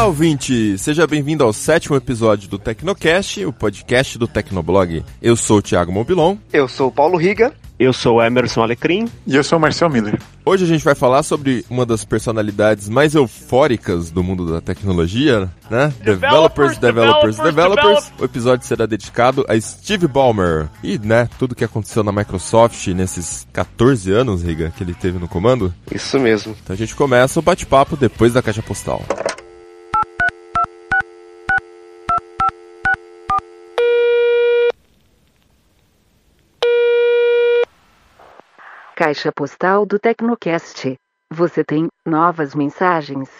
[0.00, 0.78] Olá, ouvinte!
[0.78, 5.04] Seja bem-vindo ao sétimo episódio do Tecnocast, o podcast do Tecnoblog.
[5.20, 6.38] Eu sou o Thiago Mobilon.
[6.50, 7.52] Eu sou o Paulo Riga.
[7.78, 9.06] Eu sou o Emerson Alecrim.
[9.26, 10.18] E eu sou o Marcel Miller.
[10.42, 15.50] Hoje a gente vai falar sobre uma das personalidades mais eufóricas do mundo da tecnologia,
[15.70, 15.92] né?
[16.02, 17.36] Developers, developers, developers.
[17.36, 18.12] developers.
[18.18, 20.66] O episódio será dedicado a Steve Ballmer.
[20.82, 25.28] E, né, tudo que aconteceu na Microsoft nesses 14 anos, Riga, que ele teve no
[25.28, 25.74] comando.
[25.94, 26.56] Isso mesmo.
[26.64, 29.04] Então a gente começa o bate-papo depois da caixa postal.
[39.00, 40.94] Caixa postal do Tecnocast.
[41.32, 43.30] Você tem novas mensagens?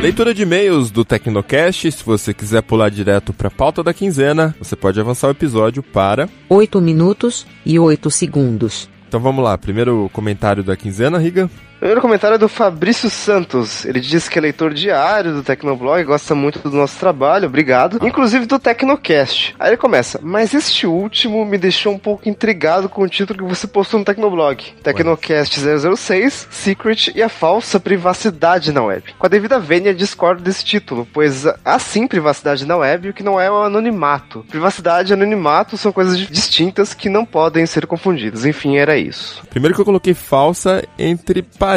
[0.00, 1.92] Leitura de e-mails do Tecnocast.
[1.92, 5.82] Se você quiser pular direto para a pauta da quinzena, você pode avançar o episódio
[5.82, 8.88] para 8 minutos e 8 segundos.
[9.06, 11.50] Então vamos lá, primeiro comentário da quinzena, Riga.
[11.78, 13.84] Primeiro comentário é do Fabrício Santos.
[13.84, 18.04] Ele diz que é leitor diário do Tecnoblog, gosta muito do nosso trabalho, obrigado.
[18.04, 19.54] Inclusive do Tecnocast.
[19.60, 23.54] Aí ele começa, mas este último me deixou um pouco intrigado com o título que
[23.54, 24.74] você postou no Tecnoblog.
[24.82, 25.56] Tecnocast
[25.96, 29.14] 006, Secret e a falsa privacidade na web.
[29.16, 33.22] Com a devida vênia, discordo desse título, pois há sim privacidade na web, o que
[33.22, 34.44] não é o anonimato.
[34.50, 38.44] Privacidade e anonimato são coisas distintas que não podem ser confundidas.
[38.44, 39.46] Enfim, era isso.
[39.48, 41.67] Primeiro que eu coloquei falsa entre parênteses.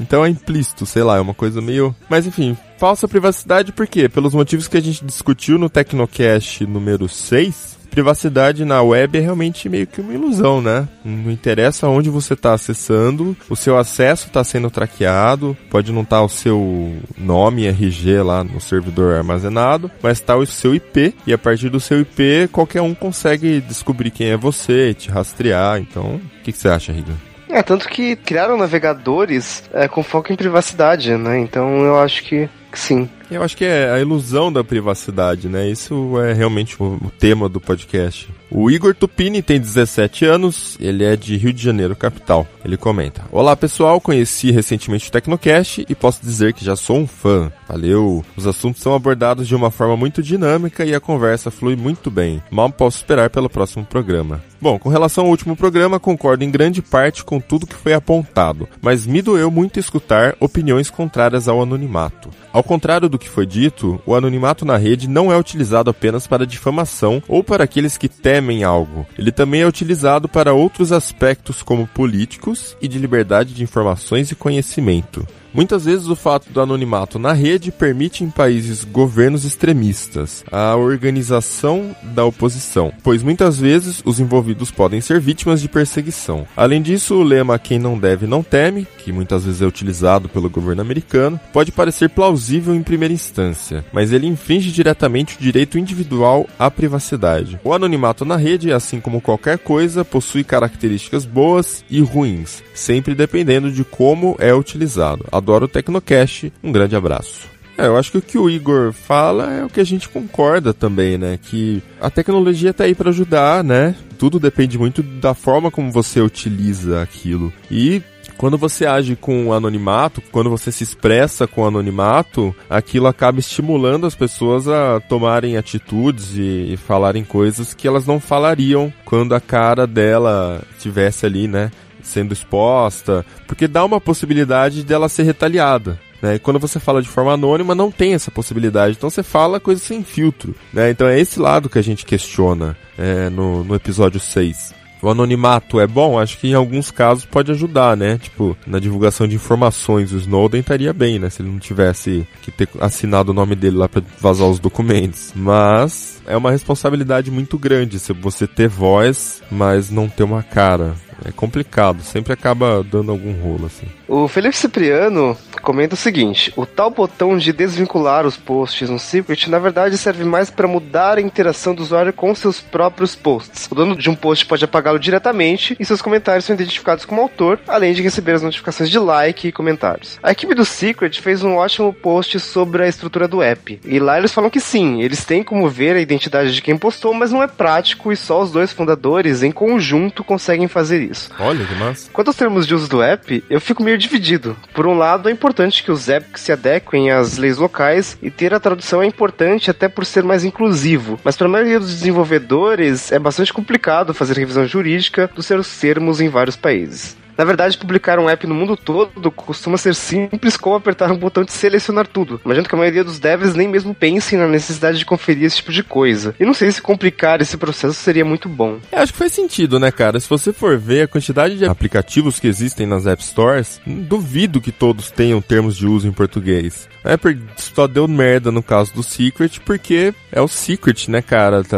[0.00, 1.94] Então é implícito, sei lá, é uma coisa meio.
[2.08, 4.08] Mas enfim, falsa privacidade por quê?
[4.08, 7.82] Pelos motivos que a gente discutiu no Tecnocast número 6.
[7.90, 10.88] Privacidade na web é realmente meio que uma ilusão, né?
[11.04, 16.16] Não interessa onde você está acessando, o seu acesso está sendo traqueado, pode não estar
[16.16, 21.34] tá o seu nome RG lá no servidor armazenado, mas está o seu IP, e
[21.34, 25.78] a partir do seu IP qualquer um consegue descobrir quem é você, te rastrear.
[25.78, 27.31] Então, o que, que você acha, Riga?
[27.52, 31.38] É, tanto que criaram navegadores é, com foco em privacidade, né?
[31.38, 33.08] Então eu acho que, sim.
[33.30, 35.68] Eu acho que é a ilusão da privacidade, né?
[35.68, 38.30] Isso é realmente o, o tema do podcast.
[38.54, 42.46] O Igor Tupini tem 17 anos, ele é de Rio de Janeiro, capital.
[42.62, 47.06] Ele comenta: Olá pessoal, conheci recentemente o Tecnocast e posso dizer que já sou um
[47.06, 47.50] fã.
[47.66, 48.22] Valeu!
[48.36, 52.42] Os assuntos são abordados de uma forma muito dinâmica e a conversa flui muito bem.
[52.50, 54.42] Mal posso esperar pelo próximo programa.
[54.60, 58.68] Bom, com relação ao último programa, concordo em grande parte com tudo que foi apontado,
[58.80, 62.30] mas me doeu muito escutar opiniões contrárias ao anonimato.
[62.52, 66.46] Ao contrário do que foi dito, o anonimato na rede não é utilizado apenas para
[66.46, 69.06] difamação ou para aqueles que temem algo.
[69.18, 74.34] Ele também é utilizado para outros aspectos como políticos e de liberdade de informações e
[74.34, 75.26] conhecimento.
[75.54, 81.94] Muitas vezes o fato do anonimato na rede permite em países governos extremistas a organização
[82.02, 86.46] da oposição, pois muitas vezes os envolvidos podem ser vítimas de perseguição.
[86.56, 90.48] Além disso, o lema quem não deve não teme, que muitas vezes é utilizado pelo
[90.48, 96.48] governo americano, pode parecer plausível em primeira instância, mas ele infringe diretamente o direito individual
[96.58, 97.60] à privacidade.
[97.62, 103.70] O anonimato na rede, assim como qualquer coisa, possui características boas e ruins, sempre dependendo
[103.70, 106.52] de como é utilizado adoro o Tecnocast.
[106.62, 107.50] Um grande abraço.
[107.76, 110.72] É, eu acho que o que o Igor fala é o que a gente concorda
[110.72, 111.38] também, né?
[111.42, 113.96] Que a tecnologia está aí para ajudar, né?
[114.18, 117.52] Tudo depende muito da forma como você utiliza aquilo.
[117.70, 118.02] E
[118.36, 124.14] quando você age com anonimato, quando você se expressa com anonimato, aquilo acaba estimulando as
[124.14, 129.86] pessoas a tomarem atitudes e, e falarem coisas que elas não falariam quando a cara
[129.86, 131.70] dela estivesse ali, né?
[132.02, 135.98] Sendo exposta, porque dá uma possibilidade dela ser retaliada.
[136.20, 136.36] Né?
[136.36, 138.96] E quando você fala de forma anônima, não tem essa possibilidade.
[138.96, 140.54] Então você fala coisa sem filtro.
[140.72, 140.90] Né?
[140.90, 145.80] Então é esse lado que a gente questiona é, no, no episódio 6 o anonimato
[145.80, 148.18] é bom, acho que em alguns casos pode ajudar, né?
[148.18, 151.28] Tipo, na divulgação de informações, o Snowden estaria bem, né?
[151.28, 155.32] Se ele não tivesse que ter assinado o nome dele lá para vazar os documentos.
[155.34, 160.94] Mas é uma responsabilidade muito grande se você ter voz, mas não ter uma cara.
[161.24, 163.86] É complicado, sempre acaba dando algum rolo assim.
[164.14, 169.48] O Felipe Cipriano comenta o seguinte: o tal botão de desvincular os posts no Secret
[169.48, 173.70] na verdade serve mais para mudar a interação do usuário com seus próprios posts.
[173.70, 177.58] O dono de um post pode apagá-lo diretamente e seus comentários são identificados como autor,
[177.66, 180.18] além de receber as notificações de like e comentários.
[180.22, 183.80] A equipe do Secret fez um ótimo post sobre a estrutura do app.
[183.82, 187.14] E lá eles falam que sim, eles têm como ver a identidade de quem postou,
[187.14, 191.30] mas não é prático e só os dois fundadores em conjunto conseguem fazer isso.
[191.40, 192.10] Olha que massa.
[192.12, 194.56] Quanto aos termos de uso do app, eu fico meio dividido.
[194.74, 198.52] Por um lado, é importante que os apps se adequem às leis locais e ter
[198.52, 201.18] a tradução é importante até por ser mais inclusivo.
[201.24, 206.20] Mas para a maioria dos desenvolvedores é bastante complicado fazer revisão jurídica dos seus termos
[206.20, 207.21] em vários países.
[207.42, 211.42] Na verdade, publicar um app no mundo todo costuma ser simples como apertar um botão
[211.42, 212.40] de selecionar tudo.
[212.44, 215.72] Imagino que a maioria dos devs nem mesmo pensem na necessidade de conferir esse tipo
[215.72, 216.36] de coisa.
[216.38, 218.78] E não sei se complicar esse processo seria muito bom.
[218.92, 220.20] É, acho que faz sentido, né, cara?
[220.20, 224.70] Se você for ver a quantidade de aplicativos que existem nas App Stores, duvido que
[224.70, 226.88] todos tenham termos de uso em português.
[227.04, 231.64] A Apple só deu merda no caso do Secret, porque é o Secret, né, cara?
[231.64, 231.76] Tá,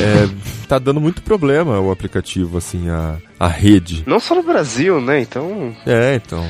[0.00, 0.28] é,
[0.66, 4.02] tá dando muito problema o aplicativo, assim, a, a rede.
[4.06, 5.20] Não só no Brasil, né?
[5.20, 5.74] Então.
[5.86, 6.44] É, então.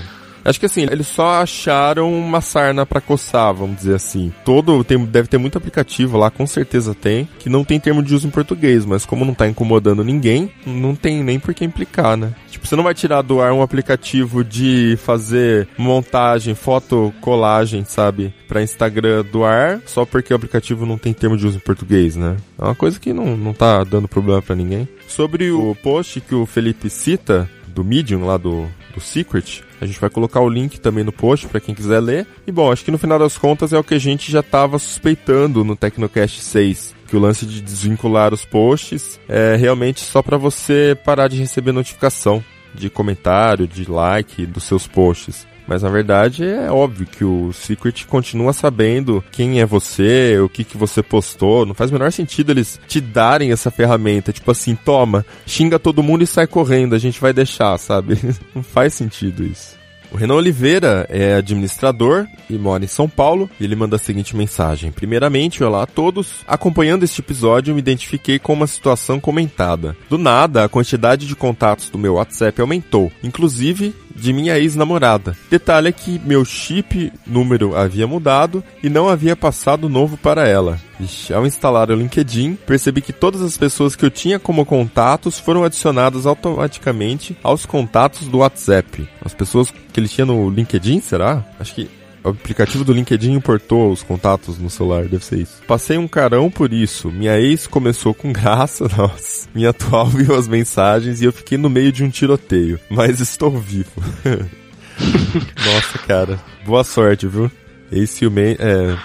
[0.46, 4.32] Acho que assim, eles só acharam uma sarna para coçar, vamos dizer assim.
[4.44, 8.14] Todo tem, deve ter muito aplicativo lá, com certeza tem, que não tem termo de
[8.14, 12.16] uso em português, mas como não tá incomodando ninguém, não tem nem por que implicar,
[12.16, 12.32] né?
[12.48, 18.32] Tipo, você não vai tirar do ar um aplicativo de fazer montagem, foto, colagem, sabe?
[18.46, 22.14] Pra Instagram do ar, só porque o aplicativo não tem termo de uso em português,
[22.14, 22.36] né?
[22.56, 24.88] É uma coisa que não, não tá dando problema para ninguém.
[25.06, 30.00] Sobre o post que o Felipe cita, do Medium, lá do, do Secret, a gente
[30.00, 32.26] vai colocar o link também no post para quem quiser ler.
[32.46, 34.78] E bom, acho que no final das contas é o que a gente já estava
[34.78, 40.36] suspeitando no Tecnocast 6 que o lance de desvincular os posts é realmente só para
[40.36, 42.44] você parar de receber notificação
[42.74, 45.46] de comentário, de like dos seus posts.
[45.66, 50.64] Mas na verdade é óbvio que o Secret continua sabendo quem é você, o que,
[50.64, 51.66] que você postou.
[51.66, 54.32] Não faz o menor sentido eles te darem essa ferramenta.
[54.32, 58.18] Tipo assim, toma, xinga todo mundo e sai correndo, a gente vai deixar, sabe?
[58.54, 59.76] Não faz sentido isso.
[60.12, 64.36] O Renan Oliveira é administrador e mora em São Paulo e ele manda a seguinte
[64.36, 64.92] mensagem.
[64.92, 66.44] Primeiramente, olá a todos.
[66.46, 69.96] Acompanhando este episódio, me identifiquei com uma situação comentada.
[70.08, 75.36] Do nada, a quantidade de contatos do meu WhatsApp aumentou, inclusive de minha ex-namorada.
[75.50, 80.80] Detalhe é que meu chip número havia mudado e não havia passado novo para ela.
[80.98, 85.38] Ixi, ao instalar o LinkedIn, percebi que todas as pessoas que eu tinha como contatos
[85.38, 89.06] foram adicionadas automaticamente aos contatos do WhatsApp.
[89.22, 91.42] As pessoas que ele tinha no LinkedIn, será?
[91.58, 91.88] Acho que
[92.22, 95.62] o aplicativo do LinkedIn importou os contatos no celular, deve ser isso.
[95.66, 97.10] Passei um carão por isso.
[97.10, 99.48] Minha ex começou com graça, nossa.
[99.54, 102.78] Minha atual viu as mensagens e eu fiquei no meio de um tiroteio.
[102.90, 103.90] Mas estou vivo.
[105.64, 106.38] nossa, cara.
[106.66, 107.50] Boa sorte, viu?
[107.90, 108.98] Ex ciúme, é,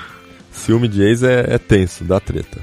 [0.51, 2.59] ciúme de ex é, é tenso, dá treta.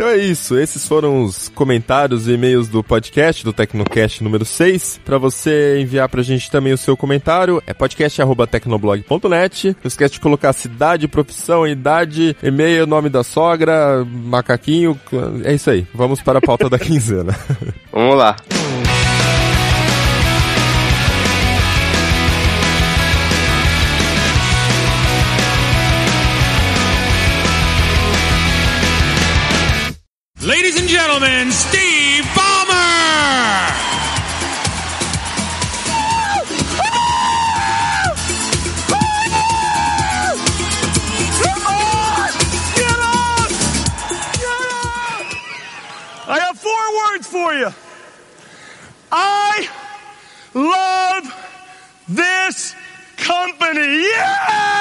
[0.00, 4.98] Então é isso, esses foram os comentários e e-mails do podcast, do Tecnocast número 6.
[5.04, 9.66] Para você enviar pra gente também o seu comentário, é podcast.tecnoblog.net.
[9.66, 14.98] Não esquece de colocar cidade, profissão, idade, e-mail, nome da sogra, macaquinho.
[15.44, 17.38] É isso aí, vamos para a pauta da quinzena.
[17.92, 18.36] Vamos lá.
[31.40, 32.76] And Steve Ballmer!
[46.28, 47.70] I have four words for you.
[49.10, 49.68] I
[50.52, 51.24] love
[52.06, 52.74] this
[53.16, 54.02] company.
[54.02, 54.80] Yes!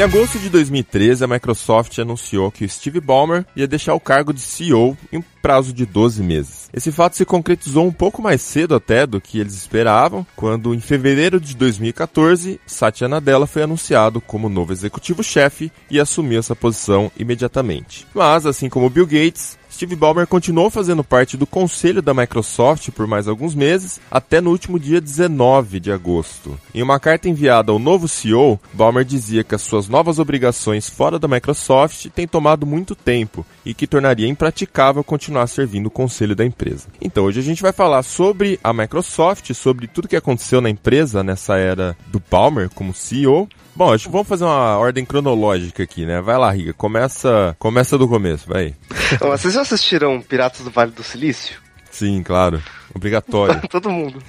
[0.00, 4.40] Em agosto de 2013, a Microsoft anunciou que Steve Ballmer ia deixar o cargo de
[4.40, 6.70] CEO em um prazo de 12 meses.
[6.72, 10.80] Esse fato se concretizou um pouco mais cedo até do que eles esperavam, quando em
[10.80, 18.06] fevereiro de 2014, Satya Nadella foi anunciado como novo executivo-chefe e assumiu essa posição imediatamente.
[18.14, 23.06] Mas, assim como Bill Gates, Steve Ballmer continuou fazendo parte do conselho da Microsoft por
[23.06, 26.58] mais alguns meses, até no último dia 19 de agosto.
[26.74, 31.18] Em uma carta enviada ao novo CEO, Ballmer dizia que as suas novas obrigações fora
[31.18, 36.44] da Microsoft têm tomado muito tempo e que tornaria impraticável continuar servindo o conselho da
[36.44, 36.88] empresa.
[37.00, 41.22] Então hoje a gente vai falar sobre a Microsoft, sobre tudo que aconteceu na empresa
[41.22, 43.48] nessa era do Ballmer como CEO,
[43.80, 46.20] Bom, acho que vamos fazer uma ordem cronológica aqui, né?
[46.20, 46.74] Vai lá, Riga.
[46.74, 48.74] Começa, começa do começo, vai.
[49.18, 51.58] Vocês já assistiram Piratas do Vale do Silício?
[51.90, 52.62] Sim, claro.
[52.94, 53.60] Obrigatório.
[53.68, 54.22] Todo mundo.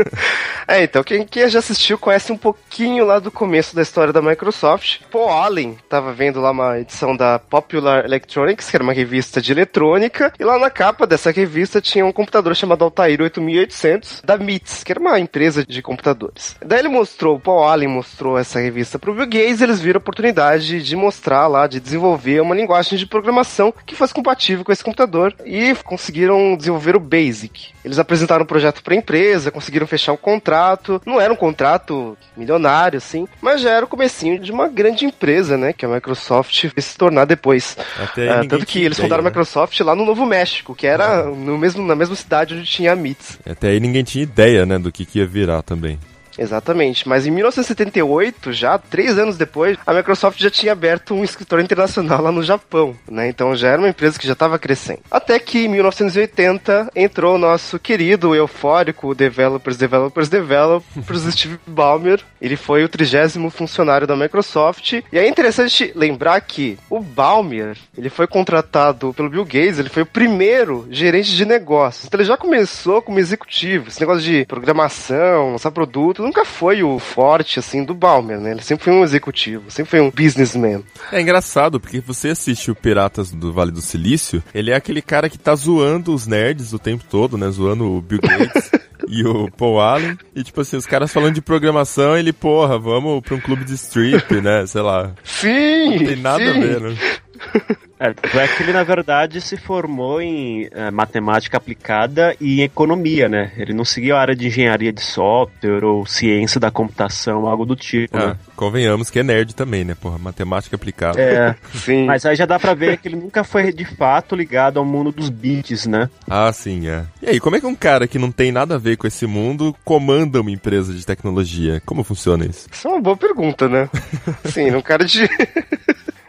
[0.66, 4.22] é, então, quem, quem já assistiu conhece um pouquinho lá do começo da história da
[4.22, 5.00] Microsoft.
[5.10, 9.52] Paul Allen tava vendo lá uma edição da Popular Electronics, que era uma revista de
[9.52, 14.84] eletrônica, e lá na capa dessa revista tinha um computador chamado Altair 8800 da MITS,
[14.84, 16.56] que era uma empresa de computadores.
[16.64, 19.98] Daí ele mostrou, o Paul Allen mostrou essa revista pro Bill Gates, e eles viram
[19.98, 24.72] a oportunidade de mostrar lá, de desenvolver uma linguagem de programação que fosse compatível com
[24.72, 27.72] esse computador, e conseguiram desenvolver o BASIC.
[27.84, 31.02] Eles Eles apresentaram o um projeto para a empresa, conseguiram fechar um contrato.
[31.04, 35.56] Não era um contrato milionário, assim, mas já era o comecinho de uma grande empresa,
[35.56, 35.72] né?
[35.72, 37.76] Que a Microsoft se tornar depois.
[37.98, 39.28] Uh, tanto que eles fundaram né?
[39.28, 42.92] a Microsoft lá no Novo México, que era no mesmo, na mesma cidade onde tinha
[42.92, 43.38] a MITS.
[43.48, 45.98] Até aí ninguém tinha ideia, né, do que, que ia virar também.
[46.38, 51.64] Exatamente, mas em 1978, já três anos depois, a Microsoft já tinha aberto um escritório
[51.64, 53.28] internacional lá no Japão, né?
[53.28, 55.00] Então já era uma empresa que já estava crescendo.
[55.10, 62.20] Até que em 1980 entrou o nosso querido, eufórico Developers, Developers, Developers Steve Ballmer.
[62.40, 64.92] Ele foi o trigésimo funcionário da Microsoft.
[64.92, 70.02] E é interessante lembrar que o Ballmer, ele foi contratado pelo Bill Gates, ele foi
[70.02, 72.06] o primeiro gerente de negócios.
[72.06, 76.98] Então ele já começou como executivo, esse negócio de programação, lançar produto, nunca foi o
[76.98, 78.50] forte, assim, do Balmer, né?
[78.50, 80.84] Ele sempre foi um executivo, sempre foi um businessman.
[81.10, 85.30] É engraçado, porque você assiste o Piratas do Vale do Silício, ele é aquele cara
[85.30, 87.50] que tá zoando os nerds o tempo todo, né?
[87.50, 88.70] Zoando o Bill Gates.
[89.08, 90.18] e o Paul Allen.
[90.34, 93.74] E, tipo assim, os caras falando de programação, ele, porra, vamos pra um clube de
[93.74, 94.66] strip, né?
[94.66, 95.12] Sei lá.
[95.24, 95.98] Sim!
[95.98, 96.50] Não tem nada sim.
[96.50, 96.96] a ver, né?
[98.00, 103.28] É, é que ele, na verdade, se formou em é, matemática aplicada e em economia,
[103.28, 103.50] né?
[103.56, 107.74] Ele não seguiu a área de engenharia de software ou ciência da computação, algo do
[107.74, 108.36] tipo, Ah, né?
[108.54, 109.96] convenhamos que é nerd também, né?
[109.96, 111.20] Porra, matemática aplicada.
[111.20, 112.06] É, Sim.
[112.06, 115.10] mas aí já dá pra ver que ele nunca foi de fato ligado ao mundo
[115.10, 116.08] dos bits, né?
[116.30, 117.04] Ah, sim, é.
[117.20, 119.26] E aí, como é que um cara que não tem nada a ver com esse
[119.26, 121.82] mundo comanda uma empresa de tecnologia?
[121.84, 122.68] Como funciona isso?
[122.70, 123.90] Isso é uma boa pergunta, né?
[124.46, 125.28] Sim, um cara de.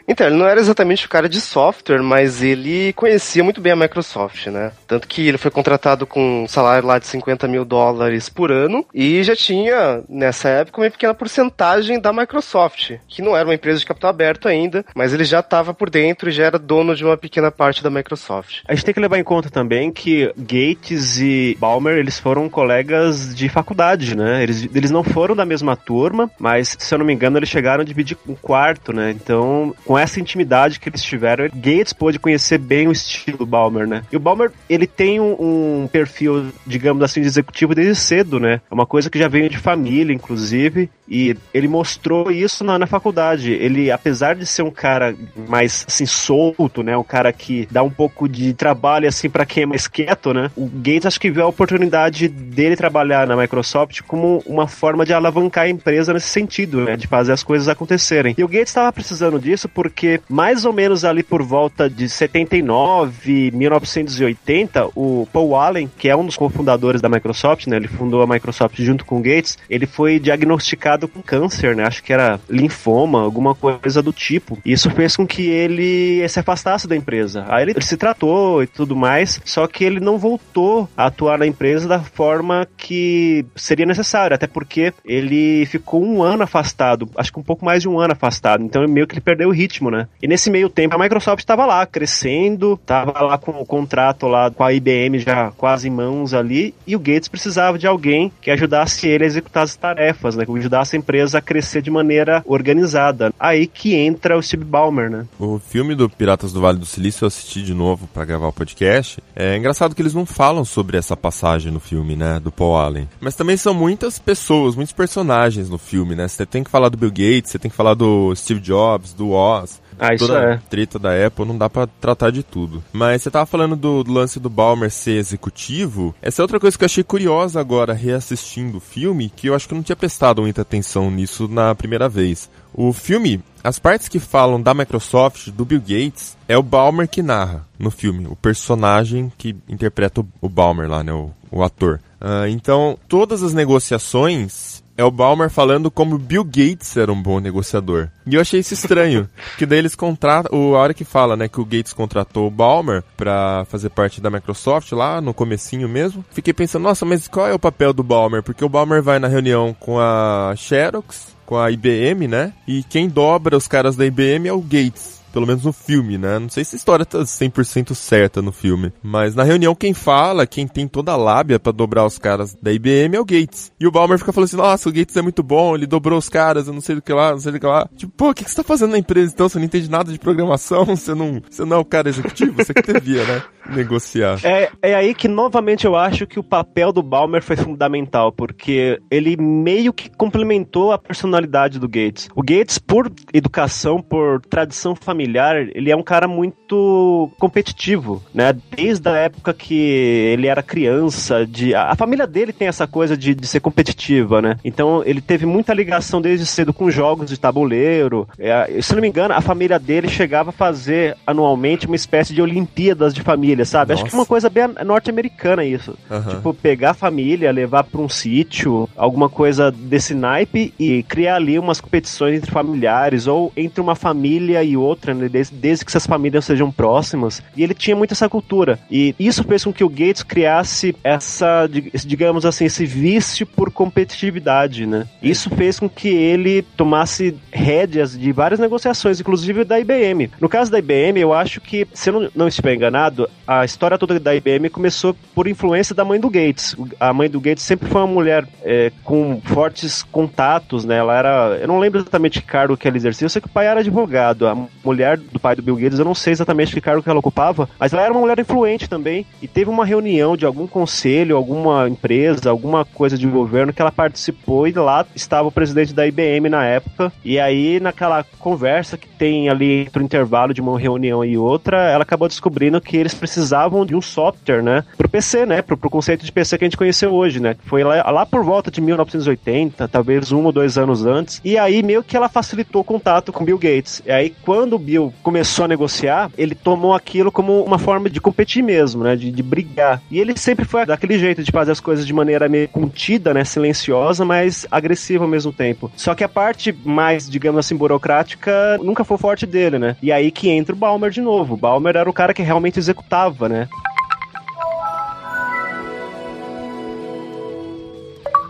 [0.10, 3.76] Então, ele não era exatamente o cara de software, mas ele conhecia muito bem a
[3.76, 4.72] Microsoft, né?
[4.88, 8.84] Tanto que ele foi contratado com um salário lá de 50 mil dólares por ano
[8.92, 13.80] e já tinha, nessa época, uma pequena porcentagem da Microsoft, que não era uma empresa
[13.80, 17.06] de capital aberto ainda, mas ele já estava por dentro e já era dono de
[17.06, 18.62] uma pequena parte da Microsoft.
[18.68, 23.36] A gente tem que levar em conta também que Gates e Balmer, eles foram colegas
[23.36, 24.42] de faculdade, né?
[24.42, 27.82] Eles, eles não foram da mesma turma, mas, se eu não me engano, eles chegaram
[27.82, 29.12] a dividir um quarto, né?
[29.12, 34.04] Então, com essa intimidade que eles tiveram, Gates pôde conhecer bem o estilo Balmer, né?
[34.12, 38.62] E o Balmer, ele tem um, um perfil, digamos assim, de executivo desde cedo, né?
[38.70, 42.86] É uma coisa que já veio de família, inclusive, e ele mostrou isso na, na
[42.86, 43.52] faculdade.
[43.52, 45.16] Ele, apesar de ser um cara
[45.48, 46.96] mais, assim, solto, né?
[46.96, 50.52] Um cara que dá um pouco de trabalho, assim, para quem é mais quieto, né?
[50.56, 55.14] O Gates, acho que viu a oportunidade dele trabalhar na Microsoft como uma forma de
[55.14, 56.96] alavancar a empresa nesse sentido, né?
[56.96, 58.36] De fazer as coisas acontecerem.
[58.38, 63.52] E o Gates estava precisando disso porque mais ou menos ali por volta de 79,
[63.52, 67.78] 1980, o Paul Allen, que é um dos cofundadores da Microsoft, né?
[67.78, 71.84] Ele fundou a Microsoft junto com o Gates, ele foi diagnosticado com câncer, né?
[71.84, 74.58] Acho que era linfoma, alguma coisa do tipo.
[74.66, 77.46] Isso fez com que ele se afastasse da empresa.
[77.48, 81.38] Aí ele, ele se tratou e tudo mais, só que ele não voltou a atuar
[81.38, 87.32] na empresa da forma que seria necessário, até porque ele ficou um ano afastado, acho
[87.32, 89.92] que um pouco mais de um ano afastado, então meio que ele perdeu o ritmo,
[89.92, 90.08] né?
[90.22, 94.50] E nesse meio tempo a Microsoft estava lá crescendo, estava lá com o contrato lá
[94.50, 98.52] com a IBM já quase em mãos ali, e o Gates precisava de alguém que
[98.52, 100.46] ajudasse ele a executar as tarefas, né?
[100.46, 103.34] Que ajudasse a empresa a crescer de maneira organizada.
[103.40, 105.26] Aí que entra o Steve Ballmer, né?
[105.40, 108.54] O filme do Piratas do Vale do Silício eu assisti de novo pra gravar o
[108.54, 109.22] podcast.
[109.36, 113.10] É engraçado que eles não falam sobre essa passagem no filme, né, do Paul Allen.
[113.20, 116.28] Mas também são muitas pessoas, muitos personagens no filme, né?
[116.28, 119.32] Você tem que falar do Bill Gates, você tem que falar do Steve Jobs, do
[119.32, 119.82] Oz.
[120.00, 120.54] Ah, isso Toda é.
[120.54, 122.84] a treta da Apple não dá pra tratar de tudo.
[122.94, 126.16] Mas você tava falando do, do lance do Balmer ser executivo.
[126.22, 129.68] Essa é outra coisa que eu achei curiosa agora, reassistindo o filme, que eu acho
[129.68, 132.50] que eu não tinha prestado muita atenção nisso na primeira vez.
[132.74, 137.22] O filme, as partes que falam da Microsoft, do Bill Gates, é o Balmer que
[137.22, 142.00] narra no filme, o personagem que interpreta o, o Balmer lá, né, o, o ator.
[142.22, 147.40] Ah, então, todas as negociações é o Balmer falando como Bill Gates era um bom
[147.40, 148.10] negociador.
[148.26, 151.48] E eu achei isso estranho, que daí eles contratam, o- a hora que fala, né,
[151.48, 156.24] que o Gates contratou o Balmer pra fazer parte da Microsoft lá no comecinho mesmo,
[156.32, 158.44] fiquei pensando, nossa, mas qual é o papel do Balmer?
[158.44, 162.54] Porque o Balmer vai na reunião com a Xerox, com a IBM, né?
[162.68, 165.19] E quem dobra os caras da IBM é o Gates.
[165.40, 166.38] Pelo menos no filme, né?
[166.38, 168.92] Não sei se a história tá 100% certa no filme.
[169.02, 172.74] Mas na reunião, quem fala, quem tem toda a lábia pra dobrar os caras da
[172.74, 173.72] IBM é o Gates.
[173.80, 176.28] E o Balmer fica falando assim: Nossa, o Gates é muito bom, ele dobrou os
[176.28, 177.88] caras, eu não sei do que lá, não sei do que lá.
[177.96, 179.48] Tipo, pô, o que, que você tá fazendo na empresa então?
[179.48, 180.84] Você não entende nada de programação?
[181.00, 182.54] Você não, você não é o cara executivo?
[182.58, 183.42] Você que devia, né?
[183.70, 184.40] negociar.
[184.44, 189.00] É, é aí que novamente eu acho que o papel do Balmer foi fundamental, porque
[189.10, 192.30] ele meio que complementou a personalidade do Gates.
[192.36, 195.29] O Gates, por educação, por tradição familiar,
[195.74, 198.56] ele é um cara muito competitivo, né?
[198.76, 203.34] Desde a época que ele era criança, de a, família dele tem essa coisa de,
[203.36, 204.58] de ser competitiva, né?
[204.64, 208.28] Então ele teve muita ligação desde cedo com jogos de tabuleiro.
[208.38, 212.42] É, se não me engano, a família dele chegava a fazer anualmente uma espécie de
[212.42, 213.94] Olimpíadas de família, sabe?
[213.94, 215.98] Acho que é uma coisa bem norte-americana isso.
[216.10, 216.36] Aham.
[216.36, 221.58] Tipo, pegar a família, levar pra um sítio, alguma coisa desse naipe e criar ali
[221.58, 225.30] umas competições entre familiares ou entre uma família e outra, né?
[225.30, 227.42] Desde, desde que essas famílias sejam próximas.
[227.56, 228.80] E ele tinha muito essa cultura.
[228.90, 233.72] E isso fez com que o Gates criasse essa, dig- digamos assim, esse vício por
[233.72, 235.08] competitividade, né?
[235.22, 240.32] Isso fez com que ele tomasse rédeas de várias negociações, inclusive da IBM.
[240.40, 243.98] No caso da IBM, eu acho que, se eu não, não estiver enganado, a história
[243.98, 246.76] toda da IBM começou por influência da mãe do Gates.
[247.00, 250.98] A mãe do Gates sempre foi uma mulher é, com fortes contatos, né?
[250.98, 251.58] Ela era.
[251.62, 253.80] Eu não lembro exatamente que cargo que ela exercia, eu sei que o pai era
[253.80, 254.48] advogado.
[254.48, 257.20] A mulher do pai do Bill Gates, eu não sei exatamente que cargo que ela
[257.20, 259.26] ocupava, mas ela era uma mulher influente também.
[259.42, 263.92] E teve uma reunião de algum conselho, alguma empresa, alguma coisa de governo que ela
[263.92, 267.12] participou e lá estava o presidente da IBM na época.
[267.24, 271.90] E aí, naquela conversa que tem ali entre o intervalo de uma reunião e outra,
[271.90, 274.84] ela acabou descobrindo que eles precisavam de um software, né?
[274.98, 275.62] Pro PC, né?
[275.62, 277.56] Pro, pro conceito de PC que a gente conheceu hoje, né?
[277.66, 281.42] Foi lá, lá por volta de 1980, talvez um ou dois anos antes.
[281.44, 284.02] E aí, meio que ela facilitou o contato com Bill Gates.
[284.06, 288.20] E aí, quando o Bill começou a negociar, ele tomou aquilo como uma forma de
[288.20, 289.16] competir mesmo, né?
[289.16, 290.02] De, de brigar.
[290.10, 293.44] E ele sempre foi daquele jeito de fazer as coisas de maneira meio contida, né?
[293.44, 295.92] Silenciosa, mas agressiva ao mesmo tempo.
[295.96, 299.96] Só que a parte mais, digamos assim, burocrática nunca foi forte dele, né?
[300.02, 301.54] E aí que entra o Balmer de novo.
[301.54, 303.68] O Balmer era o cara que realmente executava, né?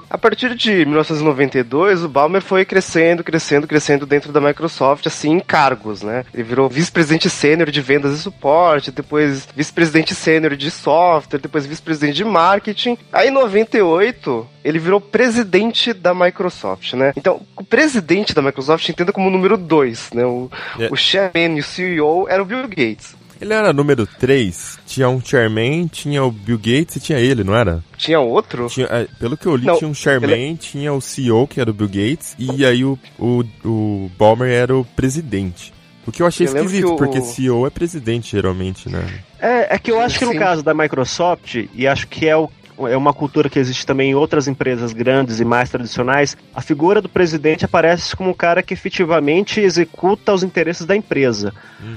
[0.09, 5.39] A partir de 1992, o Balmer foi crescendo, crescendo, crescendo dentro da Microsoft, assim, em
[5.39, 6.25] cargos, né?
[6.33, 12.15] Ele virou vice-presidente sênior de vendas e suporte, depois vice-presidente sênior de software, depois vice-presidente
[12.15, 12.97] de marketing.
[13.13, 17.13] Aí, em 98, ele virou presidente da Microsoft, né?
[17.15, 20.25] Então, o presidente da Microsoft entenda como número 2, né?
[20.25, 20.87] O, É.
[20.89, 23.18] o chairman e o CEO era o Bill Gates.
[23.41, 27.55] Ele era número 3, tinha um chairman, tinha o Bill Gates e tinha ele, não
[27.55, 27.81] era?
[27.97, 28.67] Tinha outro?
[28.67, 31.69] Tinha, é, pelo que eu li, Não, tinha um chairman, tinha o CEO, que era
[31.69, 35.73] o Bill Gates, e aí o, o, o Balmer era o presidente.
[36.05, 39.05] O que eu achei Eu esquisito, o- porque CEO é presidente, geralmente, né?
[39.39, 40.39] É, é que eu acho que no Sim.
[40.39, 42.49] caso da Microsoft, e acho que é o
[42.87, 47.01] é uma cultura que existe também em outras empresas grandes e mais tradicionais, a figura
[47.01, 51.53] do presidente aparece como um cara que efetivamente executa os interesses da empresa.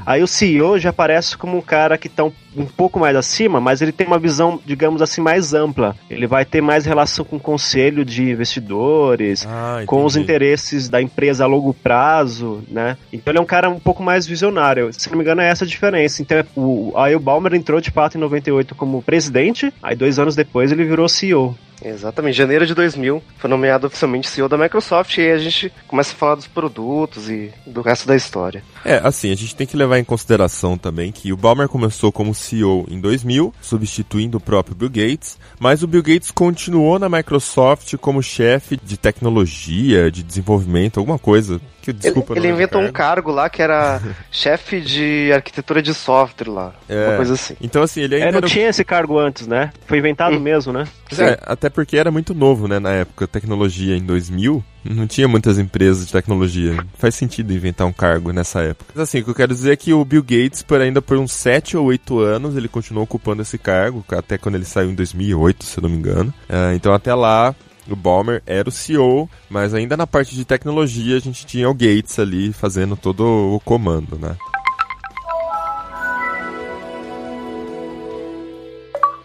[0.07, 3.61] Aí o CEO já aparece como um cara que está um, um pouco mais acima,
[3.61, 5.97] mas ele tem uma visão, digamos assim, mais ampla.
[6.11, 11.01] Ele vai ter mais relação com o conselho de investidores, Ah, com os interesses da
[11.01, 12.97] empresa a longo prazo, né?
[13.13, 14.91] Então ele é um cara um pouco mais visionário.
[14.93, 16.23] Se não me engano, é essa a diferença.
[16.23, 20.19] Então é- o, aí o Balmer entrou de fato em 98 como presidente, aí dois
[20.19, 21.57] anos depois ele virou CEO.
[21.85, 26.13] Exatamente, janeiro de 2000 foi nomeado oficialmente CEO da Microsoft e aí a gente começa
[26.13, 28.63] a falar dos produtos e do resto da história.
[28.85, 32.35] É, assim, a gente tem que levar em consideração também que o Balmer começou como
[32.35, 37.97] CEO em 2000, substituindo o próprio Bill Gates, mas o Bill Gates continuou na Microsoft
[37.97, 41.61] como chefe de tecnologia, de desenvolvimento, alguma coisa.
[41.83, 45.93] Que, Ele, desculpa, ele lembro inventou um cargo lá que era chefe de arquitetura de
[45.93, 47.09] software lá, É.
[47.09, 47.57] uma coisa assim.
[47.61, 49.73] Então, assim, ele ainda É, não era tinha esse cargo antes, né?
[49.87, 50.87] Foi inventado mesmo, né?
[51.19, 55.59] É, até porque era muito novo, né, na época, tecnologia em 2000, não tinha muitas
[55.59, 56.85] empresas de tecnologia.
[56.99, 58.93] Faz sentido inventar um cargo nessa época.
[58.95, 61.17] Mas assim, o que eu quero dizer é que o Bill Gates, por ainda por
[61.17, 64.95] uns 7 ou 8 anos, ele continuou ocupando esse cargo, até quando ele saiu em
[64.95, 66.33] 2008, se eu não me engano.
[66.49, 67.55] Ah, então até lá,
[67.89, 71.75] o Balmer era o CEO, mas ainda na parte de tecnologia a gente tinha o
[71.75, 74.37] Gates ali fazendo todo o comando, né.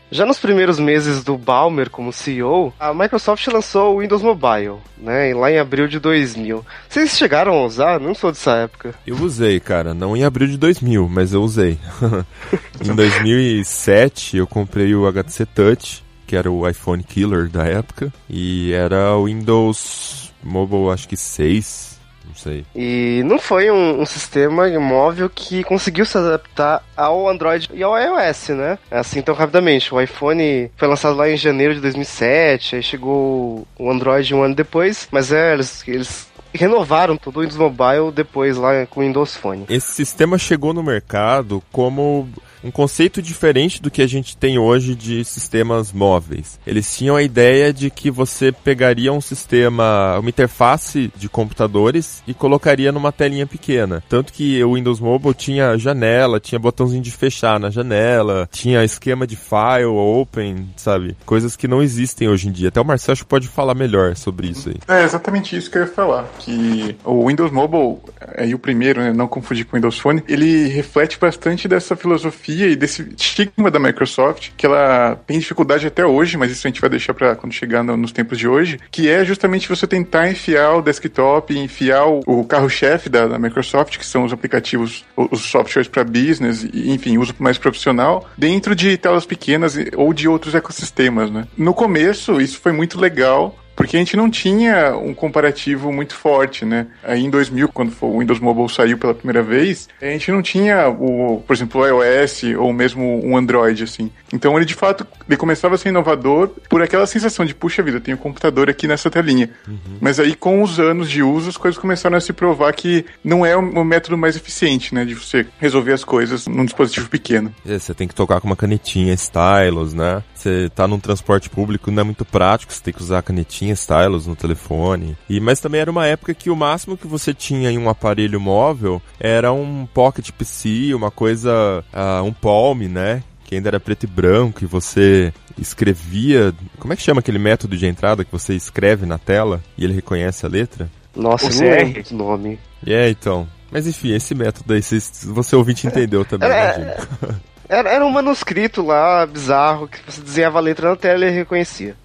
[0.10, 5.34] Já nos primeiros meses do Balmer como CEO, a Microsoft lançou o Windows Mobile, né,
[5.34, 6.66] lá em abril de 2000.
[6.88, 8.00] Vocês chegaram a usar?
[8.00, 8.96] Não sou dessa época.
[9.06, 11.78] Eu usei, cara, não em abril de 2000, mas eu usei.
[12.84, 18.72] em 2007 eu comprei o HTC Touch, que era o iPhone killer da época, e
[18.72, 21.97] era o Windows Mobile, acho que 6,
[22.28, 22.66] não sei.
[22.76, 27.98] E não foi um, um sistema móvel que conseguiu se adaptar ao Android e ao
[27.98, 28.78] iOS, né?
[28.92, 29.94] Assim tão rapidamente.
[29.94, 34.56] O iPhone foi lançado lá em janeiro de 2007, aí chegou o Android um ano
[34.56, 39.36] depois, mas é, eles, eles renovaram todo o Windows Mobile depois lá com o Windows
[39.36, 39.66] Phone.
[39.70, 42.28] Esse sistema chegou no mercado como
[42.64, 46.60] um conceito diferente do que a gente tem hoje de sistemas móveis.
[46.66, 52.34] Eles tinham a ideia de que você pegaria um sistema, uma interface de computadores e
[52.34, 54.04] colocaria numa telinha pequena.
[54.10, 59.28] Tanto que o Windows Mobile tinha janela, tinha botãozinho de fechar na janela, tinha esquema
[59.28, 61.16] de file, open, sabe?
[61.26, 62.70] Coisas que não existem hoje em dia.
[62.70, 64.76] Até o Marcelo acho que pode falar melhor sobre isso aí.
[64.88, 66.26] É exatamente isso que eu ia falar.
[66.40, 67.98] Que o Windows Mobile,
[68.38, 72.47] aí o primeiro, né, não confundir com o Windows Phone, ele reflete bastante dessa filosofia
[72.48, 76.82] e desse estigma da Microsoft, que ela tem dificuldade até hoje, mas isso a gente
[76.82, 80.30] vai deixar para quando chegar no, nos tempos de hoje, que é justamente você tentar
[80.30, 85.42] enfiar o desktop, enfiar o, o carro-chefe da, da, Microsoft, que são os aplicativos, os
[85.42, 90.56] softwares para business, e, enfim, uso mais profissional, dentro de telas pequenas ou de outros
[90.56, 91.48] ecossistemas, né?
[91.58, 96.66] No começo, isso foi muito legal, porque a gente não tinha um comparativo muito forte,
[96.66, 96.88] né?
[97.04, 100.90] Aí em 2000, quando o Windows Mobile saiu pela primeira vez, a gente não tinha
[100.90, 104.12] o, por exemplo, o iOS ou mesmo um Android, assim.
[104.34, 108.02] Então ele de fato, ele começava a ser inovador por aquela sensação de, puxa vida,
[108.02, 109.52] tem um computador aqui nessa telinha.
[109.68, 109.98] Uhum.
[110.02, 113.46] Mas aí com os anos de uso, as coisas começaram a se provar que não
[113.46, 115.06] é o método mais eficiente, né?
[115.06, 117.54] De você resolver as coisas num dispositivo pequeno.
[117.64, 120.24] É, você tem que tocar com uma canetinha, stylus, né?
[120.38, 123.74] Você tá num transporte público, não é muito prático, você tem que usar a canetinha,
[123.74, 125.18] stylus no telefone.
[125.28, 128.40] E mas também era uma época que o máximo que você tinha em um aparelho
[128.40, 133.24] móvel era um Pocket PC, uma coisa, uh, um Palm, né?
[133.44, 136.54] Que ainda era preto e branco, e você escrevia.
[136.78, 139.94] Como é que chama aquele método de entrada que você escreve na tela e ele
[139.94, 140.90] reconhece a letra?
[141.16, 142.60] Nossa, o não é esse nome.
[142.86, 143.48] É, então.
[143.72, 146.98] Mas enfim, esse método aí, você ouvinte entendeu também, é, né,
[147.70, 151.96] era, era um manuscrito lá, bizarro, que você desenhava a letra na tela e reconhecia.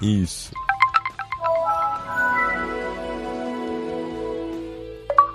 [0.00, 0.50] Isso.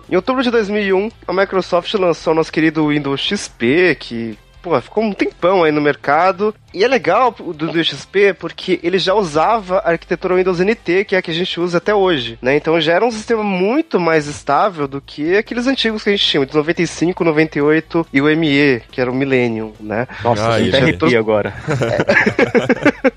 [0.09, 5.03] Em outubro de 2001, a Microsoft lançou o nosso querido Windows XP, que pô, ficou
[5.03, 6.55] um tempão aí no mercado.
[6.73, 11.15] E é legal do Windows XP porque ele já usava a arquitetura Windows NT, que
[11.15, 12.57] é a que a gente usa até hoje, né?
[12.57, 16.25] Então já era um sistema muito mais estável do que aqueles antigos que a gente
[16.25, 20.07] tinha, de 95, 98 e o ME, que era o Millennium, né?
[20.23, 21.53] Nossa, ah, até arrepia agora.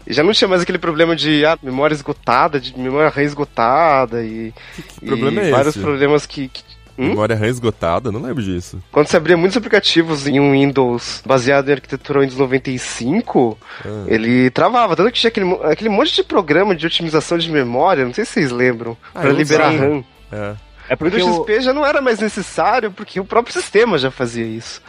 [0.07, 0.13] É.
[0.13, 4.53] já não tinha mais aquele problema de ah, memória esgotada, de memória reesgotada e,
[5.01, 6.63] que problema e é vários problemas que, que
[6.99, 7.11] Hum?
[7.11, 8.83] Memória RAM esgotada, não lembro disso.
[8.91, 14.05] Quando você abria muitos aplicativos em um Windows baseado em arquitetura Windows 95, ah.
[14.09, 14.97] ele travava.
[14.97, 18.33] Tanto que tinha aquele, aquele monte de programa de otimização de memória, não sei se
[18.33, 19.89] vocês lembram, ah, para liberar usava.
[19.89, 20.05] RAM.
[20.33, 20.55] É.
[20.91, 24.11] É porque o Windows XP já não era mais necessário, porque o próprio sistema já
[24.11, 24.81] fazia isso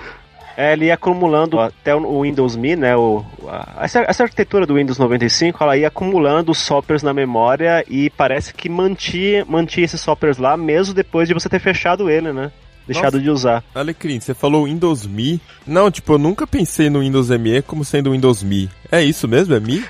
[0.57, 2.95] ele ia acumulando até o Windows Me, né?
[2.95, 8.09] O, a, essa, essa, arquitetura do Windows 95, ela ia acumulando softwares na memória e
[8.09, 12.51] parece que mantinha, mantinha esses softwares lá mesmo depois de você ter fechado ele, né?
[12.89, 13.23] Deixado Nossa.
[13.23, 13.63] de usar.
[13.73, 15.39] Alecrim, você falou Windows Me.
[15.65, 18.69] Não, tipo, eu nunca pensei no Windows ME como sendo Windows Me.
[18.91, 19.53] É isso mesmo?
[19.53, 19.85] É Me?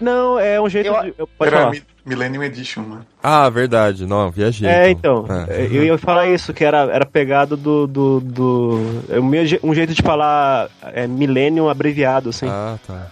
[0.00, 1.02] Não, é um jeito eu...
[1.02, 1.12] de...
[1.12, 1.76] Pode Era falar.
[2.06, 3.06] Millennium Edition, mano.
[3.22, 4.06] Ah, verdade.
[4.06, 4.68] Não, viajei.
[4.68, 5.24] É, então.
[5.24, 5.66] então é.
[5.66, 7.86] Eu ia falar isso, que era, era pegado do...
[7.86, 9.20] do, do é
[9.62, 12.46] um jeito de falar é, Millennium abreviado, assim.
[12.48, 13.10] Ah, tá.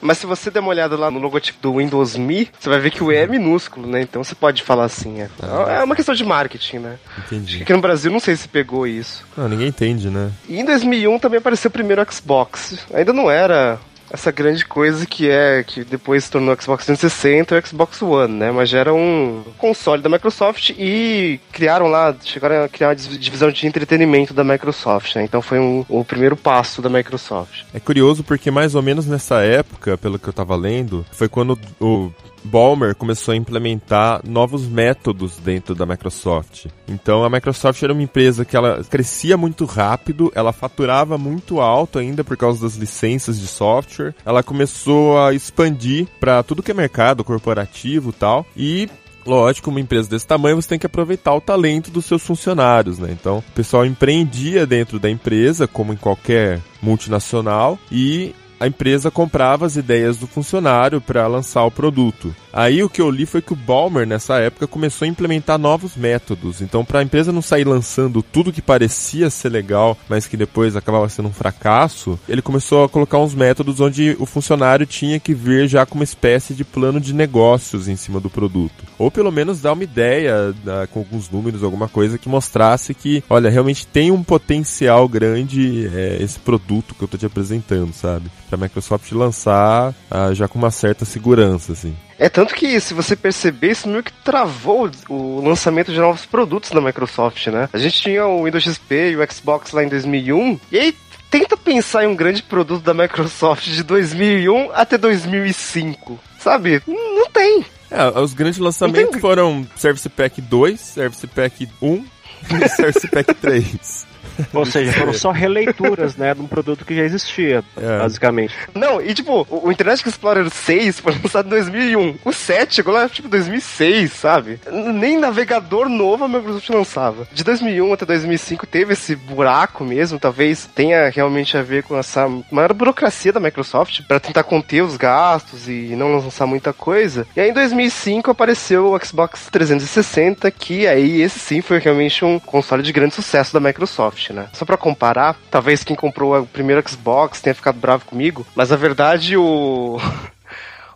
[0.00, 2.90] Mas se você der uma olhada lá no logotipo do Windows Me, você vai ver
[2.90, 4.02] que o E é minúsculo, né?
[4.02, 5.20] Então você pode falar assim.
[5.20, 5.78] É, ah.
[5.80, 6.98] é uma questão de marketing, né?
[7.18, 7.62] Entendi.
[7.62, 9.26] Aqui no Brasil não sei se pegou isso.
[9.36, 10.30] Não, ninguém entende, né?
[10.48, 12.86] E em 2001 também apareceu o primeiro Xbox.
[12.92, 13.78] Ainda não era
[14.10, 18.34] essa grande coisa que é que depois se tornou Xbox 360 e o Xbox One,
[18.34, 18.50] né?
[18.50, 23.50] Mas já era um console da Microsoft e criaram lá, chegaram a criar uma divisão
[23.50, 25.24] de entretenimento da Microsoft, né?
[25.24, 27.62] Então foi um, o primeiro passo da Microsoft.
[27.74, 31.58] É curioso porque mais ou menos nessa época, pelo que eu tava lendo, foi quando
[31.80, 32.10] o
[32.44, 36.66] Balmer começou a implementar novos métodos dentro da Microsoft.
[36.86, 41.98] Então a Microsoft era uma empresa que ela crescia muito rápido, ela faturava muito alto
[41.98, 44.14] ainda por causa das licenças de software.
[44.24, 48.88] Ela começou a expandir para tudo que é mercado corporativo, tal, e
[49.26, 53.10] Lógico, uma empresa desse tamanho você tem que aproveitar o talento dos seus funcionários, né?
[53.12, 59.66] Então, o pessoal empreendia dentro da empresa, como em qualquer multinacional, e a empresa comprava
[59.66, 62.34] as ideias do funcionário para lançar o produto.
[62.52, 65.96] Aí o que eu li foi que o Balmer, nessa época, começou a implementar novos
[65.96, 66.60] métodos.
[66.60, 70.76] Então, para a empresa não sair lançando tudo que parecia ser legal, mas que depois
[70.76, 75.34] acabava sendo um fracasso, ele começou a colocar uns métodos onde o funcionário tinha que
[75.34, 78.84] vir já com uma espécie de plano de negócios em cima do produto.
[78.98, 80.54] Ou pelo menos dar uma ideia,
[80.92, 86.18] com alguns números, alguma coisa que mostrasse que, olha, realmente tem um potencial grande é,
[86.20, 88.30] esse produto que eu estou te apresentando, sabe?
[88.48, 91.94] Para a Microsoft lançar ah, já com uma certa segurança, assim.
[92.18, 96.70] É tanto que, se você perceber, isso meio que travou o lançamento de novos produtos
[96.70, 97.68] da Microsoft, né?
[97.72, 100.96] A gente tinha o Windows XP e o Xbox lá em 2001, e aí
[101.30, 106.18] tenta pensar em um grande produto da Microsoft de 2001 até 2005.
[106.38, 106.82] Sabe?
[106.86, 107.64] Não tem.
[107.90, 112.04] É, os grandes lançamentos foram Service Pack 2, Service Pack 1
[112.50, 114.06] e Service Pack 3.
[114.52, 117.98] Ou seja, foram só releituras, né, de um produto que já existia, É.
[117.98, 118.54] basicamente.
[118.74, 122.16] Não, e tipo, o Internet Explorer 6 foi lançado em 2001.
[122.24, 124.60] O 7 chegou lá, tipo, 2006, sabe?
[124.70, 127.26] Nem navegador novo a Microsoft lançava.
[127.32, 132.28] De 2001 até 2005 teve esse buraco mesmo, talvez tenha realmente a ver com essa
[132.50, 137.26] maior burocracia da Microsoft para tentar conter os gastos e não lançar muita coisa.
[137.36, 142.38] E aí em 2005 apareceu o Xbox 360, que aí esse sim foi realmente um
[142.38, 144.48] console de grande sucesso da Microsoft, né?
[144.52, 148.76] Só pra comparar, talvez quem comprou o primeiro Xbox tenha ficado bravo comigo, mas na
[148.76, 149.98] verdade o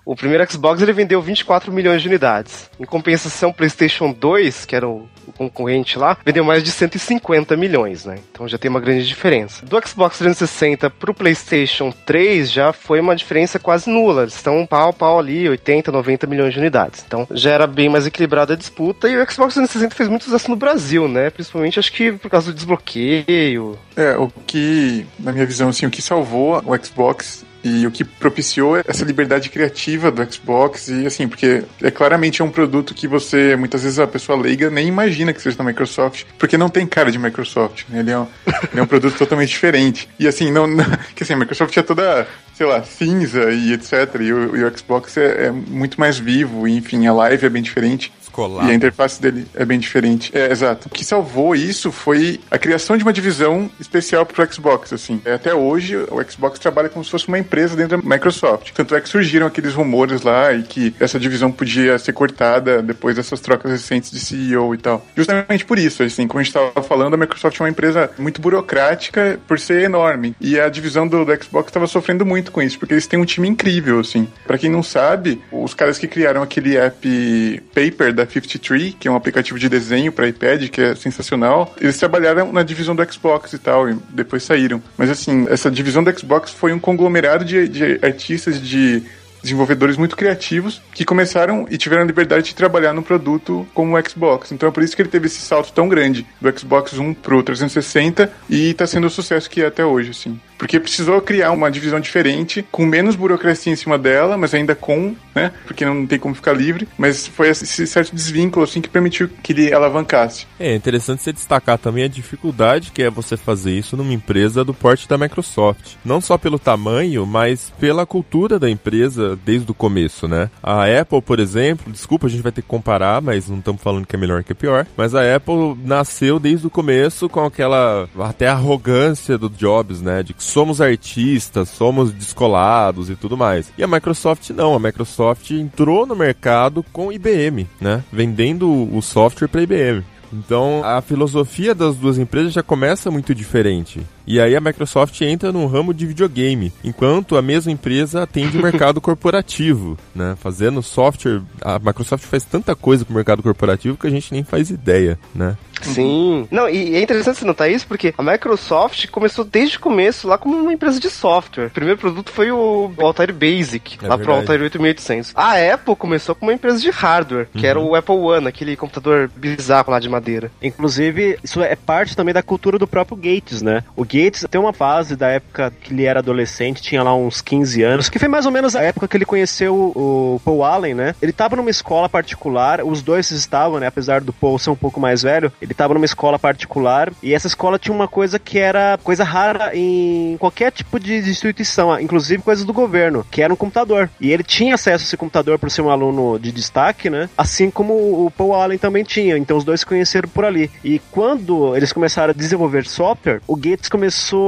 [0.05, 2.71] o primeiro Xbox ele vendeu 24 milhões de unidades.
[2.79, 8.05] Em compensação, o PlayStation 2, que era o, concorrente lá, vendeu mais de 150 milhões,
[8.05, 8.19] né?
[8.31, 9.65] Então já tem uma grande diferença.
[9.65, 14.23] Do Xbox 360 pro PlayStation 3 já foi uma diferença quase nula.
[14.23, 17.05] Eles estão pau a pau ali, 80, 90 milhões de unidades.
[17.07, 20.51] Então já era bem mais equilibrada a disputa e o Xbox 360 fez muito sucesso
[20.51, 21.31] no Brasil, né?
[21.31, 23.79] Principalmente acho que por causa do desbloqueio.
[23.97, 28.05] É, o que, na minha visão, assim, o que salvou o Xbox e o que
[28.05, 33.07] propiciou essa liberdade criativa do Xbox e assim, porque é claramente é um produto que
[33.07, 36.87] você, muitas vezes a pessoa leiga nem imagina que seja da Microsoft, porque não tem
[36.87, 38.01] cara de Microsoft, né?
[38.01, 38.27] Ele é um,
[38.70, 40.09] ele é um produto totalmente diferente.
[40.18, 43.92] E assim, não, não que assim, a Microsoft é toda, sei lá, cinza e etc.
[44.20, 47.48] E o, e o Xbox é, é muito mais vivo, e, enfim, a live é
[47.48, 48.12] bem diferente.
[48.33, 48.66] Escolar.
[48.66, 50.31] E a interface dele é bem diferente.
[50.35, 50.88] É, exato.
[50.88, 55.21] O que salvou isso foi a criação de uma divisão especial pro Xbox, assim.
[55.25, 58.73] É, Até hoje, o Xbox trabalha como se fosse uma empresa dentro da Microsoft.
[58.73, 63.16] Tanto é que surgiram aqueles rumores lá e que essa divisão podia ser cortada depois
[63.16, 65.07] dessas trocas recentes de CEO e tal.
[65.14, 68.40] Justamente por isso, assim, como a gente estava falando, a Microsoft é uma empresa muito
[68.40, 70.35] burocrática por ser enorme.
[70.40, 73.25] E a divisão do, do Xbox estava sofrendo muito com isso, porque eles têm um
[73.25, 74.27] time incrível, assim.
[74.47, 79.11] Pra quem não sabe, os caras que criaram aquele app Paper da 53, que é
[79.11, 83.53] um aplicativo de desenho para iPad, que é sensacional, eles trabalharam na divisão do Xbox
[83.53, 84.83] e tal, e depois saíram.
[84.97, 89.03] Mas assim, essa divisão do Xbox foi um conglomerado de, de artistas, de
[89.43, 94.09] desenvolvedores muito criativos que começaram e tiveram a liberdade de trabalhar no produto como o
[94.09, 94.53] Xbox.
[94.53, 97.43] Então é por isso que ele teve esse salto tão grande do Xbox One pro
[97.43, 100.41] 360 e tá sendo o sucesso que é até hoje, assim.
[100.62, 105.16] Porque precisou criar uma divisão diferente, com menos burocracia em cima dela, mas ainda com,
[105.35, 105.51] né?
[105.66, 106.87] Porque não tem como ficar livre.
[106.96, 110.46] Mas foi esse certo desvínculo, assim, que permitiu que ele alavancasse.
[110.61, 114.72] É interessante você destacar também a dificuldade que é você fazer isso numa empresa do
[114.72, 115.96] porte da Microsoft.
[116.05, 120.48] Não só pelo tamanho, mas pela cultura da empresa desde o começo, né?
[120.62, 124.07] A Apple, por exemplo, desculpa, a gente vai ter que comparar, mas não estamos falando
[124.07, 124.87] que é melhor que é pior.
[124.96, 130.22] Mas a Apple nasceu desde o começo com aquela até arrogância do Jobs, né?
[130.22, 133.73] De que somos artistas, somos descolados e tudo mais.
[133.77, 138.05] E a Microsoft não, a Microsoft entrou no mercado com IBM, né?
[138.12, 140.05] Vendendo o software para IBM.
[140.33, 144.01] Então a filosofia das duas empresas já começa muito diferente.
[144.27, 148.63] E aí a Microsoft entra no ramo de videogame, enquanto a mesma empresa atende o
[148.63, 150.37] mercado corporativo, né?
[150.41, 154.71] Fazendo software, a Microsoft faz tanta coisa pro mercado corporativo que a gente nem faz
[154.71, 155.57] ideia, né?
[155.83, 156.47] Sim.
[156.51, 160.39] Não, e é interessante você notar isso porque a Microsoft começou desde o começo lá
[160.39, 161.67] como uma empresa de software.
[161.67, 164.41] O primeiro produto foi o Altair Basic, É lá pro verdade.
[164.41, 165.33] Altair 8800.
[165.35, 169.31] A Apple começou como uma empresa de hardware, que era o Apple One, aquele computador
[169.35, 170.51] bizarro lá de madeira.
[170.63, 173.83] Inclusive, isso é parte também da cultura do próprio Gates, né?
[173.97, 177.83] O Gates tem uma fase da época que ele era adolescente, tinha lá uns 15
[177.83, 181.14] anos, que foi mais ou menos a época que ele conheceu o Paul Allen, né?
[181.22, 183.87] Ele tava numa escola particular, os dois estavam, né?
[183.87, 187.46] Apesar do Paul ser um pouco mais velho, ele tava numa escola particular e essa
[187.46, 192.64] escola tinha uma coisa que era coisa rara em qualquer tipo de instituição, inclusive coisas
[192.66, 194.11] do governo, que era um computador.
[194.20, 197.31] E ele tinha acesso a esse computador por ser um aluno de destaque, né?
[197.37, 197.94] Assim como
[198.27, 199.38] o Paul Allen também tinha.
[199.38, 200.70] Então os dois se conheceram por ali.
[200.85, 204.02] E quando eles começaram a desenvolver software, o Gates começou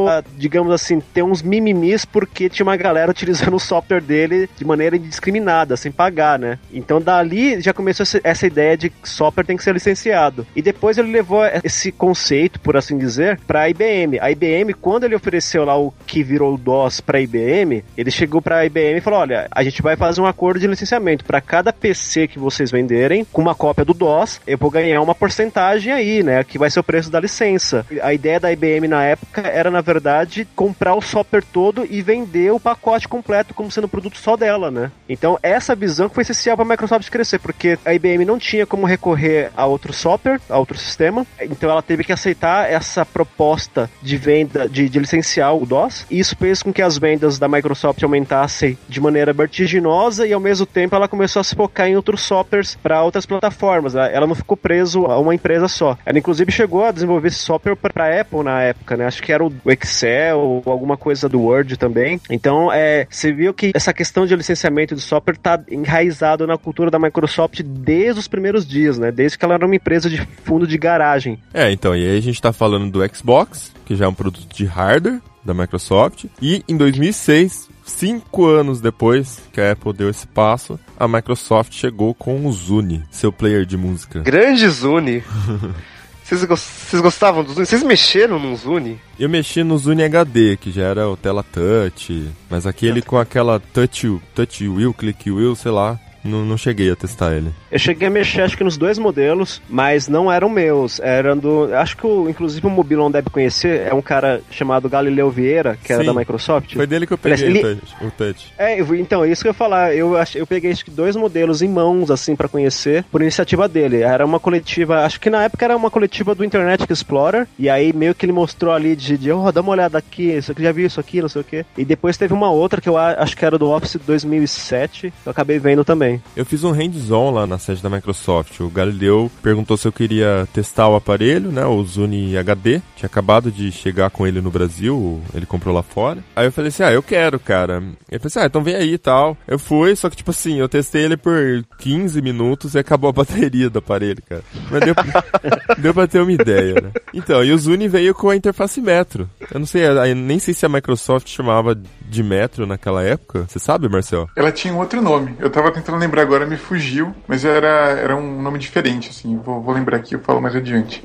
[0.08, 4.64] a, digamos assim, ter uns mimimis porque tinha uma galera utilizando o software dele de
[4.64, 6.58] maneira indiscriminada, sem pagar, né?
[6.72, 10.46] Então dali já começou essa ideia de que software tem que ser licenciado.
[10.54, 14.18] E depois ele levou esse conceito, por assim dizer, para a IBM.
[14.20, 18.10] A IBM, quando ele ofereceu lá o que virou o DOS para a IBM, ele
[18.10, 21.24] chegou para a IBM e falou: "Olha, a gente vai fazer um acordo de licenciamento
[21.24, 25.14] para cada PC que vocês venderem com uma cópia do DOS, eu vou ganhar uma
[25.14, 27.86] porcentagem aí, né, que vai ser o preço da licença".
[28.02, 32.52] A ideia da IBM na época era, na verdade, comprar o software todo e vender
[32.52, 34.90] o pacote completo como sendo produto só dela, né?
[35.08, 38.86] Então, essa visão foi essencial para a Microsoft crescer, porque a IBM não tinha como
[38.86, 44.16] recorrer a outro software, a outro sistema, então ela teve que aceitar essa proposta de
[44.16, 48.02] venda, de, de licenciar o DOS, e isso fez com que as vendas da Microsoft
[48.02, 52.22] aumentassem de maneira vertiginosa e ao mesmo tempo ela começou a se focar em outros
[52.22, 53.94] softwares para outras plataformas.
[53.94, 55.98] Ela não ficou preso a uma empresa só.
[56.04, 59.06] Ela inclusive chegou a desenvolver esse software para Apple na época, né?
[59.06, 62.20] Acho que era o Excel ou alguma coisa do Word também.
[62.30, 66.90] Então, é, você viu que essa questão de licenciamento de software está enraizado na cultura
[66.90, 69.10] da Microsoft desde os primeiros dias, né?
[69.10, 71.38] Desde que ela era uma empresa de fundo de garagem.
[71.52, 74.54] É, então, e aí a gente tá falando do Xbox, que já é um produto
[74.54, 80.26] de hardware da Microsoft, e em 2006 Cinco anos depois que a Apple deu esse
[80.26, 84.20] passo, a Microsoft chegou com o Zune, seu player de música.
[84.20, 85.22] Grande Zune!
[86.24, 87.66] Vocês, gostavam do Zune?
[87.66, 88.98] Vocês mexeram no Zune?
[89.20, 93.60] Eu mexi no Zune HD, que já era o tela touch, mas aquele com aquela
[93.60, 97.50] touch, touch wheel, click wheel, sei lá, não, não cheguei a testar ele.
[97.70, 100.98] Eu cheguei a mexer, acho que nos dois modelos, mas não eram meus.
[101.00, 101.74] Eram do.
[101.74, 103.82] Acho que, o, inclusive, o Mobilon deve conhecer.
[103.82, 106.74] É um cara chamado Galileu Vieira, que era Sim, da Microsoft.
[106.74, 108.52] Foi dele que eu peguei ele, o, touch, o touch.
[108.56, 109.94] É, então, é isso que eu ia falar.
[109.94, 114.00] Eu, eu peguei acho que dois modelos em mãos, assim, para conhecer, por iniciativa dele.
[114.00, 117.46] Era uma coletiva, acho que na época era uma coletiva do Internet Explorer.
[117.58, 120.52] E aí meio que ele mostrou ali de, de oh, dá uma olhada aqui, isso
[120.52, 121.64] aqui, já viu isso aqui, não sei o quê.
[121.76, 125.30] E depois teve uma outra que eu acho que era do Office 2007, que eu
[125.30, 126.13] acabei vendo também.
[126.36, 128.60] Eu fiz um hands-on lá na sede da Microsoft.
[128.60, 131.64] O Galileu perguntou se eu queria testar o aparelho, né?
[131.64, 132.80] O Zune HD.
[132.96, 136.18] Tinha acabado de chegar com ele no Brasil, ele comprou lá fora.
[136.34, 137.82] Aí eu falei assim: ah, eu quero, cara.
[138.10, 139.36] Ele falou assim: ah, então vem aí e tal.
[139.46, 141.34] Eu fui, só que tipo assim, eu testei ele por
[141.78, 144.42] 15 minutos e acabou a bateria do aparelho, cara.
[144.70, 144.94] Mas deu,
[145.78, 146.92] deu pra ter uma ideia, né?
[147.12, 149.28] Então, e o Zune veio com a interface Metro.
[149.52, 149.82] Eu não sei,
[150.14, 151.76] nem sei se a Microsoft chamava
[152.08, 153.46] de Metro naquela época.
[153.48, 154.28] Você sabe, Marcel?
[154.36, 155.34] Ela tinha um outro nome.
[155.38, 159.36] Eu tava tentando lembrar agora, me fugiu, mas era, era um nome diferente, assim.
[159.38, 161.02] Vou, vou lembrar aqui, eu falo mais adiante.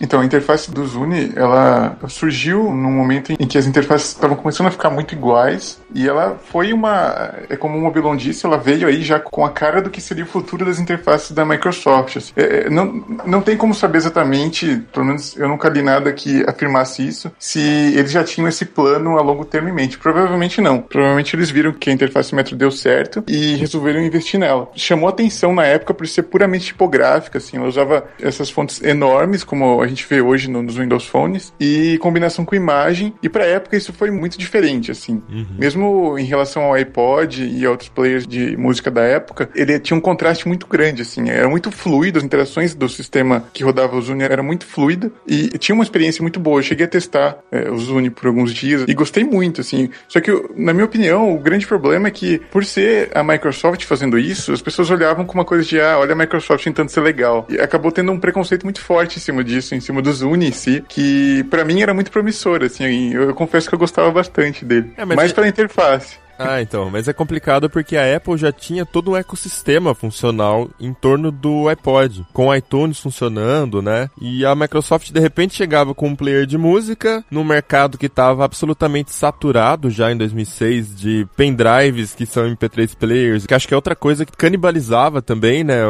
[0.00, 4.68] Então, a interface do Zune, ela surgiu num momento em que as interfaces estavam começando
[4.68, 8.86] a ficar muito iguais e ela foi uma, é como o Mobilon disse, ela veio
[8.86, 12.16] aí já com a cara do que seria o futuro das interfaces da Microsoft.
[12.16, 12.32] Assim.
[12.36, 16.44] É, é, não, não tem como saber exatamente, pelo menos eu nunca li nada que
[16.48, 19.98] afirmasse isso, se eles já tinham esse plano a longo termo em mente.
[19.98, 20.80] Provavelmente não.
[20.80, 24.70] Provavelmente eles viram que a interface Metro deu certo e resolveram investir nela.
[24.74, 29.82] Chamou atenção na época por ser puramente tipográfica, assim, ela usava essas fontes enormes, como
[29.82, 33.12] a gente vê hoje no, nos Windows Phones, e combinação com imagem.
[33.22, 35.22] E pra época isso foi muito diferente, assim.
[35.28, 35.46] Uhum.
[35.58, 39.96] Mesmo em relação ao iPod e a outros players de música da época, ele tinha
[39.96, 41.28] um contraste muito grande, assim.
[41.28, 45.48] Era muito fluido, as interações do sistema que rodava o Zune era muito fluida e
[45.58, 46.58] tinha uma experiência muito boa.
[46.58, 49.90] Eu cheguei a testar é, o Zune por alguns dias e gostei muito, assim.
[50.08, 54.18] Só que, na minha opinião, o grande problema é que, por ser a Microsoft fazendo
[54.18, 57.46] isso, as pessoas olhavam com uma coisa de, ah, olha a Microsoft tentando ser legal.
[57.48, 60.52] E acabou tendo um preconceito muito forte em cima disso, em cima do Zune em
[60.52, 64.64] si, que para mim era muito promissor, assim, eu, eu, confesso que eu gostava bastante
[64.64, 64.92] dele.
[64.96, 65.34] É, mas mais é...
[65.34, 66.18] pela interface.
[66.40, 70.94] Ah, então, mas é complicado porque a Apple já tinha todo um ecossistema funcional em
[70.94, 74.08] torno do iPod, com o iTunes funcionando, né?
[74.20, 78.44] E a Microsoft de repente chegava com um player de música num mercado que estava
[78.44, 83.76] absolutamente saturado já em 2006 de pendrives que são MP3 players, que acho que é
[83.76, 85.84] outra coisa que canibalizava também, né?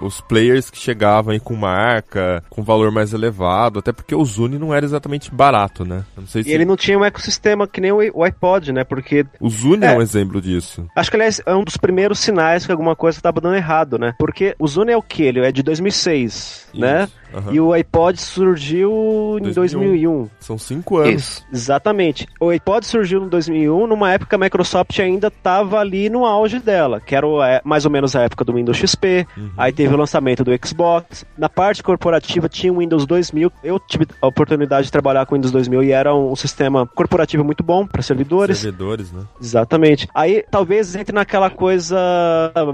[0.00, 4.58] Os players que chegavam aí com marca, com valor mais elevado, até porque o Zune
[4.58, 6.04] não era exatamente barato, né?
[6.26, 6.40] Se...
[6.40, 8.84] E ele não tinha um ecossistema que nem o iPod, né?
[8.84, 10.86] Porque o Zune é, um exemplo disso.
[10.94, 14.14] Acho que, aliás, é um dos primeiros sinais que alguma coisa estava dando errado, né?
[14.18, 15.22] Porque o Zune é o que?
[15.22, 16.80] Ele é de 2006, Isso.
[16.80, 17.08] né?
[17.32, 17.52] Uhum.
[17.52, 20.28] E o iPod surgiu em 2001.
[20.38, 21.14] São cinco anos.
[21.14, 22.26] Isso, exatamente.
[22.40, 26.58] O iPod surgiu em 2001, numa época que a Microsoft ainda estava ali no auge
[26.58, 29.26] dela, que era é, mais ou menos a época do Windows XP.
[29.36, 29.50] Uhum.
[29.56, 31.24] Aí teve o lançamento do Xbox.
[31.38, 33.52] Na parte corporativa tinha o Windows 2000.
[33.62, 36.86] Eu tive a oportunidade de trabalhar com o Windows 2000 e era um, um sistema
[36.86, 38.58] corporativo muito bom para servidores.
[38.58, 39.22] Servidores, né?
[39.40, 40.08] Exatamente.
[40.14, 41.98] Aí talvez entre naquela coisa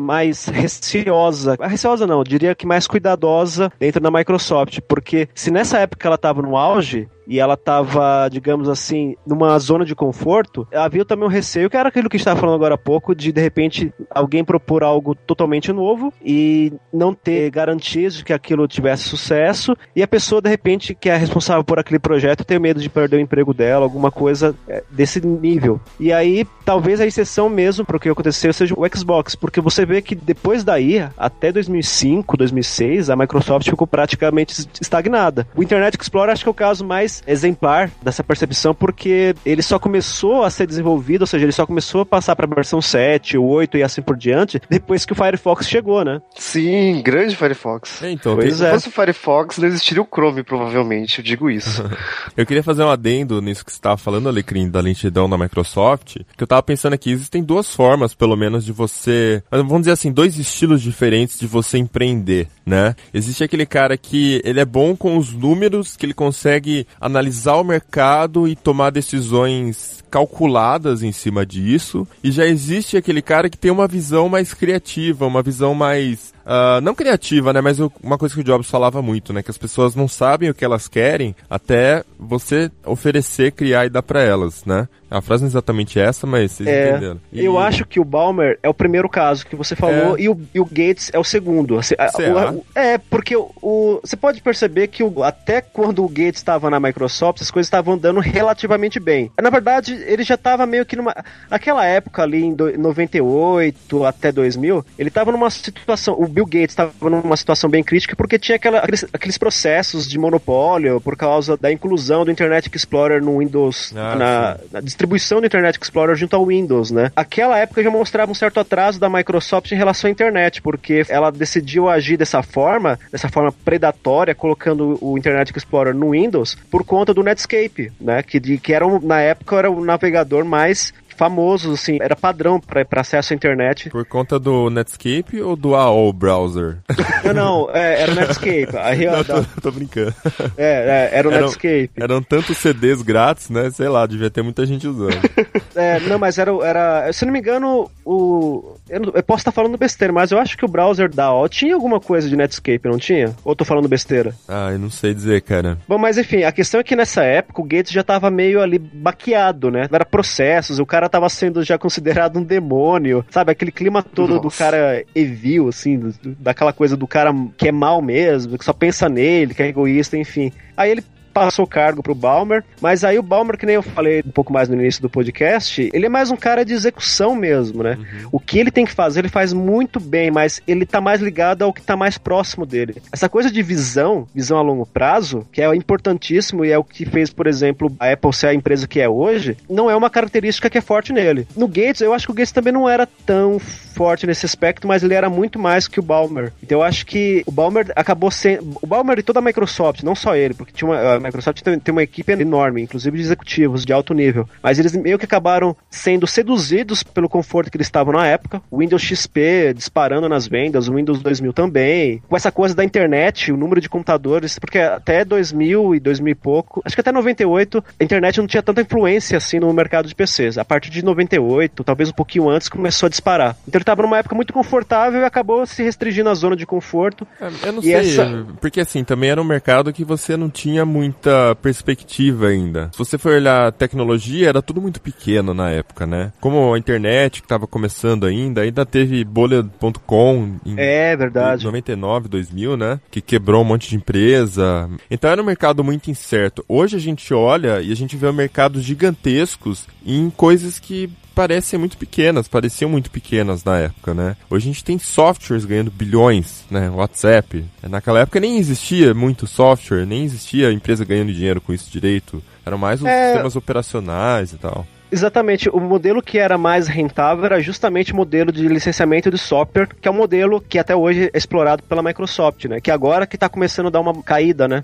[0.01, 1.57] mais receosa.
[1.61, 4.46] Receosa não, diria que mais cuidadosa dentro da Microsoft
[4.83, 9.85] Porque se nessa época ela estava no auge, e ela estava, digamos assim, numa zona
[9.85, 12.75] de conforto, havia também um receio, que era aquilo que a gente estava falando agora
[12.75, 18.25] há pouco, de de repente alguém propor algo totalmente novo e não ter garantias de
[18.25, 22.45] que aquilo tivesse sucesso, e a pessoa, de repente, que é responsável por aquele projeto,
[22.45, 25.81] ter medo de perder o emprego dela, alguma coisa é, desse nível.
[25.99, 29.85] E aí, talvez a exceção mesmo para o que aconteceu seja o Xbox, porque você
[29.85, 35.47] vê que depois daí, até 2005, 2006, a Microsoft ficou praticamente estagnada.
[35.55, 39.79] O Internet Explorer acho que é o caso mais exemplar dessa percepção, porque ele só
[39.79, 43.37] começou a ser desenvolvido, ou seja, ele só começou a passar para a versão 7,
[43.37, 46.21] 8 e assim por diante, depois que o Firefox chegou, né?
[46.37, 48.03] Sim, grande Firefox.
[48.03, 48.71] É, então, Pois Se é.
[48.71, 51.85] fosse o Firefox, não existiria o Chrome, provavelmente, eu digo isso.
[52.37, 56.17] Eu queria fazer um adendo nisso que você estava falando, Alecrim, da lentidão da Microsoft,
[56.37, 60.13] que eu tava pensando aqui, existem duas formas, pelo menos, de você, vamos dizer assim,
[60.13, 62.95] dois estilos diferentes de você empreender, né?
[63.13, 67.65] Existe aquele cara que ele é bom com os números, que ele consegue analisar o
[67.65, 73.71] mercado e tomar decisões calculadas em cima disso, e já existe aquele cara que tem
[73.71, 77.61] uma visão mais criativa, uma visão mais ah, não criativa, né?
[77.61, 79.43] Mas o- uma coisa que o Jobs falava muito, né?
[79.43, 84.03] Que as pessoas não sabem o que elas querem até você oferecer, criar e dar
[84.03, 84.89] pra elas, né?
[85.09, 87.21] A frase não é exatamente essa, mas vocês É, entenderam.
[87.33, 90.23] E- Eu acho que o Balmer é o primeiro caso que você falou É.
[90.23, 91.79] e, o, e o Gates é o segundo.
[91.79, 96.09] Assim, a- o- é, porque o, o- você pode perceber que o- até quando o
[96.09, 99.31] Gates estava na Microsoft, as coisas estavam andando relativamente bem.
[99.41, 101.15] Na verdade, ele já estava meio que numa.
[101.49, 106.15] Naquela época ali, em do- 98 até 2000, ele estava numa situação.
[106.19, 110.19] O Bill Gates estava numa situação bem crítica porque tinha aquela- aqueles, aqueles processos de
[110.19, 115.47] monopólio por causa da inclusão do Internet Explorer no Windows, Ah, na, na distribuição do
[115.47, 117.11] Internet Explorer junto ao Windows, né?
[117.17, 121.31] Aquela época já mostrava um certo atraso da Microsoft em relação à internet, porque ela
[121.33, 127.15] decidiu agir dessa forma, dessa forma predatória, colocando o Internet Explorer no Windows por conta
[127.15, 128.23] do Netscape, né?
[128.23, 132.61] Que, de, que era um- na época era o navegador mais famoso, assim, era padrão
[132.61, 133.91] para acesso à internet.
[133.91, 136.79] Por conta do Netscape ou do AOL Browser?
[137.25, 138.69] Não, não, é, era o Netscape.
[138.79, 140.15] Aí, não, ó, tô, tô brincando.
[140.57, 141.91] é, é, era o Era um- Netscape.
[141.97, 143.71] Eram tantos CDs grátis, né?
[143.71, 145.17] Sei lá, devia ter muita gente usando.
[145.79, 147.13] É, não, mas era, era.
[147.13, 148.77] Se não me engano, o.
[148.89, 151.49] Eu, não- eu posso estar falando besteira, mas eu acho que o browser da AOL
[151.49, 153.35] tinha alguma coisa de Netscape, não tinha?
[153.45, 154.33] Ou eu tô falando besteira?
[154.49, 155.79] ah, eu não sei dizer, cara.
[155.89, 158.79] Bom, mas enfim, a questão é que nessa época o Gates já tava meio ali
[158.79, 159.89] baqueado, né?
[159.91, 163.53] Era processos, o cara tava sendo já considerado um demônio, sabe?
[163.53, 164.59] Aquele clima todo do Nossa.
[164.59, 168.73] cara evil, assim, do- do- daquela coisa do cara que é mal mesmo, que só
[168.73, 170.53] pensa nele, que é egoísta, enfim.
[170.77, 171.05] Aí ele
[171.37, 174.51] passou o cargo pro Balmer, mas aí o Balmer, que nem eu falei um pouco
[174.51, 177.99] mais no início do podcast, ele é mais um cara de execução mesmo, né?
[178.33, 181.61] O que ele tem que fazer, ele faz muito bem, mas ele tá mais ligado
[181.61, 183.03] ao que tá mais próximo dele.
[183.13, 187.05] Essa coisa de visão, visão a longo prazo, que é importantíssimo e é o que
[187.05, 190.71] fez, por exemplo, a Apple ser a empresa que é hoje, não é uma característica
[190.71, 191.47] que é forte nele.
[191.55, 193.59] No Gates, eu acho que o Gates também não era tão
[193.97, 196.53] forte nesse aspecto, mas ele era muito mais que o Balmer.
[196.63, 198.77] Então eu acho que o Balmer acabou sendo.
[198.83, 201.93] O Balmer e toda a Microsoft, não só ele, porque tinha uma, Microsoft tem, tem
[201.93, 204.49] uma equipe enorme, inclusive de executivos de alto nível.
[204.63, 208.61] Mas eles meio que acabaram sendo seduzidos pelo conforto que eles estavam na época.
[208.71, 212.23] O Windows XP disparando nas vendas, o Windows 2000 também.
[212.29, 216.35] Com essa coisa da internet, o número de computadores, porque até 2000 e 2000 e
[216.35, 220.15] pouco, acho que até 98, a internet não tinha tanta influência assim no mercado de
[220.15, 220.59] PCs.
[220.59, 223.57] A partir de 98, talvez um pouquinho antes, começou a disparar.
[223.67, 227.27] Então ele estava numa época muito confortável e acabou se restringindo à zona de conforto.
[227.41, 230.85] É, Eu não sei, essa- porque assim, também era um mercado que você não tinha
[231.17, 232.91] muita perspectiva ainda.
[232.93, 236.33] Se você for olhar tecnologia, era tudo muito pequeno na época, né?
[236.41, 241.65] Como a internet que estava começando ainda, ainda teve bolha.com em É verdade.
[241.65, 243.01] 99, 2000, né?
[243.11, 244.89] Que quebrou um monte de empresa.
[245.11, 246.65] Então era um mercado muito incerto.
[246.69, 251.99] Hoje a gente olha e a gente vê mercados gigantescos em coisas que parecem muito
[251.99, 254.35] pequenas, pareciam muito pequenas na época, né?
[254.49, 256.89] Hoje a gente tem softwares ganhando bilhões, né?
[256.89, 257.63] WhatsApp.
[257.83, 262.43] Naquela época nem existia muito software, nem existia empresa ganhando dinheiro com isso direito.
[262.65, 263.27] Eram mais os É.
[263.27, 264.87] sistemas operacionais e tal.
[265.13, 269.89] Exatamente, o modelo que era mais rentável era justamente o modelo de licenciamento de software,
[270.01, 272.81] que é um modelo que até hoje é explorado pela Microsoft, né?
[272.81, 274.83] Que agora que tá começando a dar uma caída, né?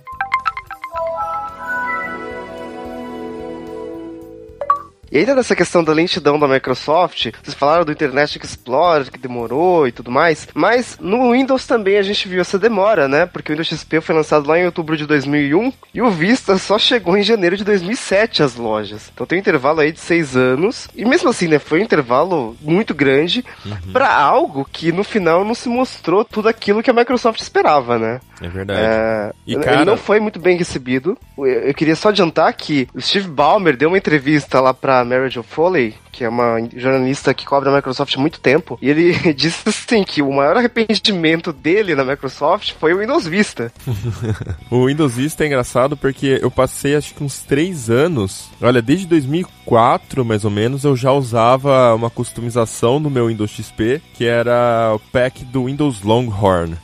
[5.13, 9.87] E ainda nessa questão da lentidão da Microsoft, vocês falaram do Internet Explorer, que demorou
[9.87, 13.27] e tudo mais, mas no Windows também a gente viu essa demora, né?
[13.27, 16.79] Porque o Windows XP foi lançado lá em outubro de 2001 e o Vista só
[16.79, 19.11] chegou em janeiro de 2007 às lojas.
[19.13, 22.57] Então tem um intervalo aí de seis anos, e mesmo assim, né, foi um intervalo
[22.63, 23.93] muito grande uhum.
[23.93, 28.19] para algo que no final não se mostrou tudo aquilo que a Microsoft esperava, né?
[28.41, 28.81] É verdade.
[28.81, 29.77] É, e, cara...
[29.77, 31.19] Ele não foi muito bem recebido.
[31.39, 35.49] Eu queria só adiantar que o Steve Ballmer deu uma entrevista lá pra Marriage of
[35.49, 39.69] Foley, que é uma jornalista que cobre a Microsoft há muito tempo, e ele disse
[39.69, 43.73] assim que o maior arrependimento dele na Microsoft foi o Windows Vista.
[44.71, 49.07] o Windows Vista é engraçado porque eu passei acho que uns três anos, olha, desde
[49.07, 54.93] 2004 mais ou menos, eu já usava uma customização no meu Windows XP, que era
[54.95, 56.77] o pack do Windows Longhorn.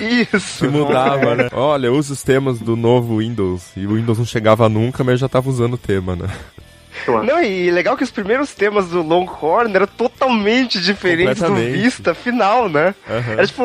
[0.00, 0.64] Isso.
[0.64, 1.48] que mudava, né?
[1.52, 3.70] Olha, usa os temas do novo Windows.
[3.76, 6.28] E o Windows não chegava nunca, mas já tava usando o tema, né?
[7.22, 12.68] Não, e legal que os primeiros temas do Longhorn eram totalmente diferentes do Vista final,
[12.68, 12.94] né?
[13.08, 13.32] Uhum.
[13.32, 13.62] Era tipo,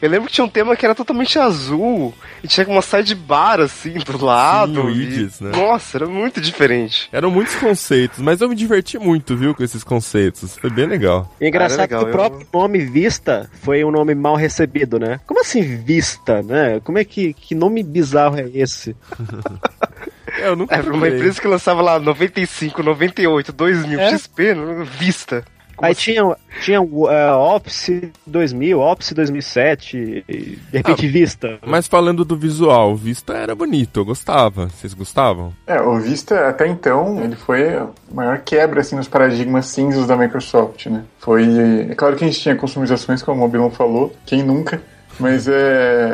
[0.00, 3.94] eu lembro que tinha um tema que era totalmente azul e tinha uma sidebar assim
[3.94, 4.92] do lado.
[4.92, 5.50] Sim, né?
[5.50, 7.08] Nossa, era muito diferente.
[7.12, 10.56] Eram muitos conceitos, mas eu me diverti muito, viu, com esses conceitos.
[10.56, 11.30] Foi bem legal.
[11.40, 12.60] E engraçado legal, que o próprio eu...
[12.60, 15.20] nome Vista foi um nome mal recebido, né?
[15.26, 16.80] Como assim Vista, né?
[16.80, 18.96] Como é que, que nome bizarro é esse?
[20.40, 24.10] É, eu nunca é, uma empresa que lançava lá 95, 98, 2000 é?
[24.10, 24.54] XP,
[24.98, 25.44] Vista.
[25.80, 26.12] Como Aí assim?
[26.12, 31.58] tinha, tinha uh, Office 2000, Office 2007, de repente ah, Vista.
[31.64, 34.68] Mas falando do visual, o Vista era bonito, eu gostava.
[34.68, 35.54] Vocês gostavam?
[35.66, 40.18] É, o Vista até então, ele foi a maior quebra assim nos paradigmas cinzas da
[40.18, 41.02] Microsoft, né?
[41.18, 41.46] Foi,
[41.90, 44.82] é claro que a gente tinha customizações, como o Mobilon falou, quem nunca?
[45.18, 46.12] Mas é,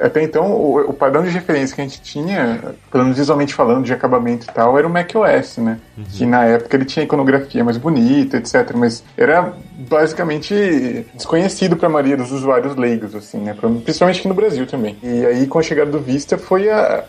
[0.00, 3.84] até então, o, o, padrão de referência que a gente tinha, pelo menos visualmente falando,
[3.84, 5.78] de acabamento e tal, era o macOS, né?
[5.96, 6.04] Uhum.
[6.04, 8.72] Que na época ele tinha iconografia mais bonita, etc.
[8.74, 13.54] Mas era basicamente desconhecido para a maioria dos usuários leigos, assim, né?
[13.84, 14.96] Principalmente aqui no Brasil também.
[15.02, 17.04] E aí, com a chegada do Vista, foi a,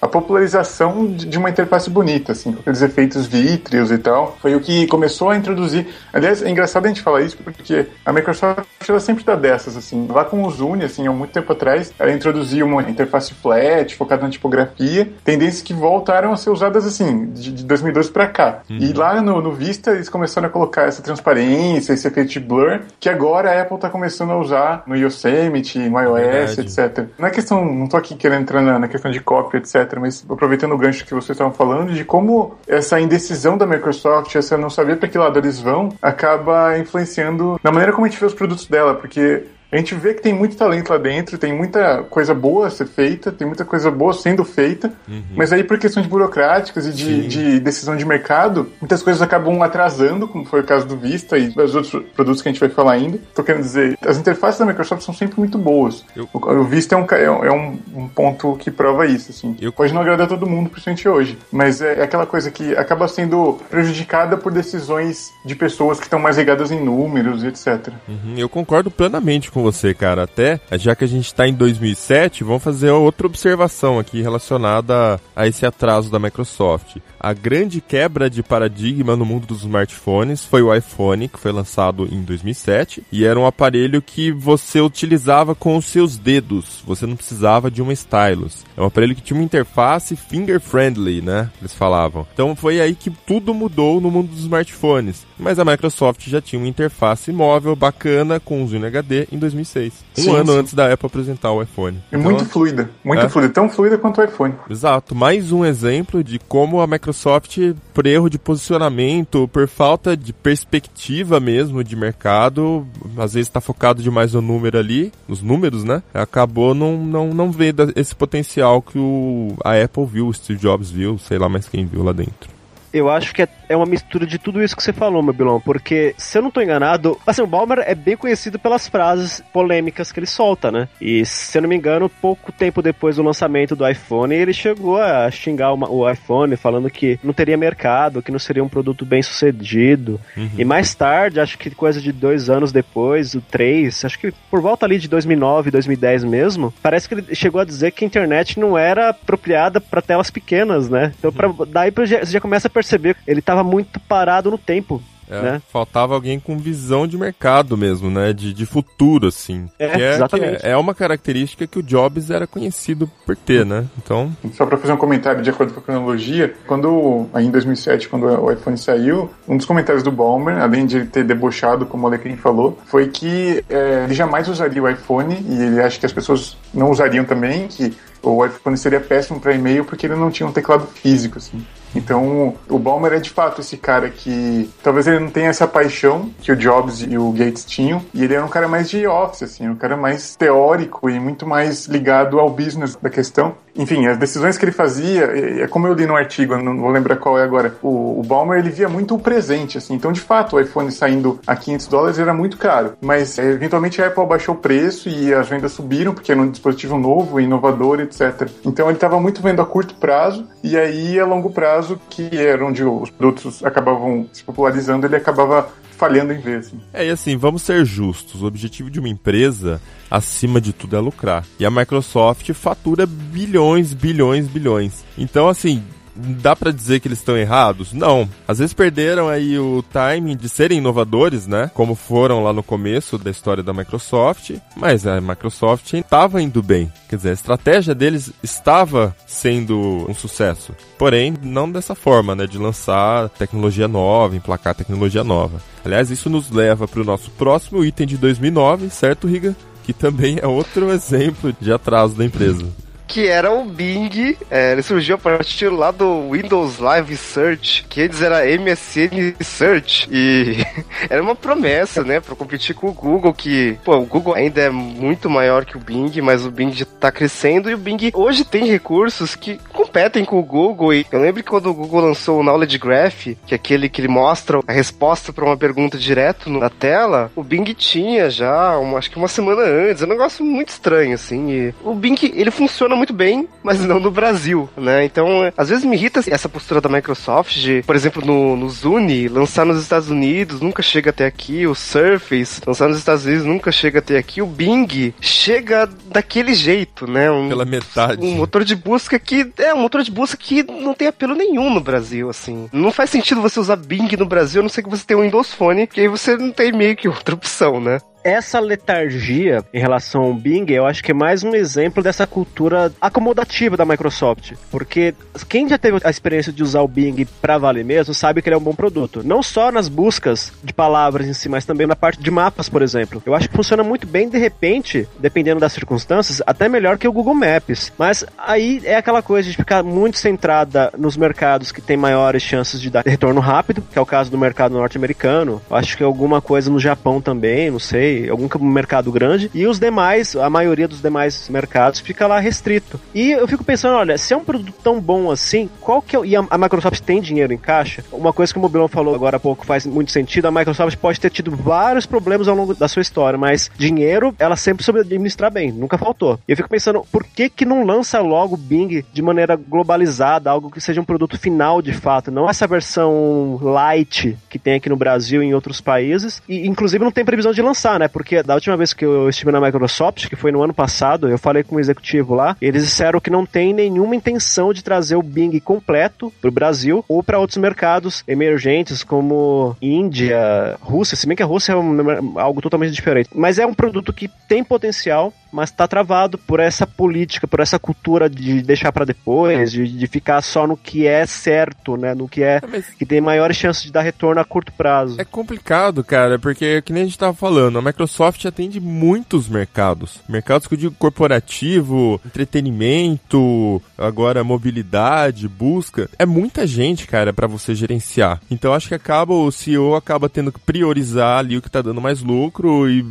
[0.00, 4.36] a popularização de uma interface bonita, assim, com aqueles efeitos vítreos e tal.
[4.40, 5.86] Foi o que começou a introduzir.
[6.12, 10.06] Aliás, é engraçado a gente falar isso, porque a Microsoft ela sempre dá dessas, assim.
[10.10, 14.22] Lá com o Zune, assim, há muito tempo atrás, ela introduziu uma interface flat, focada
[14.22, 18.62] na tipografia, tendências que voltaram a ser usadas, assim, de, de 2012 para cá.
[18.68, 18.78] Uhum.
[18.78, 22.80] E lá no, no Vista, eles começaram a colocar essa transparência, esse efeito de blur,
[22.98, 27.06] que agora a Apple tá começando a usar no Yosemite, no iOS, etc.
[27.18, 30.24] Não é questão, não tô aqui querendo entrar na, na questão de cópia, etc., mas
[30.28, 34.70] aproveitando o gancho que vocês estavam falando, de como essa indecisão da Microsoft, essa não
[34.70, 38.34] saber para que lado eles vão, acaba influenciando na maneira como a gente vê os
[38.34, 42.34] produtos dela, porque a gente vê que tem muito talento lá dentro, tem muita coisa
[42.34, 45.22] boa a ser feita, tem muita coisa boa sendo feita, uhum.
[45.34, 50.28] mas aí por questões burocráticas e de, de, decisão de mercado, muitas coisas acabam atrasando,
[50.28, 52.92] como foi o caso do Vista e dos outros produtos que a gente vai falar
[52.92, 53.18] ainda.
[53.34, 56.04] Tô querendo dizer, as interfaces da Microsoft são sempre muito boas.
[56.14, 56.28] Eu...
[56.32, 59.56] O, Vista é, um, é, um, um, ponto que prova isso, assim.
[59.60, 59.72] Eu...
[59.72, 63.58] Pode não agradar todo mundo, principalmente hoje, mas é, é aquela coisa que acaba sendo
[63.68, 67.92] prejudicada por decisões de pessoas que estão mais ligadas em números e etc.
[68.08, 68.34] Uhum.
[68.36, 70.24] Eu concordo plenamente com você, cara.
[70.24, 75.46] Até, já que a gente está em 2007, vamos fazer outra observação aqui relacionada a
[75.46, 76.98] esse atraso da Microsoft.
[77.18, 82.06] A grande quebra de paradigma no mundo dos smartphones foi o iPhone, que foi lançado
[82.12, 87.16] em 2007, e era um aparelho que você utilizava com os seus dedos, você não
[87.16, 88.62] precisava de uma stylus.
[88.76, 91.50] É um aparelho que tinha uma interface finger friendly, né?
[91.60, 92.26] Eles falavam.
[92.34, 95.24] Então foi aí que tudo mudou no mundo dos smartphones.
[95.38, 99.92] Mas a Microsoft já tinha uma interface móvel bacana com o Zoom HD em 2006.
[100.18, 100.58] Um sim, ano sim.
[100.58, 101.98] antes da Apple apresentar o iPhone.
[102.10, 103.28] É então, muito fluida, muito é.
[103.28, 104.54] fluida, tão fluida quanto o iPhone.
[104.68, 107.58] Exato, mais um exemplo de como a Microsoft,
[107.94, 112.86] por erro de posicionamento, por falta de perspectiva mesmo de mercado,
[113.16, 116.02] às vezes está focado demais no número ali, nos números, né?
[116.12, 120.90] Acabou não, não, não vendo esse potencial que o, a Apple viu, o Steve Jobs
[120.90, 122.55] viu, sei lá mais quem viu lá dentro
[122.96, 125.60] eu acho que é, é, uma mistura de tudo isso que você falou, meu Bilão,
[125.60, 130.10] porque, se eu não tô enganado, assim, o Balmer é bem conhecido pelas frases polêmicas
[130.10, 130.88] que ele solta, né?
[131.00, 135.00] E, se eu não me engano, pouco tempo depois do lançamento do iPhone, ele chegou
[135.00, 139.04] a xingar uma, o iPhone, falando que não teria mercado, que não seria um produto
[139.04, 140.18] bem sucedido.
[140.36, 140.50] Uhum.
[140.56, 144.60] E mais tarde, acho que coisa de dois anos depois, o 3, acho que por
[144.60, 148.58] volta ali de 2009, 2010 mesmo, parece que ele chegou a dizer que a internet
[148.58, 151.12] não era apropriada para telas pequenas, né?
[151.18, 155.02] Então, pra, daí você já começa a perceber perceber, ele estava muito parado no tempo.
[155.28, 155.62] É, né?
[155.72, 158.32] Faltava alguém com visão de mercado mesmo, né?
[158.32, 159.68] De, de futuro, assim.
[159.76, 160.60] É, Que exatamente.
[160.60, 163.86] que é uma característica que o Jobs era conhecido por ter, né?
[163.98, 168.08] Então, Só para fazer um comentário de acordo com a cronologia, quando aí em 2007,
[168.08, 172.04] quando o iPhone saiu, um dos comentários do Balmer, além de ele ter debochado, como
[172.04, 176.06] o Alecrim falou, foi que é, ele jamais usaria o iPhone e ele acha que
[176.06, 180.30] as pessoas não usariam também, que o iPhone seria péssimo para e-mail porque ele não
[180.30, 181.64] tinha um teclado físico, assim.
[181.96, 186.30] Então, o Balmer é de fato esse cara que talvez ele não tenha essa paixão
[186.40, 189.42] que o Jobs e o Gates tinham, e ele era um cara mais de office,
[189.42, 193.54] assim, um cara mais teórico e muito mais ligado ao business da questão.
[193.76, 197.16] Enfim, as decisões que ele fazia, é como eu li no artigo, não vou lembrar
[197.16, 200.56] qual é agora, o, o Balmer ele via muito o presente, assim, então de fato
[200.56, 204.54] o iPhone saindo a 500 dólares era muito caro, mas é, eventualmente a Apple baixou
[204.54, 208.48] o preço e as vendas subiram porque era um dispositivo novo, inovador, etc.
[208.64, 212.64] Então ele estava muito vendo a curto prazo e aí a longo prazo, que era
[212.64, 216.66] onde os produtos acabavam se popularizando, ele acabava falhando em vez.
[216.66, 216.80] Assim.
[216.92, 218.42] É, e assim, vamos ser justos.
[218.42, 219.80] O objetivo de uma empresa,
[220.10, 221.44] acima de tudo, é lucrar.
[221.58, 225.04] E a Microsoft fatura bilhões, bilhões, bilhões.
[225.18, 225.82] Então, assim,
[226.16, 227.92] dá pra dizer que eles estão errados?
[227.92, 228.28] Não.
[228.46, 231.70] Às vezes perderam aí o timing de serem inovadores, né?
[231.74, 234.52] Como foram lá no começo da história da Microsoft.
[234.76, 236.92] Mas a Microsoft estava indo bem.
[237.08, 240.72] Quer dizer, a estratégia deles estava sendo um sucesso.
[240.98, 242.46] Porém, não dessa forma, né?
[242.46, 245.60] De lançar tecnologia nova, emplacar tecnologia nova.
[245.84, 249.54] Aliás, isso nos leva para o nosso próximo item de 2009, certo, Riga?
[249.84, 252.66] Que também é outro exemplo de atraso da empresa.
[253.06, 254.36] Que era o Bing.
[254.50, 260.08] É, ele surgiu a partir lá do Windows Live Search, que antes era MSN Search.
[260.10, 260.64] E
[261.08, 264.70] era uma promessa, né, pra competir com o Google, que, pô, o Google ainda é
[264.70, 268.66] muito maior que o Bing, mas o Bing tá crescendo e o Bing hoje tem
[268.66, 270.94] recursos que competem com o Google.
[270.94, 274.00] E eu lembro que quando o Google lançou o Knowledge Graph, que é aquele que
[274.00, 278.98] ele mostra a resposta pra uma pergunta direto na tela, o Bing tinha já, uma,
[278.98, 280.02] acho que uma semana antes.
[280.02, 281.72] É um negócio muito estranho, assim.
[281.84, 285.04] O Bing, ele funciona muito bem, mas não no Brasil, né?
[285.04, 289.28] Então, às vezes me irrita essa postura da Microsoft de, por exemplo, no, no Zune,
[289.28, 291.66] lançar nos Estados Unidos, nunca chega até aqui.
[291.66, 294.42] O Surface, lançar nos Estados Unidos, nunca chega até aqui.
[294.42, 297.30] O Bing chega daquele jeito, né?
[297.30, 298.24] Um, Pela metade.
[298.24, 301.72] um motor de busca que é um motor de busca que não tem apelo nenhum
[301.72, 302.68] no Brasil, assim.
[302.72, 305.22] Não faz sentido você usar Bing no Brasil, a não ser que você tenha um
[305.22, 307.98] Windows Phone, que aí você não tem meio que outra opção, né?
[308.26, 312.92] Essa letargia em relação ao Bing, eu acho que é mais um exemplo dessa cultura
[313.00, 314.54] acomodativa da Microsoft.
[314.68, 315.14] Porque
[315.48, 318.56] quem já teve a experiência de usar o Bing pra valer mesmo, sabe que ele
[318.56, 319.22] é um bom produto.
[319.24, 322.82] Não só nas buscas de palavras em si, mas também na parte de mapas, por
[322.82, 323.22] exemplo.
[323.24, 327.12] Eu acho que funciona muito bem, de repente, dependendo das circunstâncias, até melhor que o
[327.12, 327.92] Google Maps.
[327.96, 332.80] Mas aí é aquela coisa de ficar muito centrada nos mercados que tem maiores chances
[332.80, 335.62] de dar retorno rápido, que é o caso do mercado norte-americano.
[335.70, 340.34] Acho que alguma coisa no Japão também, não sei algum mercado grande, e os demais,
[340.36, 343.00] a maioria dos demais mercados fica lá restrito.
[343.14, 346.20] E eu fico pensando, olha, se é um produto tão bom assim, qual que é,
[346.24, 348.04] e a, a Microsoft tem dinheiro em caixa?
[348.12, 351.20] Uma coisa que o Mobilão falou agora há pouco faz muito sentido, a Microsoft pode
[351.20, 355.50] ter tido vários problemas ao longo da sua história, mas dinheiro ela sempre soube administrar
[355.50, 356.38] bem, nunca faltou.
[356.46, 360.50] E eu fico pensando, por que que não lança logo o Bing de maneira globalizada,
[360.50, 364.88] algo que seja um produto final de fato, não essa versão light que tem aqui
[364.88, 368.05] no Brasil e em outros países, e inclusive não tem previsão de lançar, né?
[368.08, 371.38] Porque da última vez que eu estive na Microsoft, que foi no ano passado, eu
[371.38, 375.22] falei com um executivo lá, eles disseram que não tem nenhuma intenção de trazer o
[375.22, 381.42] Bing completo pro Brasil ou para outros mercados emergentes como Índia, Rússia, se bem que
[381.42, 383.28] a Rússia é um- algo totalmente diferente.
[383.34, 387.78] Mas é um produto que tem potencial, mas tá travado por essa política, por essa
[387.78, 392.14] cultura de deixar para depois, de, de ficar só no que é certo, né?
[392.14, 395.18] No que é É, que tem maiores chances de dar retorno a curto prazo.
[395.18, 400.20] É complicado, cara, porque que nem a gente tava falando, a Microsoft atende muitos mercados.
[400.28, 406.10] Mercados que eu digo corporativo, entretenimento, agora mobilidade, busca.
[406.18, 408.42] É muita gente, cara, pra você gerenciar.
[408.50, 412.00] Então acho que acaba o CEO acaba tendo que priorizar ali o que tá dando
[412.00, 413.02] mais lucro e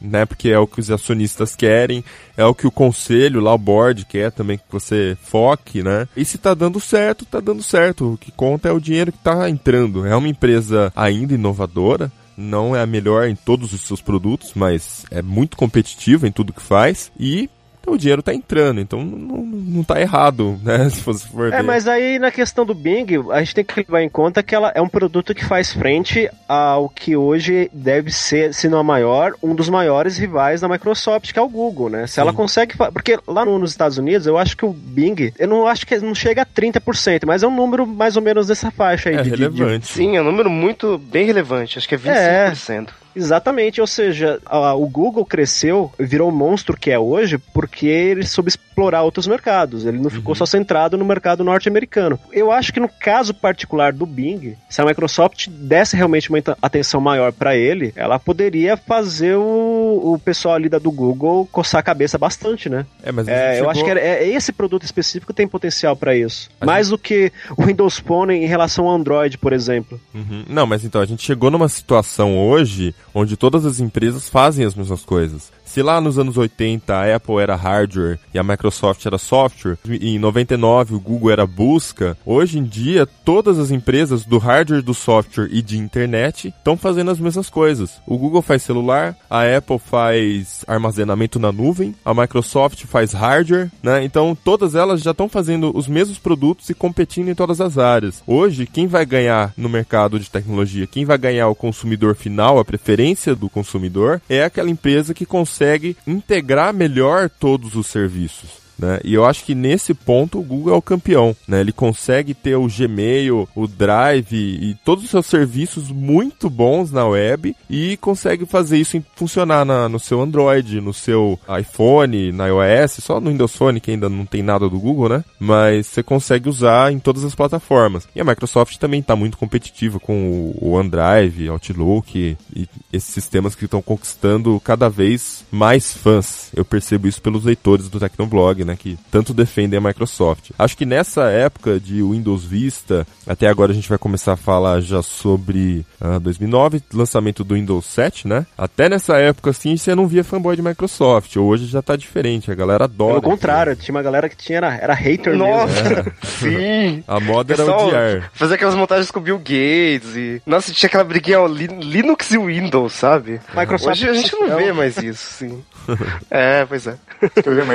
[0.00, 2.02] né, porque é o que os acionistas querem,
[2.36, 6.08] é o que o conselho lá, o board quer também que você foque, né?
[6.16, 8.14] E se tá dando certo, tá dando certo.
[8.14, 10.06] O que conta é o dinheiro que tá entrando.
[10.06, 15.04] É uma empresa ainda inovadora, não é a melhor em todos os seus produtos, mas
[15.10, 17.50] é muito competitiva em tudo que faz e
[17.80, 20.88] Então o dinheiro tá entrando, então não, não tá errado, né?
[20.90, 21.62] Se você for É, ver.
[21.62, 24.70] mas aí na questão do Bing, a gente tem que levar em conta que ela
[24.74, 29.32] é um produto que faz frente ao que hoje deve ser, se não a maior,
[29.42, 32.06] um dos maiores rivais da Microsoft, que é o Google, né?
[32.06, 32.76] Se ela consegue.
[32.76, 35.96] Porque lá no- nos Estados Unidos, eu acho que o Bing, eu não acho que
[35.98, 39.22] não chega a 30%, mas é um número mais ou menos dessa faixa aí É
[39.22, 39.86] de- de- de, relevante.
[39.86, 42.88] Sim, é um número muito bem relevante, acho que é 25%.
[43.14, 48.24] Exatamente, ou seja, a- o Google cresceu, virou o monstro que é hoje, porque ele
[48.26, 49.84] soube explorar outros mercados.
[49.84, 52.18] Ele não ficou só centrado no mercado norte-americano.
[52.32, 57.00] Eu acho que no caso particular do Bing, se a Microsoft desse realmente uma atenção
[57.00, 61.82] maior para ele, ela poderia fazer o, o pessoal ali da do Google coçar a
[61.82, 62.86] cabeça bastante, né?
[63.02, 65.94] É, mas É, gente eu acho chegou- que é, é esse produto específico tem potencial
[65.96, 66.48] para isso.
[66.60, 70.00] A Mais do que o Windows Phone em relação ao Android, por exemplo.
[70.14, 70.44] Uhum.
[70.48, 74.74] Não, mas então, a gente chegou numa situação hoje onde todas as empresas fazem as
[74.74, 75.52] mesmas coisas.
[75.70, 80.16] Se lá nos anos 80 a Apple era hardware e a Microsoft era software, e
[80.16, 84.92] em 99 o Google era busca, hoje em dia todas as empresas do hardware, do
[84.92, 88.02] software e de internet estão fazendo as mesmas coisas.
[88.04, 94.02] O Google faz celular, a Apple faz armazenamento na nuvem, a Microsoft faz hardware, né?
[94.02, 98.24] Então todas elas já estão fazendo os mesmos produtos e competindo em todas as áreas.
[98.26, 102.64] Hoje, quem vai ganhar no mercado de tecnologia, quem vai ganhar o consumidor final, a
[102.64, 105.59] preferência do consumidor, é aquela empresa que consegue
[106.06, 108.59] integrar melhor todos os serviços.
[108.80, 108.98] Né?
[109.04, 111.36] E eu acho que nesse ponto o Google é o campeão.
[111.46, 111.60] Né?
[111.60, 117.06] Ele consegue ter o Gmail, o Drive e todos os seus serviços muito bons na
[117.06, 122.92] web e consegue fazer isso funcionar na- no seu Android, no seu iPhone, na iOS,
[123.00, 125.24] só no Windows Phone que ainda não tem nada do Google, né?
[125.38, 128.08] Mas você consegue usar em todas as plataformas.
[128.14, 133.12] E a Microsoft também está muito competitiva com o, o OneDrive, Outlook e, e esses
[133.12, 136.50] sistemas que estão conquistando cada vez mais fãs.
[136.54, 138.69] Eu percebo isso pelos leitores do Tecnoblog, né?
[138.76, 140.50] Que tanto defendem a Microsoft.
[140.58, 144.80] Acho que nessa época de Windows Vista, até agora a gente vai começar a falar
[144.80, 148.46] já sobre ah, 2009, lançamento do Windows 7, né?
[148.56, 151.36] Até nessa época, assim, você não via fanboy de Microsoft.
[151.36, 153.20] Hoje já tá diferente, a galera adora.
[153.20, 155.46] Pelo contrário, tinha uma galera que tinha, era, era hater mesmo.
[155.46, 157.02] Nossa, sim.
[157.06, 158.30] A moda era Pessoal, odiar.
[158.32, 160.42] Fazer aquelas montagens com o Bill Gates e.
[160.46, 163.40] Nossa, tinha aquela briguinha Linux e Windows, sabe?
[163.54, 165.62] Microsoft Hoje a gente não vê mais isso, sim.
[166.30, 166.96] é, pois é.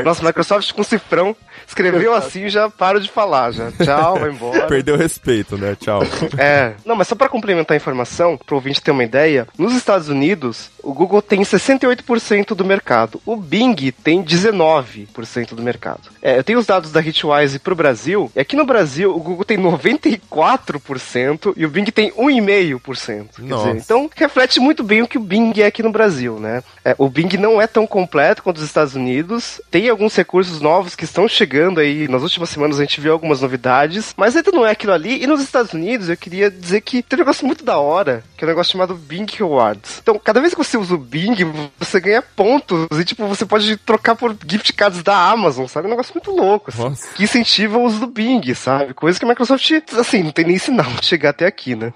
[0.03, 1.35] Nossa, Microsoft com cifrão
[1.67, 3.71] escreveu assim já paro de falar, já.
[3.71, 4.67] Tchau, vai embora.
[4.67, 5.75] Perdeu o respeito, né?
[5.79, 6.01] Tchau.
[6.37, 10.09] É, não, mas só pra complementar a informação, pro ouvinte ter uma ideia, nos Estados
[10.09, 16.09] Unidos, o Google tem 68% do mercado, o Bing tem 19% do mercado.
[16.21, 19.45] É, eu tenho os dados da Hitwise pro Brasil, e aqui no Brasil o Google
[19.45, 23.27] tem 94% e o Bing tem 1,5%.
[23.35, 23.67] Quer Nossa.
[23.67, 26.63] dizer, então reflete muito bem o que o Bing é aqui no Brasil, né?
[26.83, 30.74] É, o Bing não é tão completo quanto os Estados Unidos, tem alguns recursos novos
[30.95, 34.65] que estão chegando aí, nas últimas semanas a gente viu algumas novidades, mas ainda não
[34.65, 37.63] é aquilo ali, e nos Estados Unidos eu queria dizer que tem um negócio muito
[37.63, 39.99] da hora, que é um negócio chamado Bing Rewards.
[40.01, 41.35] Então, cada vez que você usa o Bing,
[41.79, 45.85] você ganha pontos, e tipo, você pode trocar por gift cards da Amazon, sabe?
[45.85, 47.07] É um negócio muito louco, assim, Nossa.
[47.15, 48.93] que incentiva o uso do Bing, sabe?
[48.93, 51.93] Coisa que a Microsoft, assim, não tem nem sinal de chegar até aqui, né?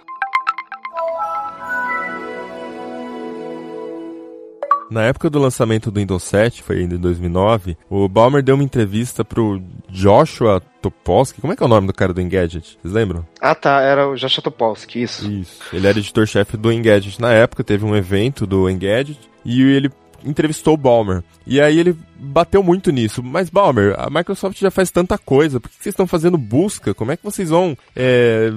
[4.89, 8.63] Na época do lançamento do Windows 7, foi ainda em 2009, o Balmer deu uma
[8.63, 11.41] entrevista pro Joshua Topolsky.
[11.41, 12.77] Como é que é o nome do cara do Engadget?
[12.81, 13.25] Vocês lembram?
[13.39, 15.29] Ah tá, era o Joshua Topolsky, isso.
[15.29, 15.61] Isso.
[15.71, 19.91] Ele era editor-chefe do Engadget na época, teve um evento do Engadget e ele
[20.25, 21.23] entrevistou o Balmer.
[21.45, 23.23] E aí ele bateu muito nisso.
[23.23, 25.59] Mas, Balmer, a Microsoft já faz tanta coisa.
[25.59, 26.93] Por que vocês estão fazendo busca?
[26.93, 28.51] Como é que vocês vão é,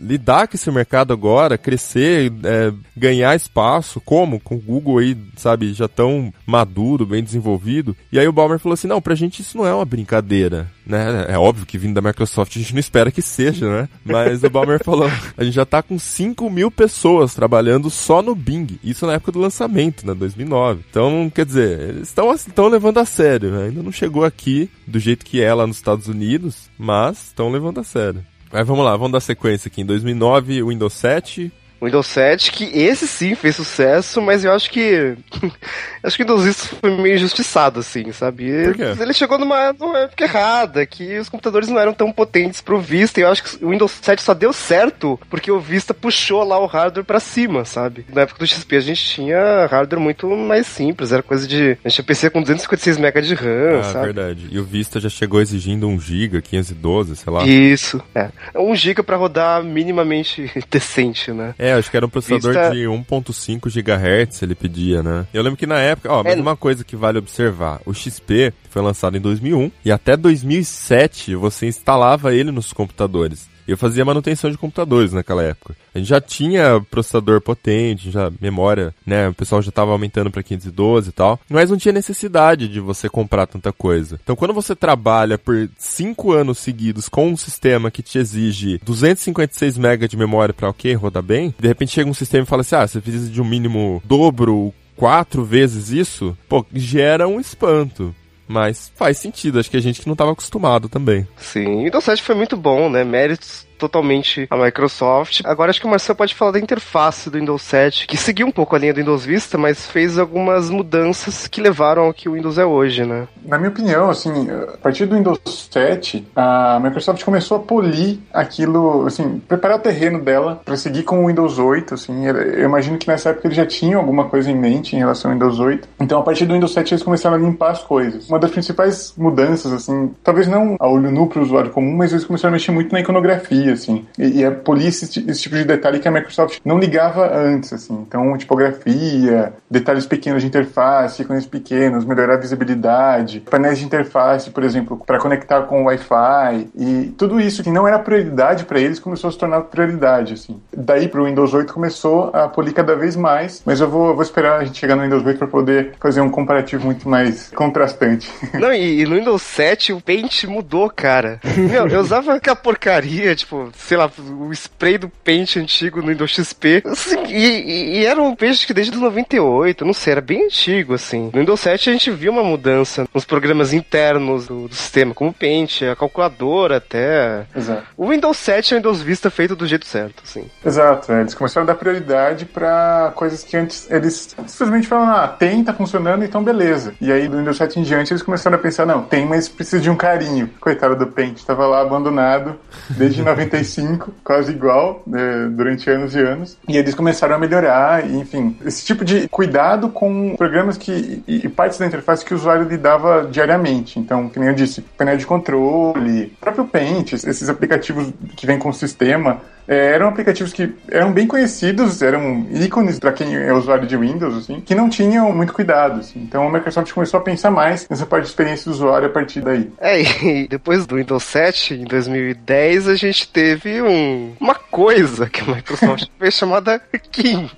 [0.00, 1.58] lidar com esse mercado agora?
[1.58, 4.00] Crescer, é, ganhar espaço?
[4.00, 4.40] Como?
[4.40, 7.96] Com o Google aí, sabe, já tão maduro, bem desenvolvido.
[8.12, 10.68] E aí o Balmer falou assim, não, pra gente isso não é uma brincadeira.
[10.86, 11.26] Né?
[11.28, 13.88] É óbvio que vindo da Microsoft a gente não espera que seja, né?
[14.02, 18.34] Mas o Balmer falou, a gente já tá com 5 mil pessoas trabalhando só no
[18.34, 18.78] Bing.
[18.82, 20.14] Isso na época do lançamento, né?
[20.14, 20.80] 2009.
[20.88, 23.50] Então, quer dizer, eles estão levando a sério.
[23.50, 23.66] Né?
[23.66, 27.80] Ainda não chegou aqui do jeito que é lá nos Estados Unidos, mas estão levando
[27.80, 28.24] a sério.
[28.52, 29.82] Mas vamos lá, vamos dar sequência aqui.
[29.82, 31.52] Em 2009, o Windows 7.
[31.82, 35.14] Windows 7, que esse sim fez sucesso, mas eu acho que.
[36.02, 38.44] acho que o Windows Vista foi meio injustiçado, assim, sabe?
[38.48, 43.20] Ele chegou numa, numa época errada, que os computadores não eram tão potentes pro Vista,
[43.20, 46.58] e eu acho que o Windows 7 só deu certo porque o Vista puxou lá
[46.58, 48.04] o hardware pra cima, sabe?
[48.12, 51.76] Na época do XP a gente tinha hardware muito mais simples, era coisa de.
[51.84, 54.04] A gente tinha PC com 256 MB de RAM, Ah, sabe?
[54.06, 54.48] verdade.
[54.50, 57.44] E o Vista já chegou exigindo 1 GB, 512, sei lá.
[57.46, 58.28] Isso, é.
[58.56, 61.54] 1 GB pra rodar minimamente decente, né?
[61.58, 65.26] É, É, acho que era um processador Vista- de 1.5 GHz ele pedia, né?
[65.32, 66.40] Eu lembro que na época, ó, mas É.
[66.40, 71.66] uma coisa que vale observar, o XP foi lançado em 2001 e até 2007 você
[71.66, 73.47] instalava ele nos computadores.
[73.68, 75.76] Eu fazia manutenção de computadores naquela época.
[75.94, 79.28] A gente já tinha processador potente, já memória, né?
[79.28, 83.10] O pessoal já estava aumentando para 512 e tal, mas não tinha necessidade de você
[83.10, 84.18] comprar tanta coisa.
[84.24, 89.76] Então, quando você trabalha por cinco anos seguidos com um sistema que te exige 256
[89.76, 92.76] MB de memória para ok rodar bem, de repente chega um sistema e fala assim:
[92.76, 98.14] "Ah, você precisa de um mínimo dobro, quatro vezes isso", pô, gera um espanto.
[98.48, 101.28] Mas faz sentido, acho que a gente que não estava acostumado também.
[101.36, 103.04] Sim, o Windows 7 foi muito bom, né?
[103.04, 105.40] Méritos totalmente a Microsoft.
[105.44, 108.52] Agora acho que o Marcelo pode falar da interface do Windows 7, que seguiu um
[108.52, 112.32] pouco a linha do Windows Vista, mas fez algumas mudanças que levaram ao que o
[112.32, 113.28] Windows é hoje, né?
[113.44, 119.06] Na minha opinião, assim, a partir do Windows 7, a Microsoft começou a polir aquilo,
[119.06, 122.26] assim, preparar o terreno dela para seguir com o Windows 8, assim.
[122.26, 125.36] Eu imagino que nessa época eles já tinham alguma coisa em mente em relação ao
[125.36, 125.88] Windows 8.
[126.00, 128.28] Então, a partir do Windows 7, eles começaram a limpar as coisas.
[128.28, 132.12] Uma das principais mudanças, assim, talvez não a olho nu para o usuário comum, mas
[132.12, 134.06] eles começaram a mexer muito na iconografia, assim.
[134.18, 137.72] E, e a polir esse, esse tipo de detalhe que a Microsoft não ligava antes,
[137.72, 138.04] assim.
[138.06, 144.64] Então, tipografia, detalhes pequenos de interface, ícones pequenos, melhorar a visibilidade, painéis de interface, por
[144.64, 148.98] exemplo, para conectar com o Wi-Fi e tudo isso que não era prioridade para eles
[148.98, 150.60] começou a se tornar prioridade, assim.
[150.74, 154.22] Daí para o Windows 8 começou a polir cada vez mais, mas eu vou, vou
[154.22, 158.30] esperar a gente chegar no Windows 8 para poder fazer um comparativo muito mais contrastante.
[158.54, 161.40] Não, e, e no Windows 7 o Paint mudou, cara.
[161.56, 166.30] Meu, eu usava aquela porcaria, tipo, sei lá, o spray do Paint antigo no Windows
[166.30, 166.82] XP.
[166.86, 171.30] Assim, e, e- era um Paint que desde 98, não sei, era bem antigo, assim.
[171.32, 175.30] No Windows 7 a gente viu uma mudança nos programas internos do, do sistema, como
[175.30, 177.46] o Paint, a calculadora até.
[177.54, 177.82] Exato.
[177.96, 180.48] O Windows 7 é o Windows Vista feito do jeito certo, assim.
[180.64, 185.28] Exato, é, eles começaram a dar prioridade para coisas que antes eles simplesmente falaram, ah,
[185.28, 186.94] tem, tá funcionando, então beleza.
[187.00, 189.80] E aí do Windows 7 em diante eles começaram a pensar, não, tem, mas precisa
[189.80, 190.50] de um carinho.
[190.60, 192.56] Coitado do Paint, tava lá abandonado
[192.90, 196.56] desde 95, quase igual, né, durante anos e anos.
[196.68, 201.48] E eles começaram a melhorar, enfim, esse tipo de cuidado com programas que e, e
[201.48, 203.98] partes da interface que o usuário lidava diariamente.
[203.98, 208.68] Então, que nem eu disse, painel de controle, próprio Paint, esses aplicativos que vêm com
[208.68, 213.86] o sistema, é, eram aplicativos que eram bem conhecidos, eram ícones para quem é usuário
[213.86, 216.00] de Windows, assim, que não tinham muito cuidado.
[216.00, 216.20] assim.
[216.20, 219.40] Então a Microsoft começou a pensar mais nessa parte de experiência do usuário a partir
[219.40, 219.70] daí.
[219.78, 225.40] É, e depois do Windows 7, em 2010, a gente teve um, uma coisa que
[225.42, 227.50] a Microsoft fez chamada Kim.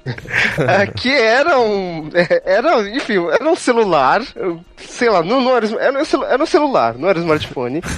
[0.58, 2.10] Ah, que era um.
[2.14, 4.22] é, Era, enfim, era um celular.
[4.76, 7.80] Sei lá, não, não era, era, um um celular, não era um smartphone.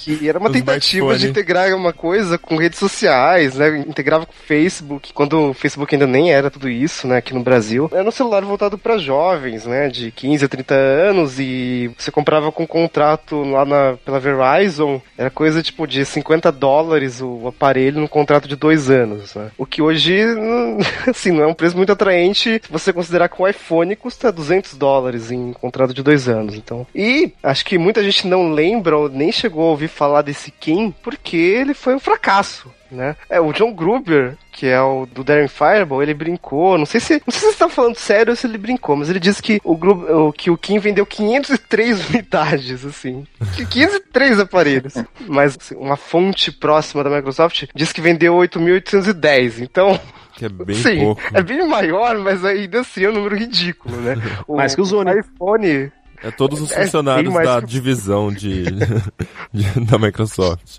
[0.00, 3.84] Que era uma Um tentativa de integrar uma coisa com redes sociais, né?
[3.86, 7.18] Integrava com o Facebook, quando o Facebook ainda nem era tudo isso, né?
[7.18, 7.90] Aqui no Brasil.
[7.92, 9.88] Era um celular voltado para jovens, né?
[9.88, 15.00] De 15 a 30 anos e você comprava com contrato lá na, pela Verizon.
[15.16, 19.50] Era coisa tipo de 50 dólares o aparelho num contrato de dois anos, né?
[19.56, 20.20] O que hoje,
[21.08, 24.74] assim, não é um preço muito atraente se você considerar que o iPhone custa 200
[24.74, 26.86] dólares em contrato de dois anos, então.
[26.94, 30.94] E acho que muita gente não lembra ou nem chegou a ouvir falar desse Kim
[31.02, 32.70] porque ele foi um fracasso.
[32.90, 33.16] Né?
[33.28, 37.14] É, o John Gruber, que é o do Darren Fireball, ele brincou, não sei se,
[37.14, 39.60] não sei se vocês estão falando sério ou se ele brincou, mas ele disse que
[39.64, 43.26] o, Grub, o- que o Kim vendeu 503 unidades, assim.
[43.70, 44.94] 503 aparelhos.
[45.26, 49.98] Mas assim, uma fonte próxima da Microsoft diz que vendeu 8.810, então...
[50.36, 51.22] Que é bem Sim, pouco.
[51.32, 54.14] é bem maior, mas ainda assim é um número ridículo, né?
[54.46, 55.90] O, Mais que o iPhone
[56.22, 58.64] É todos os É, funcionários mais da que- divisão de,
[59.52, 60.78] de- da Microsoft.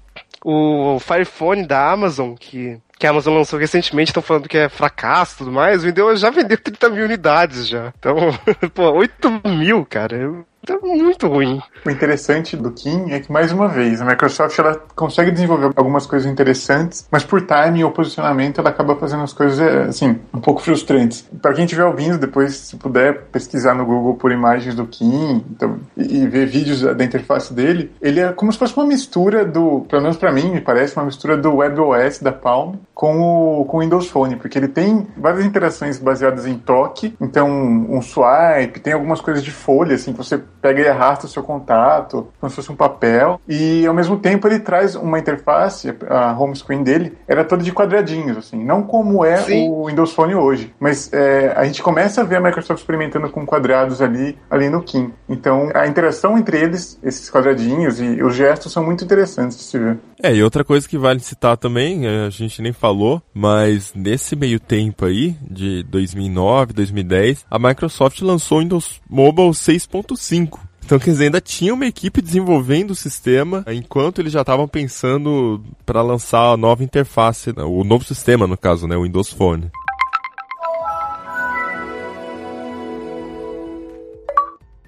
[0.50, 5.36] O Fire da Amazon, que, que a Amazon lançou recentemente, estão falando que é fracasso
[5.36, 7.94] e tudo mais, vendeu, já vendeu 30 mil unidades já.
[8.00, 8.16] Então,
[8.74, 10.46] pô, 8 mil, cara.
[10.70, 11.62] É muito ruim.
[11.86, 16.06] O interessante do Kim é que, mais uma vez, a Microsoft ela consegue desenvolver algumas
[16.06, 20.40] coisas interessantes, mas por timing ou posicionamento ela acaba fazendo as coisas, é, assim, um
[20.40, 21.28] pouco frustrantes.
[21.42, 25.80] Para quem estiver ouvindo, depois, se puder pesquisar no Google por imagens do Kim então,
[25.96, 29.86] e, e ver vídeos da interface dele, ele é como se fosse uma mistura do,
[29.90, 33.78] pelo menos para mim, me parece, uma mistura do WebOS da Palm com o, com
[33.78, 38.94] o Windows Phone, porque ele tem várias interações baseadas em toque, então um swipe, tem
[38.94, 42.56] algumas coisas de folha, assim, que você pega e arrasta o seu contato, como se
[42.56, 47.18] fosse um papel, e ao mesmo tempo ele traz uma interface, a home screen dele
[47.28, 49.70] era toda de quadradinhos, assim, não como é Sim.
[49.70, 53.46] o Windows Phone hoje, mas é, a gente começa a ver a Microsoft experimentando com
[53.46, 55.14] quadrados ali, ali no Kim.
[55.28, 59.78] Então a interação entre eles, esses quadradinhos e os gestos são muito interessantes de se
[59.78, 59.98] ver.
[60.22, 64.36] É, e outra coisa que vale citar também, é, a gente nem falou, mas nesse
[64.36, 70.57] meio tempo aí, de 2009, 2010, a Microsoft lançou o Windows Mobile 6.5.
[70.88, 75.62] Então, quer dizer, ainda tinha uma equipe desenvolvendo o sistema, enquanto eles já estavam pensando
[75.86, 79.70] para lançar a nova interface, o novo sistema, no caso, né, o Windows Phone.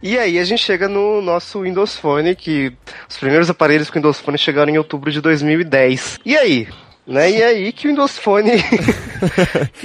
[0.02, 2.72] E aí a gente chega no nosso Windows Phone, que
[3.10, 6.22] os primeiros aparelhos com Windows Phone chegaram em outubro de 2010.
[6.26, 6.70] E aí?
[7.10, 7.32] Né?
[7.32, 8.52] E aí que o Windows Phone...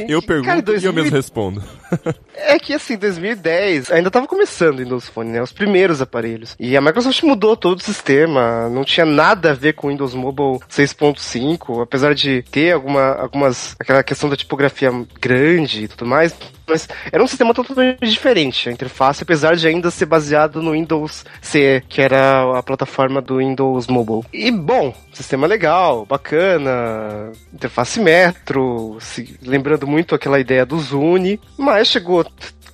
[0.09, 1.63] Eu pergunto Cara, e eu 2000 mesmo respondo.
[2.37, 5.41] É que assim, 2010 ainda tava começando o Windows Phone, né?
[5.41, 6.57] Os primeiros aparelhos.
[6.59, 10.15] E a Microsoft mudou todo o sistema, não tinha nada a ver com o Windows
[10.15, 13.77] Mobile 6.5, apesar de ter alguma, algumas.
[13.79, 16.35] aquela questão da tipografia grande e tudo mais.
[16.67, 21.25] Mas era um sistema totalmente diferente, a interface, apesar de ainda ser baseado no Windows
[21.43, 24.23] CE, que era a plataforma do Windows Mobile.
[24.33, 31.89] E bom, sistema legal, bacana, interface Metro, se- lembrando muito aquela ideia do Zune, mas
[31.89, 32.25] chegou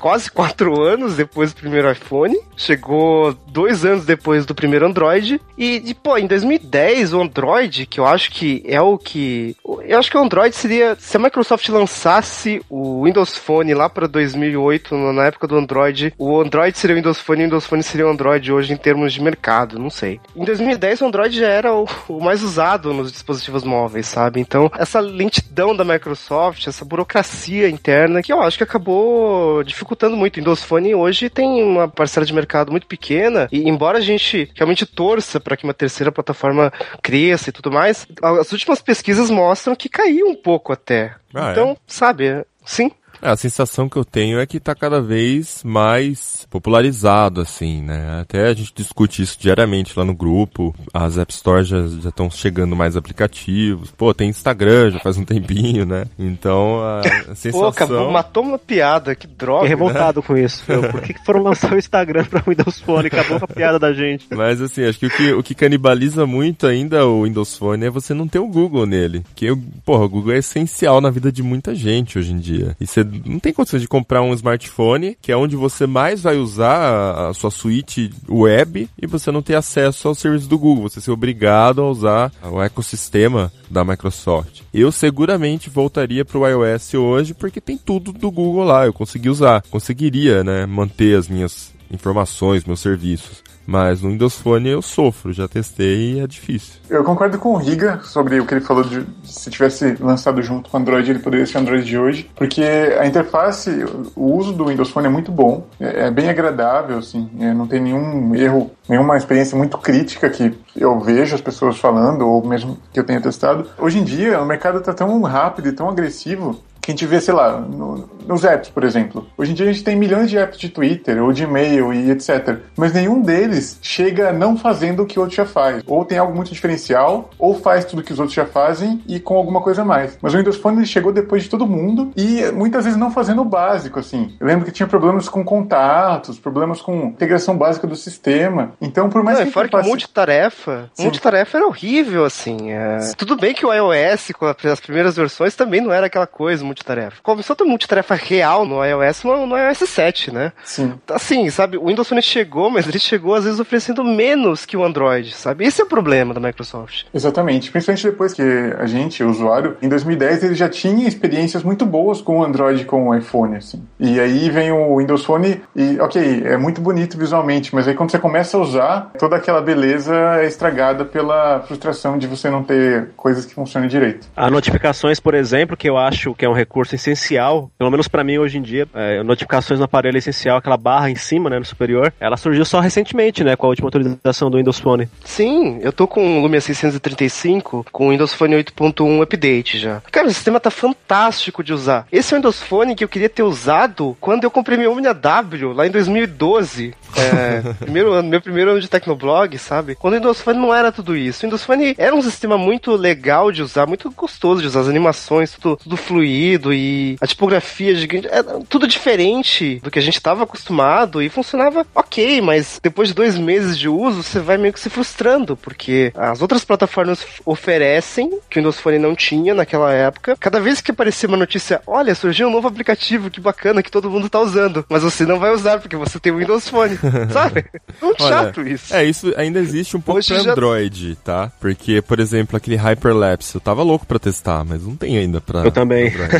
[0.01, 5.83] quase quatro anos depois do primeiro iPhone, chegou dois anos depois do primeiro Android, e,
[5.91, 9.55] e, pô, em 2010 o Android, que eu acho que é o que.
[9.87, 10.97] Eu acho que o Android seria.
[10.99, 16.15] Se a Microsoft lançasse o Windows Phone lá para 2008, no- na época do Android,
[16.19, 18.77] o Android seria o Windows Phone e o Windows Phone seria o Android hoje em
[18.77, 20.19] termos de mercado, não sei.
[20.35, 24.41] Em 2010 o Android já era o, o mais usado nos dispositivos móveis, sabe?
[24.41, 30.37] Então, essa lentidão da Microsoft, essa burocracia interna, que eu acho que acabou dificultando muito.
[30.37, 34.51] O Windows Phone hoje tem uma parcela de mercado muito pequena, e embora a gente
[34.55, 36.73] realmente torça para que uma terceira plataforma
[37.03, 41.15] cresça e tudo mais, as últimas pesquisas mostram que caiu um pouco até.
[41.35, 42.91] Ah, então, sabe, sim.
[43.23, 48.21] É, a sensação que eu tenho é que tá cada vez mais popularizado, assim, né?
[48.21, 50.75] Até a gente discute isso diariamente lá no grupo.
[50.93, 53.91] As App Stores já estão chegando mais aplicativos.
[53.91, 56.05] Pô, tem Instagram já faz um tempinho, né?
[56.19, 57.61] Então a, a sensação...
[57.61, 59.69] Pô, acabou, matou uma piada, que droga.
[59.69, 59.83] Fiquei né?
[59.83, 60.65] revoltado com isso.
[60.65, 60.83] Phil.
[60.91, 63.07] Por que, que foram lançar o Instagram pra Windows Phone?
[63.07, 64.27] Acabou com a piada da gente.
[64.31, 67.91] Mas assim, acho que o, que o que canibaliza muito ainda o Windows Phone é
[67.91, 69.25] você não ter o Google nele.
[69.35, 69.55] Que,
[69.85, 72.77] porra, o Google é essencial na vida de muita gente hoje em dia.
[72.81, 76.37] E você não tem condições de comprar um smartphone, que é onde você mais vai
[76.37, 80.89] usar a, sua suíte web, e você não ter acesso ao serviço do Google.
[80.89, 84.63] Você ser obrigado a usar o ecossistema da Microsoft.
[84.73, 88.87] Eu seguramente voltaria pro iOS hoje, porque tem tudo do Google lá.
[88.87, 89.63] Eu consegui usar.
[89.71, 93.43] Conseguiria, né, manter as minhas informações, meus serviços.
[93.71, 96.81] Mas no Windows Phone eu sofro, já testei e é difícil.
[96.91, 100.69] Eu concordo com o Riga sobre o que ele falou de se tivesse lançado junto
[100.69, 103.71] com o Android, ele poderia ser Android de hoje, porque a interface,
[104.17, 107.69] o uso do Windows Phone é muito bom, é, é bem agradável, assim, é, não
[107.69, 112.77] tem nenhum erro, nenhuma experiência muito crítica que eu vejo as pessoas falando, ou mesmo
[112.93, 113.67] que eu tenha testado.
[113.79, 116.59] Hoje em dia, o mercado está tão rápido e tão agressivo
[116.95, 119.27] que a gente vê, sei lá, no, nos apps, por exemplo.
[119.37, 122.11] Hoje em dia a gente tem milhões de apps de Twitter ou de e-mail e
[122.11, 122.59] etc.
[122.77, 125.83] Mas nenhum deles chega não fazendo o que o outro já faz.
[125.87, 129.37] Ou tem algo muito diferencial, ou faz tudo que os outros já fazem e com
[129.37, 130.19] alguma coisa a mais.
[130.21, 133.43] Mas o Windows Phone ele chegou depois de todo mundo e muitas vezes não fazendo
[133.43, 134.35] o básico, assim.
[134.41, 138.73] Eu lembro que tinha problemas com contatos, problemas com integração básica do sistema.
[138.81, 141.03] Então, por mais Não, que fora que faça- multitarefa, Sim.
[141.05, 142.71] multitarefa era horrível, assim.
[142.73, 142.99] é.
[143.17, 147.21] Tudo bem que o iOS, com as primeiras versões, também não era aquela coisa, multitarefa.
[147.25, 150.53] A ter multitarefa real no iOS, no, no iOS 7, né?
[150.65, 150.95] Sim.
[151.11, 154.85] Assim, sabe, o Windows Phone chegou, mas ele chegou às vezes oferecendo menos que o
[154.85, 155.65] Android, sabe?
[155.65, 157.05] Esse é o problema da Microsoft.
[157.13, 161.85] Exatamente, principalmente depois que a gente, o usuário, em 2010 ele já tinha experiências muito
[161.85, 163.83] boas com o Android e com o iPhone, assim.
[163.99, 168.11] E aí vem o Windows Phone e, ok, é muito bonito visualmente, mas aí quando
[168.11, 173.11] você começa a usar, toda aquela beleza é estragada pela frustração de você não ter
[173.17, 174.27] coisas que funcionem direito.
[174.37, 178.23] As notificações, por exemplo, que eu acho que é um recurso essencial, pelo menos pra
[178.23, 181.59] mim hoje em dia, é, notificações no aparelho é essencial, aquela barra em cima, né,
[181.59, 185.09] no superior, ela surgiu só recentemente, né, com a última atualização do Windows Phone.
[185.25, 190.03] Sim, eu tô com o Lumia 635 com o Windows Phone 8.1 Update já.
[190.11, 192.07] Cara, o sistema tá fantástico de usar.
[192.13, 195.15] Esse é o Windows Phone que eu queria ter usado quando eu comprei meu Omnia
[195.15, 196.95] W lá em 2012.
[197.17, 199.95] É, primeiro ano, meu primeiro ano de Tecnoblog, sabe?
[199.95, 201.41] Quando o Windows Phone não era tudo isso.
[201.41, 204.89] O Windows Phone era um sistema muito legal de usar, muito gostoso de usar, as
[204.89, 210.17] animações, tudo, tudo fluido e a tipografia gigante, era tudo diferente do que a gente
[210.17, 214.73] estava acostumado e funcionava ok, mas depois de dois meses de uso, você vai meio
[214.73, 219.93] que se frustrando, porque as outras plataformas oferecem, que o Windows Phone não tinha naquela
[219.93, 220.37] época.
[220.41, 224.11] Cada vez que aparecia uma notícia, olha, surgiu um novo aplicativo, que bacana, que todo
[224.11, 226.99] mundo tá usando, mas você não vai usar porque você tem o Windows Phone,
[227.33, 227.65] sabe?
[228.01, 228.95] Muito Olha, chato isso.
[228.95, 231.53] É, isso ainda existe um pouco Hoje pra já- Android, tá?
[231.61, 235.61] Porque, por exemplo, aquele Hyperlapse, eu tava louco pra testar, mas não tem ainda pra.
[235.61, 236.09] Eu também.
[236.09, 236.40] Android.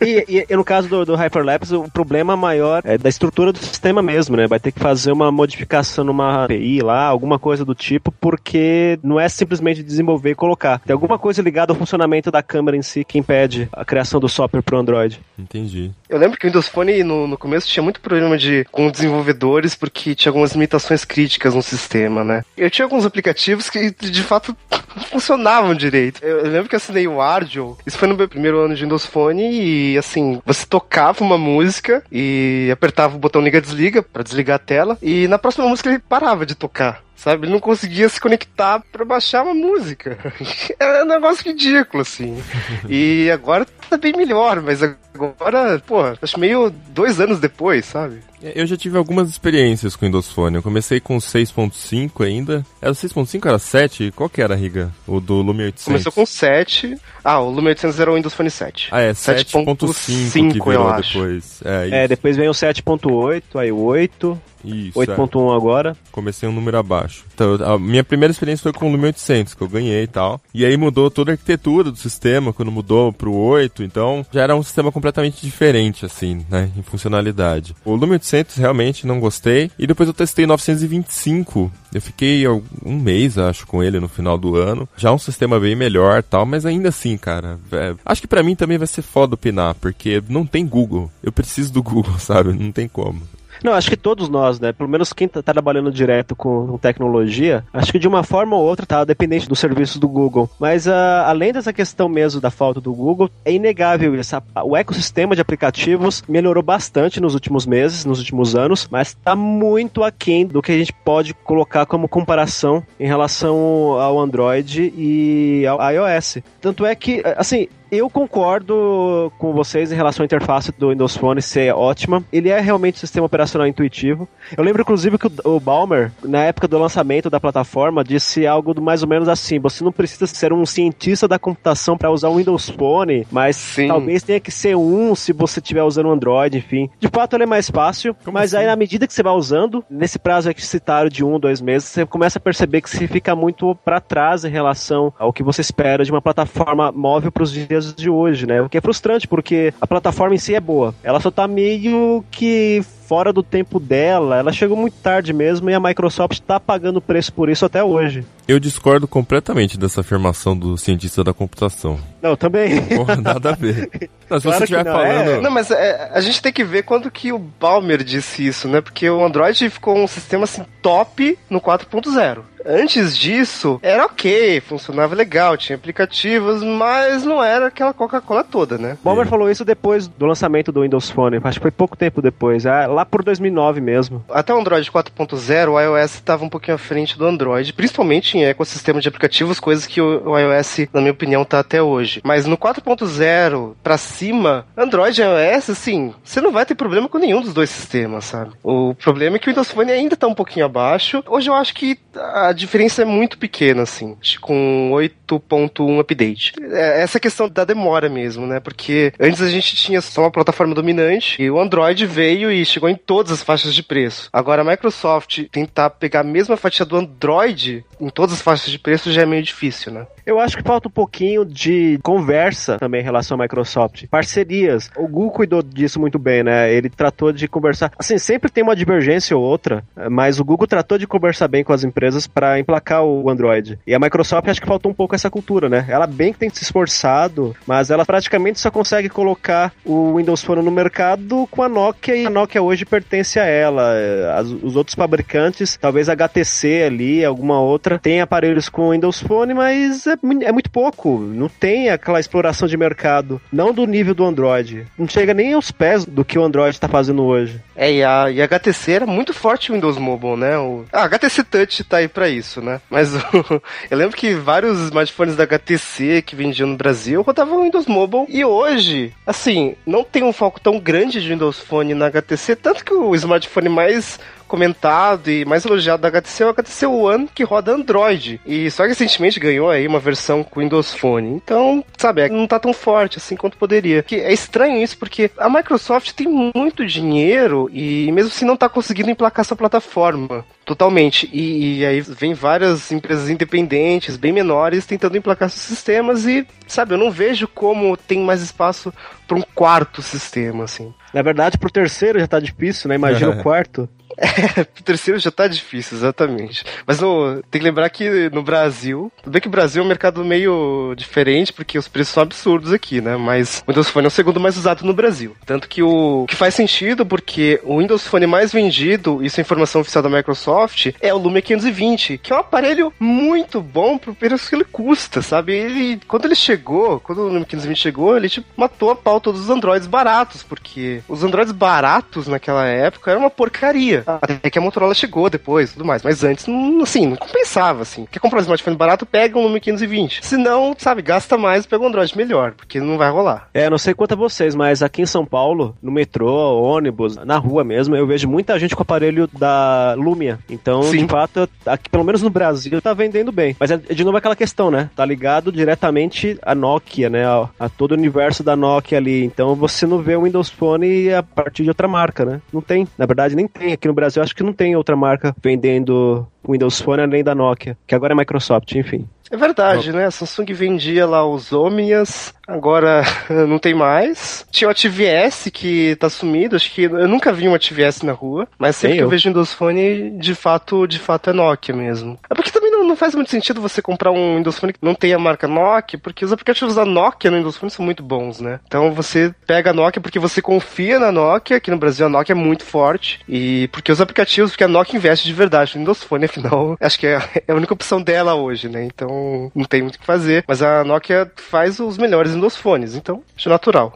[0.00, 3.58] E, e- e no caso do, do Hyperlapse, o problema maior é da estrutura do
[3.58, 4.46] sistema mesmo, né?
[4.46, 9.18] Vai ter que fazer uma modificação numa API lá, alguma coisa do tipo, porque não
[9.18, 10.78] é simplesmente desenvolver e colocar.
[10.80, 14.28] Tem alguma coisa ligada ao funcionamento da câmera em si que impede a criação do
[14.28, 15.20] software pro Android.
[15.38, 15.90] Entendi.
[16.08, 19.74] Eu lembro que o Windows Phone no, no começo tinha muito problema de, com desenvolvedores
[19.74, 22.42] porque tinha algumas limitações críticas no sistema, né?
[22.56, 24.56] Eu tinha alguns aplicativos que de fato
[24.96, 26.22] não funcionavam direito.
[26.22, 28.82] Eu, eu lembro que eu assinei o Arduino, isso foi no meu primeiro ano de
[28.82, 34.56] Windows Phone e assim, você tocava uma música e apertava o botão liga-desliga pra desligar
[34.56, 37.02] a tela e na próxima música ele parava de tocar.
[37.22, 40.18] Sabe, ele não conseguia se conectar pra baixar uma música.
[40.76, 42.42] Era um negócio ridículo, assim.
[42.88, 48.18] E agora tá bem melhor, mas agora, pô, acho meio dois anos depois, sabe?
[48.42, 50.56] Eu já tive algumas experiências com o Windows Phone.
[50.56, 52.66] Eu comecei com 6.5 ainda.
[52.80, 54.10] Era o 6.5 era 7?
[54.16, 54.90] Qual que era, Riga?
[55.06, 55.84] O do Lumia 800?
[55.84, 56.96] Começou com 7.
[57.22, 58.88] Ah, o Lumia 800 era o Windows Phone 7.
[58.90, 61.12] Ah, é 7.5 que 7.5, virou eu acho.
[61.12, 61.62] depois.
[61.64, 65.06] É, É, depois vem o 7.8, aí o 8, isso é.
[65.06, 65.96] 8.1 agora.
[66.10, 67.24] Comecei um número abaixo.
[67.34, 70.40] Então, a minha primeira experiência foi com o Lumia 800, que eu ganhei e tal.
[70.54, 73.82] E aí mudou toda a arquitetura do sistema, quando mudou pro 8.
[73.82, 77.74] Então, já era um sistema completamente diferente, assim, né, em funcionalidade.
[77.84, 79.70] O Lumia 800 realmente não gostei.
[79.78, 81.72] E depois eu testei o 925.
[81.94, 84.88] Eu fiquei um mês, acho, com ele no final do ano.
[84.96, 87.58] Já um sistema bem melhor tal, mas ainda assim, cara.
[87.72, 91.10] é, acho que pra mim também vai ser foda opinar, porque não tem Google.
[91.22, 92.52] Eu preciso do Google, sabe?
[92.52, 93.22] Não tem como.
[93.62, 94.72] Não, acho que todos nós, né?
[94.72, 98.62] Pelo menos quem tá tá trabalhando direto com, tecnologia, acho que de uma forma ou
[98.64, 100.48] outra tá dependente dos serviços do Google.
[100.58, 104.36] Mas ah, além dessa questão mesmo da falta do Google, é inegável isso.
[104.64, 110.02] O ecossistema de aplicativos melhorou bastante nos últimos meses, nos últimos anos, mas tá muito
[110.02, 113.56] aquém do que a gente pode colocar como comparação em relação
[114.00, 116.38] ao Android e ao iOS.
[116.60, 121.42] Tanto é que, assim, eu concordo com vocês em relação à interface do Windows Phone
[121.42, 122.24] ser ótima.
[122.32, 124.26] Ele é realmente um sistema operacional intuitivo.
[124.56, 128.80] Eu lembro, inclusive, que o, Balmer, na época do lançamento da plataforma, disse algo do
[128.80, 132.36] mais ou menos assim: você não precisa ser um cientista da computação para usar o
[132.36, 133.88] Windows Phone, mas Sim.
[133.88, 136.88] talvez tenha que ser um se você estiver usando o Android, enfim.
[136.98, 138.62] De fato, ele é mais fácil, Como mas assim?
[138.62, 141.90] aí, na medida que você vai usando, nesse prazo aqui citado de um, dois meses,
[141.90, 145.60] você começa a perceber que você fica muito para trás em relação ao que você
[145.60, 148.60] espera de uma plataforma móvel para os dias de hoje, né?
[148.62, 150.94] O que é frustrante, porque a plataforma em si é boa.
[151.02, 155.74] Ela só tá meio que fora do tempo dela, ela chegou muito tarde mesmo e
[155.74, 158.24] a Microsoft tá pagando preço por isso até hoje.
[158.48, 162.00] Eu discordo completamente dessa afirmação do cientista da computação.
[162.22, 162.80] Não, também.
[162.86, 163.90] Porra, nada a ver.
[164.30, 165.30] Não, se Claro você estiver falando.
[165.30, 165.40] é.
[165.42, 168.80] Não, mas é, a gente tem que ver quando que o Balmer disse isso, né?
[168.80, 172.38] Porque o Android ficou um sistema assim top no 4.0.
[172.64, 178.96] Antes disso, era ok, funcionava legal, tinha aplicativos, mas não era aquela Coca-Cola toda, né?
[179.02, 182.64] Balmer falou isso depois do lançamento do Windows Phone, acho que foi pouco tempo depois,
[182.64, 184.24] ah, lá por 2009 mesmo.
[184.30, 188.44] Até o Android 4.0, o iOS estava um pouquinho à frente do Android, principalmente em
[188.44, 192.20] ecossistema de aplicativos, coisas que o, iOS, na minha opinião, tá até hoje.
[192.24, 197.18] Mas no 4.0 pra cima, Android e iOS, assim, você não vai ter problema com
[197.18, 198.52] nenhum dos dois sistemas, sabe?
[198.62, 201.22] O problema é que o Windows Phone ainda tá um pouquinho abaixo.
[201.26, 206.52] Hoje eu acho que a diferença é muito pequena, assim, com 8.1 update.
[206.60, 208.60] É essa questão da demora mesmo, né?
[208.60, 212.81] Porque antes a gente tinha só uma plataforma dominante e o Android veio e chegou
[212.90, 214.28] em todas as faixas de preço.
[214.32, 218.78] Agora a Microsoft tentar pegar a mesma fatia do Android em todas as faixas de
[218.78, 220.06] preço já é meio difícil, né?
[220.24, 224.06] Eu acho que falta um pouquinho de conversa também em relação à Microsoft.
[224.08, 224.90] Parcerias.
[224.96, 226.72] O Google cuidou disso muito bem, né?
[226.72, 227.92] Ele tratou de conversar.
[227.98, 231.72] Assim, sempre tem uma divergência ou outra, mas o Google tratou de conversar bem com
[231.72, 233.78] as empresas para emplacar o Android.
[233.86, 235.84] E a Microsoft acho que faltou um pouco essa cultura, né?
[235.88, 240.62] Ela bem que tem se esforçado, mas ela praticamente só consegue colocar o Windows Phone
[240.62, 243.94] no mercado com a Nokia e a Nokia hoje pertence a ela.
[243.94, 249.20] É, as- os outros fabricantes, talvez a HTC ali, alguma outra, tem aparelhos com Windows
[249.20, 250.14] Phone, mas é,
[250.44, 251.18] é muito pouco.
[251.18, 253.40] Não tem aquela exploração de mercado.
[253.52, 254.86] Não do nível do Android.
[254.98, 257.60] Não chega nem aos pés do que o Android está fazendo hoje.
[257.76, 260.58] É, e a, e a HTC era muito forte o Windows Mobile, né?
[260.58, 262.80] O, a HTC Touch tá aí pra isso, né?
[262.90, 267.86] Mas o- eu lembro que vários smartphones da HTC que vendiam no Brasil rodavam Windows
[267.86, 268.24] Mobile.
[268.28, 272.84] E hoje, assim, não tem um foco tão grande de Windows Phone na HTC, tanto
[272.84, 274.18] que o smartphone mais
[274.52, 278.38] comentado e mais elogiado da HTC é o HTC One que roda Android.
[278.44, 281.30] E só recentemente ganhou aí uma versão com Windows Phone.
[281.30, 284.02] Então, sabe, é- não tá tão forte assim quanto poderia.
[284.02, 288.68] Que é estranho isso porque a Microsoft tem muito dinheiro e mesmo assim não tá
[288.68, 291.28] conseguindo emplacar sua plataforma totalmente.
[291.32, 296.94] E, e aí vem várias empresas independentes, bem menores, tentando emplacar seus sistemas e, sabe,
[296.94, 298.92] eu não vejo como tem mais espaço
[299.26, 300.92] para um quarto sistema assim.
[301.12, 302.94] Na verdade, pro terceiro já tá difícil, né?
[302.94, 303.88] Imagina o quarto.
[304.78, 306.64] O terceiro já tá difícil, exatamente.
[306.86, 309.88] Mas no- tem que lembrar que no Brasil, tudo bem que o Brasil é um
[309.88, 313.16] mercado meio diferente, porque os preços são absurdos aqui, né?
[313.16, 315.36] Mas o Windows Phone é o segundo mais usado no Brasil.
[315.46, 319.80] Tanto que o que faz sentido, porque o Windows Phone mais vendido, isso é informação
[319.80, 324.48] oficial da Microsoft, é o Lumia 520, que é um aparelho muito bom pro preço
[324.48, 325.52] que ele custa, sabe?
[325.54, 329.40] Ele, quando ele chegou, quando o Lumia 520 chegou, ele tipo, matou a pau todos
[329.42, 334.04] os Androids baratos, porque os Androids baratos naquela época era uma porcaria.
[334.20, 336.02] Até que a Motorola chegou depois e tudo mais.
[336.02, 338.06] Mas antes, não, assim, não compensava, assim.
[338.10, 340.24] Quer comprar um smartphone barato, pega um Lumia 520.
[340.24, 343.48] Se não, sabe, gasta mais pega um Android melhor, porque não vai rolar.
[343.54, 347.38] É, não sei quanto a vocês, mas aqui em São Paulo, no metrô, ônibus, na
[347.38, 350.38] rua mesmo, eu vejo muita gente com aparelho da Lumia.
[350.50, 350.98] Então, Sim.
[350.98, 353.56] de fato, aqui, pelo menos no Brasil, tá vendendo bem.
[353.58, 354.90] Mas é de novo aquela questão, né?
[354.94, 357.24] Tá ligado diretamente à Nokia, né?
[357.24, 359.24] A, a todo o universo da Nokia ali.
[359.24, 362.40] Então você não vê o Windows Phone a partir de outra marca, né?
[362.52, 362.86] Não tem.
[362.98, 363.72] Na verdade, nem tem.
[363.72, 367.76] Aqui no Brasil, acho que não tem outra marca vendendo Windows Phone além da Nokia,
[367.86, 369.06] que agora é Microsoft, enfim.
[369.32, 370.04] É verdade, né?
[370.04, 373.02] A Samsung vendia lá os Omias, agora
[373.48, 374.46] não tem mais.
[374.50, 378.46] Tinha o TVS que tá sumido, acho que eu nunca vi uma TVS na rua,
[378.58, 379.10] mas sempre que eu eu.
[379.10, 382.18] vejo Windows Phone, de fato, de fato é Nokia mesmo.
[382.28, 384.94] É porque também não, não faz muito sentido você comprar um Windows Phone que não
[384.94, 388.38] tem a marca Nokia, porque os aplicativos da Nokia no Windows Phone são muito bons,
[388.38, 388.60] né?
[388.66, 392.34] Então você pega a Nokia porque você confia na Nokia, aqui no Brasil a Nokia
[392.34, 396.02] é muito forte, e porque os aplicativos, porque a Nokia investe de verdade no Windows
[396.02, 397.18] Phone, afinal, acho que é
[397.48, 398.84] a única opção dela hoje, né?
[398.84, 399.21] Então
[399.54, 403.22] não tem muito o que fazer, mas a Nokia faz os melhores Windows Phones, então
[403.36, 403.92] acho natural.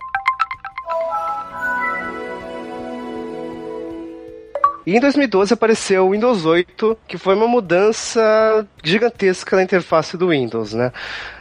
[4.86, 10.28] E em 2012 apareceu o Windows 8, que foi uma mudança gigantesca na interface do
[10.28, 10.92] Windows, né?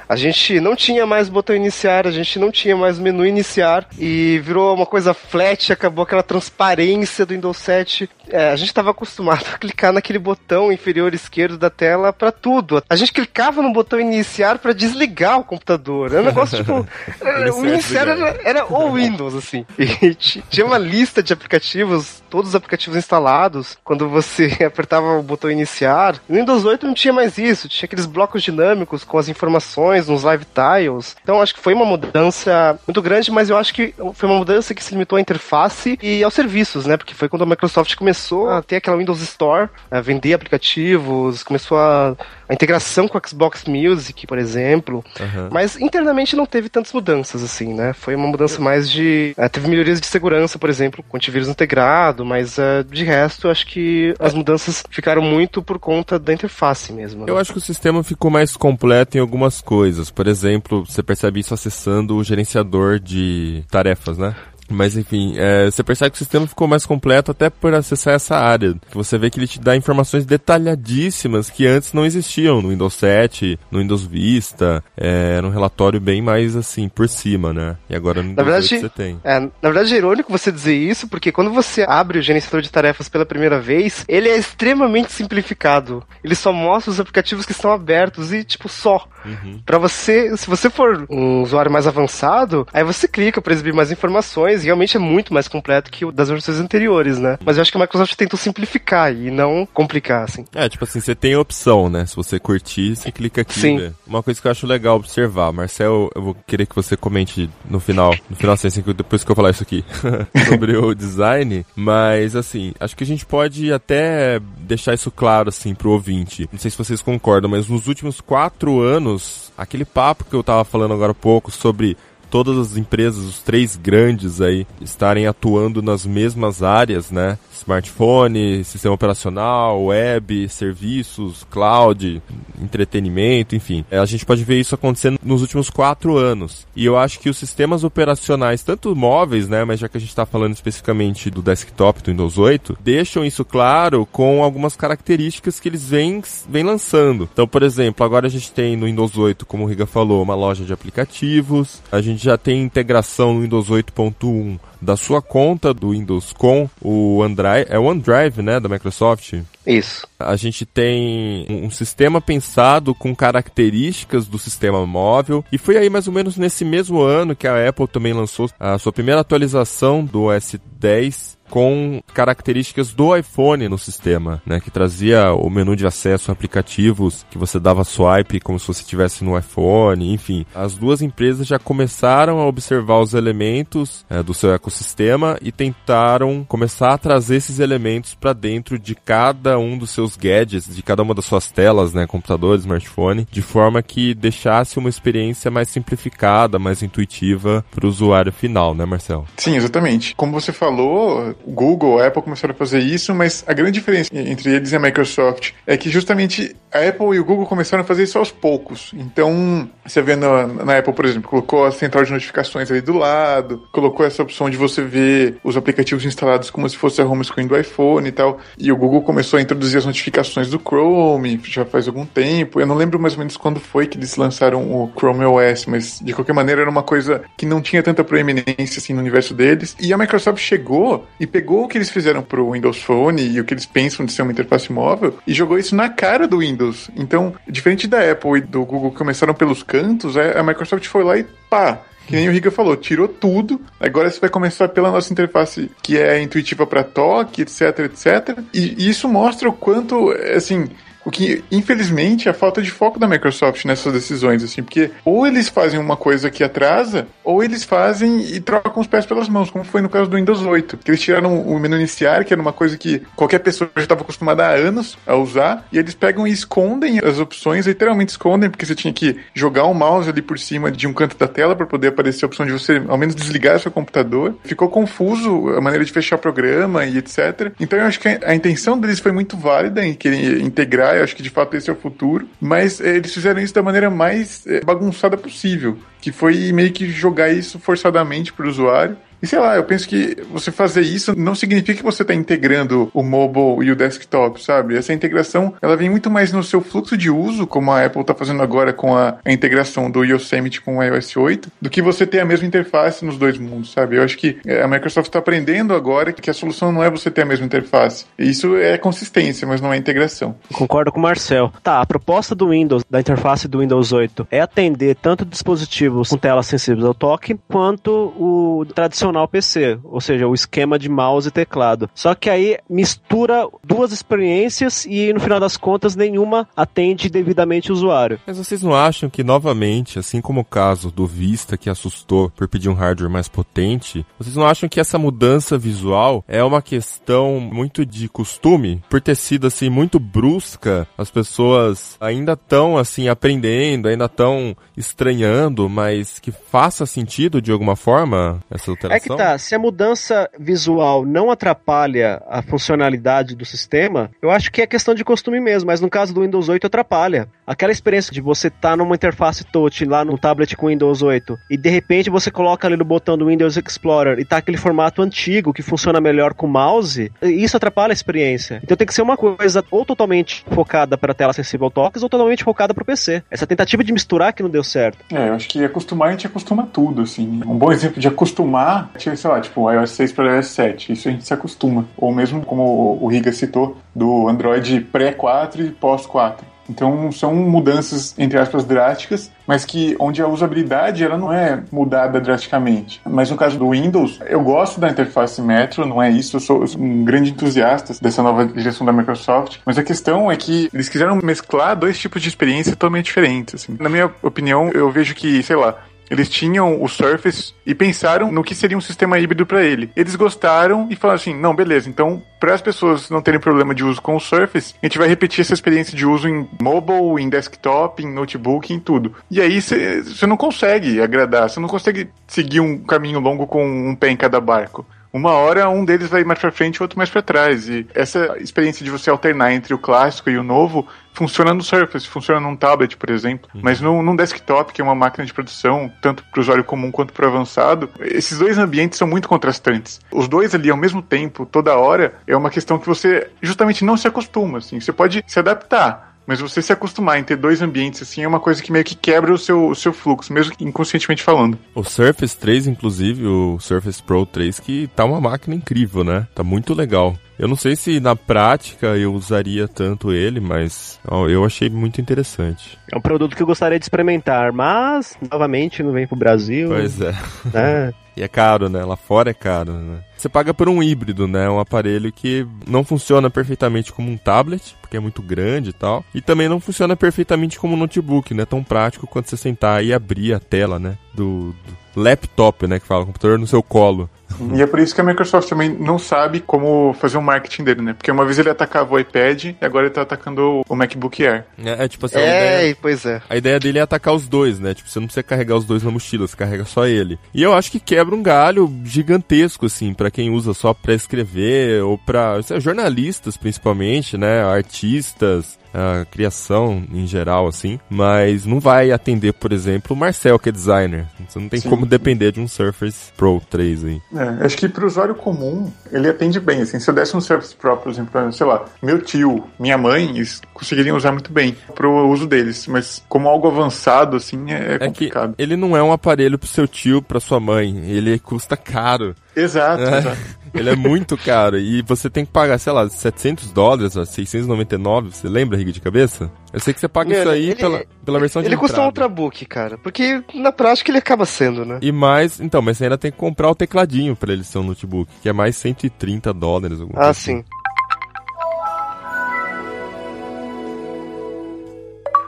[0.07, 4.39] A gente não tinha mais botão iniciar, a gente não tinha mais menu iniciar e
[4.43, 8.09] virou uma coisa flat, acabou aquela transparência do Windows 7.
[8.29, 12.83] É, a gente estava acostumado a clicar naquele botão inferior esquerdo da tela para tudo.
[12.89, 16.13] A gente clicava no botão iniciar para desligar o computador.
[16.13, 16.87] É um negócio tipo.
[17.21, 19.65] é, o iniciar era, era o Windows, assim.
[20.05, 25.49] E tinha uma lista de aplicativos, todos os aplicativos instalados, quando você apertava o botão
[25.49, 26.19] iniciar.
[26.27, 30.23] No Windows 8 não tinha mais isso, tinha aqueles blocos dinâmicos com as informações nos
[30.23, 31.15] live tiles.
[31.21, 34.73] Então acho que foi uma mudança muito grande, mas eu acho que foi uma mudança
[34.73, 36.97] que se limitou à interface e aos serviços, né?
[36.97, 41.77] Porque foi quando a Microsoft começou a ter aquela Windows Store, a vender aplicativos, começou
[41.77, 42.15] a,
[42.47, 45.03] a integração com o Xbox Music, por exemplo.
[45.19, 45.49] Aham.
[45.51, 47.93] Mas internamente não teve tantas mudanças, assim, né?
[47.93, 49.33] Foi uma mudança mais de.
[49.37, 53.65] eh, teve melhorias de segurança, por exemplo, com antivírus integrado, mas eh, de resto, acho
[53.67, 57.25] que as mudanças ficaram muito por conta da interface mesmo.
[57.25, 57.31] né?
[57.31, 60.09] Eu acho que o sistema ficou mais completo em algumas coisas.
[60.09, 64.35] Por exemplo, você percebe isso acessando o gerenciador de tarefas, né?
[64.69, 68.35] Mas enfim, é, você percebe que o sistema ficou mais completo até por acessar essa
[68.35, 68.75] área.
[68.91, 73.59] Você vê que ele te dá informações detalhadíssimas que antes não existiam no Windows 7,
[73.69, 74.83] no Windows Vista.
[74.97, 77.77] É, era um relatório bem mais assim, por cima, né?
[77.89, 79.19] E agora no Na Windows 8 verdade, você tem.
[79.23, 82.71] É, na verdade é irônico você dizer isso, porque quando você abre o gerenciador de
[82.71, 86.03] tarefas pela primeira vez, ele é extremamente simplificado.
[86.23, 89.07] Ele só mostra os aplicativos que estão abertos e, tipo, só.
[89.25, 89.59] Uhum.
[89.65, 93.91] Pra você, se você for um usuário mais avançado, aí você clica pra exibir mais
[93.91, 97.37] informações e realmente é muito mais completo que o das versões anteriores, né?
[97.43, 100.45] Mas eu acho que a Microsoft tentou simplificar e não complicar, assim.
[100.53, 102.05] É, tipo assim, você tem a opção, né?
[102.05, 103.59] Se você curtir, você clica aqui.
[103.59, 103.75] Sim.
[103.75, 103.91] e vê.
[104.07, 107.79] Uma coisa que eu acho legal observar, Marcel, eu vou querer que você comente no
[107.79, 109.83] final, no final assim, assim, depois que eu falar isso aqui,
[110.47, 115.73] sobre o design, mas assim, acho que a gente pode até deixar isso claro, assim,
[115.73, 116.49] pro ouvinte.
[116.51, 119.14] Não sei se vocês concordam, mas nos últimos quatro anos,
[119.57, 121.97] aquele papo que eu tava falando agora há pouco sobre
[122.35, 127.37] todas as empresas, os três grandes aí, estarem atuando nas mesmas áreas, né?
[127.53, 132.21] Smartphone, sistema operacional, web, serviços, cloud,
[132.61, 133.85] entretenimento, enfim.
[133.89, 136.67] É, a gente pode ver isso acontecendo nos últimos quatro anos.
[136.75, 140.09] E eu acho que os sistemas operacionais, tanto móveis, né, mas já que a gente
[140.09, 145.69] está falando especificamente do desktop do Windows 8, deixam isso claro com algumas características que
[145.69, 147.29] eles vêm, vêm lançando.
[147.31, 150.35] Então, por exemplo, agora a gente tem no Windows 8, como o Riga falou, uma
[150.35, 155.91] loja de aplicativos, a gente já tem integração no Windows 8.1 da sua conta do
[155.91, 159.33] Windows com o OneDrive, é o OneDrive, né, da Microsoft.
[159.65, 160.07] Isso.
[160.19, 166.07] A gente tem um sistema pensado com características do sistema móvel e foi aí mais
[166.07, 170.23] ou menos nesse mesmo ano que a Apple também lançou a sua primeira atualização do
[170.23, 176.31] OS 10 com características do iPhone no sistema, né, que trazia o menu de acesso
[176.31, 180.45] a aplicativos que você dava swipe como se você estivesse no iPhone, enfim.
[180.53, 186.43] As duas empresas já começaram a observar os elementos é, do seu ecossistema e tentaram
[186.47, 191.03] começar a trazer esses elementos para dentro de cada um dos seus gadgets, de cada
[191.03, 196.59] uma das suas telas, né, computador, smartphone, de forma que deixasse uma experiência mais simplificada,
[196.59, 199.25] mais intuitiva para o usuário final, né, Marcel?
[199.37, 200.15] Sim, exatamente.
[200.15, 204.53] Como você falou, Google, a Apple começaram a fazer isso, mas a grande diferença entre
[204.53, 208.03] eles e a Microsoft é que justamente a Apple e o Google começaram a fazer
[208.03, 208.91] isso aos poucos.
[208.93, 212.93] Então, você vê na, na Apple, por exemplo, colocou a central de notificações ali do
[212.93, 217.23] lado, colocou essa opção de você ver os aplicativos instalados como se fosse a home
[217.23, 218.39] screen do iPhone e tal.
[218.57, 222.59] E o Google começou a introduzir as notificações do Chrome já faz algum tempo.
[222.59, 225.99] Eu não lembro mais ou menos quando foi que eles lançaram o Chrome OS, mas
[225.99, 229.75] de qualquer maneira era uma coisa que não tinha tanta proeminência assim no universo deles.
[229.79, 233.45] E a Microsoft chegou e pegou o que eles fizeram pro Windows Phone e o
[233.45, 236.89] que eles pensam de ser uma interface móvel e jogou isso na cara do Windows.
[236.95, 241.17] Então, diferente da Apple e do Google que começaram pelos cantos, a Microsoft foi lá
[241.17, 243.59] e pá, que nem o Riga falou, tirou tudo.
[243.79, 248.39] Agora você vai começar pela nossa interface que é intuitiva para toque, etc, etc.
[248.53, 250.69] E, e isso mostra o quanto, assim,
[251.05, 255.25] o que, infelizmente, é a falta de foco da Microsoft nessas decisões, assim, porque ou
[255.27, 259.51] eles fazem uma coisa que atrasa, ou eles fazem e trocam os pés pelas mãos,
[259.51, 260.77] como foi no caso do Windows 8.
[260.77, 264.01] Que eles tiraram o menu iniciar, que era uma coisa que qualquer pessoa já estava
[264.01, 268.65] acostumada há anos a usar, e eles pegam e escondem as opções, literalmente escondem, porque
[268.65, 271.67] você tinha que jogar o mouse ali por cima de um canto da tela para
[271.67, 274.35] poder aparecer a opção de você, ao menos, desligar seu computador.
[274.43, 277.51] Ficou confuso a maneira de fechar programa e etc.
[277.59, 281.15] Então eu acho que a intenção deles foi muito válida em querer integrar eu acho
[281.15, 284.45] que de fato esse é o futuro, mas é, eles fizeram isso da maneira mais
[284.47, 289.39] é, bagunçada possível, que foi meio que jogar isso forçadamente para o usuário e sei
[289.39, 293.67] lá, eu penso que você fazer isso não significa que você está integrando o mobile
[293.67, 294.75] e o desktop, sabe?
[294.75, 298.13] Essa integração, ela vem muito mais no seu fluxo de uso, como a Apple está
[298.13, 302.05] fazendo agora com a, a, integração do Yosemite com o iOS 8, do que você
[302.05, 303.97] ter a mesma interface nos dois mundos, sabe?
[303.97, 307.09] Eu acho que é, a Microsoft está aprendendo agora que a solução não é você
[307.09, 308.05] ter a mesma interface.
[308.17, 310.35] Isso é consistência, mas não é integração.
[310.53, 311.51] Concordo com o Marcel.
[311.63, 316.17] Tá, a proposta do Windows, da interface do Windows 8, é atender tanto dispositivos com
[316.17, 321.27] telas sensíveis ao toque, quanto o tradicional tradicional PC, ou seja, o esquema de mouse
[321.27, 321.89] e teclado.
[321.93, 327.75] Só que aí mistura duas experiências e no final das contas nenhuma atende devidamente o
[327.75, 328.19] usuário.
[328.25, 332.47] Mas vocês não acham que novamente, assim como o caso do Vista que assustou por
[332.47, 337.39] pedir um hardware mais potente, vocês não acham que essa mudança visual é uma questão
[337.39, 343.87] muito de costume, por ter sido assim muito brusca, as pessoas ainda estão assim aprendendo,
[343.87, 348.94] ainda estão estranhando, mas que faça sentido de alguma forma essa alteração?
[348.95, 354.51] É que tá, se a mudança visual não atrapalha a funcionalidade do sistema, eu acho
[354.51, 357.27] que é questão de costume mesmo, mas no caso do Windows 8 atrapalha.
[357.45, 361.37] Aquela experiência de você estar tá numa interface touch lá no tablet com Windows 8
[361.49, 365.01] e de repente você coloca ali no botão do Windows Explorer e tá aquele formato
[365.01, 368.59] antigo que funciona melhor com o mouse, isso atrapalha a experiência.
[368.63, 372.09] Então tem que ser uma coisa ou totalmente focada para tela sensível ao toques ou
[372.09, 373.23] totalmente focada para o PC.
[373.29, 374.99] Essa tentativa de misturar que não deu certo.
[375.13, 377.41] É, eu acho que acostumar a gente acostuma tudo, assim.
[377.45, 380.93] Um bom exemplo de acostumar tinha, sei lá, tipo, iOS 6 para o iOS 7.
[380.93, 381.85] Isso a gente se acostuma.
[381.97, 386.55] Ou mesmo, como o Riga citou, do Android pré-4 e pós-4.
[386.69, 392.19] Então são mudanças, entre aspas, drásticas, mas que onde a usabilidade ela não é mudada
[392.19, 393.01] drasticamente.
[393.05, 396.61] Mas no caso do Windows, eu gosto da interface Metro, não é isso, eu sou,
[396.61, 400.69] eu sou um grande entusiasta dessa nova direção da Microsoft, mas a questão é que
[400.73, 403.55] eles quiseram mesclar dois tipos de experiência totalmente diferentes.
[403.55, 403.77] Assim.
[403.79, 405.75] Na minha opinião, eu vejo que, sei lá,
[406.09, 409.89] Eles tinham o Surface e pensaram no que seria um sistema híbrido para ele.
[409.95, 413.83] Eles gostaram e falaram assim: não, beleza, então para as pessoas não terem problema de
[413.83, 417.29] uso com o Surface, a gente vai repetir essa experiência de uso em mobile, em
[417.29, 419.15] desktop, em notebook, em tudo.
[419.31, 423.95] E aí você não consegue agradar, você não consegue seguir um caminho longo com um
[423.95, 427.09] pé em cada barco uma hora um deles vai mais para frente e outro mais
[427.09, 427.69] para trás.
[427.69, 432.07] E essa experiência de você alternar entre o clássico e o novo funciona no Surface,
[432.07, 433.61] funciona num tablet, por exemplo, uhum.
[433.63, 436.91] mas num, num, desktop, que é uma máquina de produção, tanto para o usuário comum
[436.91, 439.99] quanto para o avançado, esses dois ambientes são muito contrastantes.
[440.11, 443.97] Os dois ali ao mesmo tempo, toda hora, é uma questão que você justamente não
[443.97, 444.79] se acostuma, assim.
[444.79, 448.39] Você pode se adaptar, mas você se acostumar em ter dois ambientes assim é uma
[448.39, 451.57] coisa que meio que quebra o seu, o seu fluxo, mesmo inconscientemente falando.
[451.73, 456.27] O Surface 3, inclusive, o Surface Pro 3, que tá uma máquina incrível, né?
[456.33, 457.15] Tá muito legal.
[457.37, 461.99] Eu não sei se na prática eu usaria tanto ele, mas ó, eu achei muito
[461.99, 462.77] interessante.
[462.91, 466.69] É um produto que eu gostaria de experimentar, mas novamente não vem pro Brasil.
[466.69, 467.13] Pois é.
[467.53, 467.93] Né?
[468.15, 468.85] e é caro, né?
[468.85, 469.99] Lá fora é caro, né?
[470.25, 471.47] Você paga por um híbrido, né?
[471.47, 476.03] Um aparelho que não funciona perfeitamente como um tablet, porque é muito grande e tal.
[476.15, 478.43] E também não funciona perfeitamente como um notebook, né?
[478.43, 480.97] Tão prático quanto você sentar e abrir a tela, né?
[481.13, 481.53] Do,
[481.93, 482.79] do laptop, né?
[482.79, 484.09] Que fala, computador no seu colo.
[484.53, 487.63] E é por isso que a Microsoft também não sabe como fazer o um marketing
[487.63, 487.93] dele, né?
[487.93, 491.45] Porque uma vez ele atacava o iPad e agora ele tá atacando o MacBook Air.
[491.63, 493.21] É, é tipo assim, é, ideia, pois é.
[493.29, 494.73] A ideia dele é atacar os dois, né?
[494.73, 497.17] Tipo, você não precisa carregar os dois na mochila, você carrega só ele.
[497.33, 501.83] E eu acho que quebra um galho gigantesco, assim, para quem usa só pra escrever
[501.83, 504.43] ou pra jornalistas, principalmente, né?
[504.43, 510.49] Artistas, a criação em geral, assim, mas não vai atender, por exemplo, o Marcel, que
[510.49, 511.05] é designer.
[511.27, 511.69] Você não tem Sim.
[511.69, 514.01] como depender de um Surface Pro 3 aí.
[514.15, 517.55] É, acho que pro usuário comum, ele atende bem, assim, se eu desse um Surface
[517.55, 522.07] Pro, por exemplo, sei lá, meu tio, minha mãe, eles conseguiriam usar muito bem pro
[522.07, 525.35] uso deles, mas como algo avançado, assim, é, é complicado.
[525.35, 529.13] Que ele não é um aparelho pro seu tio, pra sua mãe, ele custa caro.
[529.35, 529.97] Exato, é.
[529.97, 530.17] exato.
[530.55, 535.27] Ele é muito caro e você tem que pagar, sei lá, 700 dólares, 699, você
[535.27, 536.31] lembra, Riga, de cabeça?
[536.53, 538.81] Eu sei que você paga Meu, isso aí ele, pela, pela versão de Ele custa
[538.81, 541.79] um Ultrabook, cara, porque na prática ele acaba sendo, né?
[541.81, 544.63] E mais, então, mas você ainda tem que comprar o tecladinho para ele ser um
[544.63, 546.79] notebook, que é mais 130 dólares.
[546.95, 547.37] Ah, assim.
[547.37, 547.43] sim.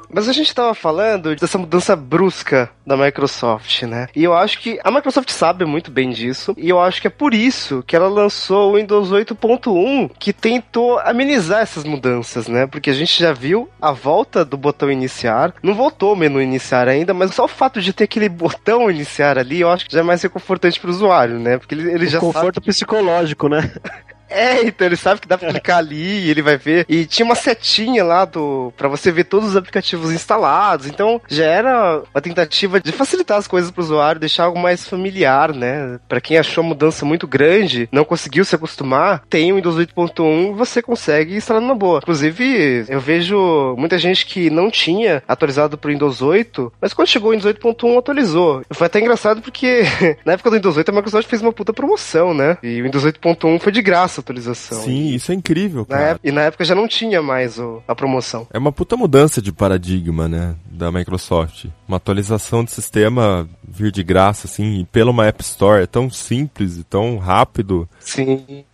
[0.09, 4.07] Mas a gente estava falando dessa mudança brusca da Microsoft, né?
[4.15, 7.09] E eu acho que a Microsoft sabe muito bem disso, e eu acho que é
[7.09, 12.65] por isso que ela lançou o Windows 8.1, que tentou amenizar essas mudanças, né?
[12.65, 16.87] Porque a gente já viu a volta do botão iniciar, não voltou o menu iniciar
[16.87, 19.99] ainda, mas só o fato de ter aquele botão iniciar ali, eu acho que já
[19.99, 21.57] é mais reconfortante para o usuário, né?
[21.57, 22.67] Porque ele, ele já conforto sabe...
[22.67, 23.71] psicológico, né?
[24.29, 26.85] É, então ele sabe que dá pra clicar ali ele vai ver.
[26.89, 30.87] E tinha uma setinha lá do para você ver todos os aplicativos instalados.
[30.87, 35.53] Então já era uma tentativa de facilitar as coisas pro usuário, deixar algo mais familiar,
[35.53, 35.99] né?
[36.07, 40.51] Para quem achou a mudança muito grande, não conseguiu se acostumar, tem o Windows 8.1
[40.51, 41.99] e você consegue instalar numa boa.
[41.99, 47.29] Inclusive, eu vejo muita gente que não tinha atualizado pro Windows 8, mas quando chegou
[47.29, 48.61] o Windows 8.1 atualizou.
[48.71, 49.83] Foi até engraçado porque
[50.25, 52.57] na época do Windows 8 a Microsoft fez uma puta promoção, né?
[52.61, 54.81] E o Windows 8.1 foi de graça essa atualização.
[54.81, 56.01] Sim, isso é incrível, cara.
[56.01, 58.47] Na época, e na época já não tinha mais o, a promoção.
[58.51, 61.65] É uma puta mudança de paradigma, né, da Microsoft.
[61.87, 66.09] Uma atualização de sistema vir de graça, assim, e pela uma App Store, é tão
[66.09, 67.87] simples e tão rápido.
[67.99, 68.65] Sim.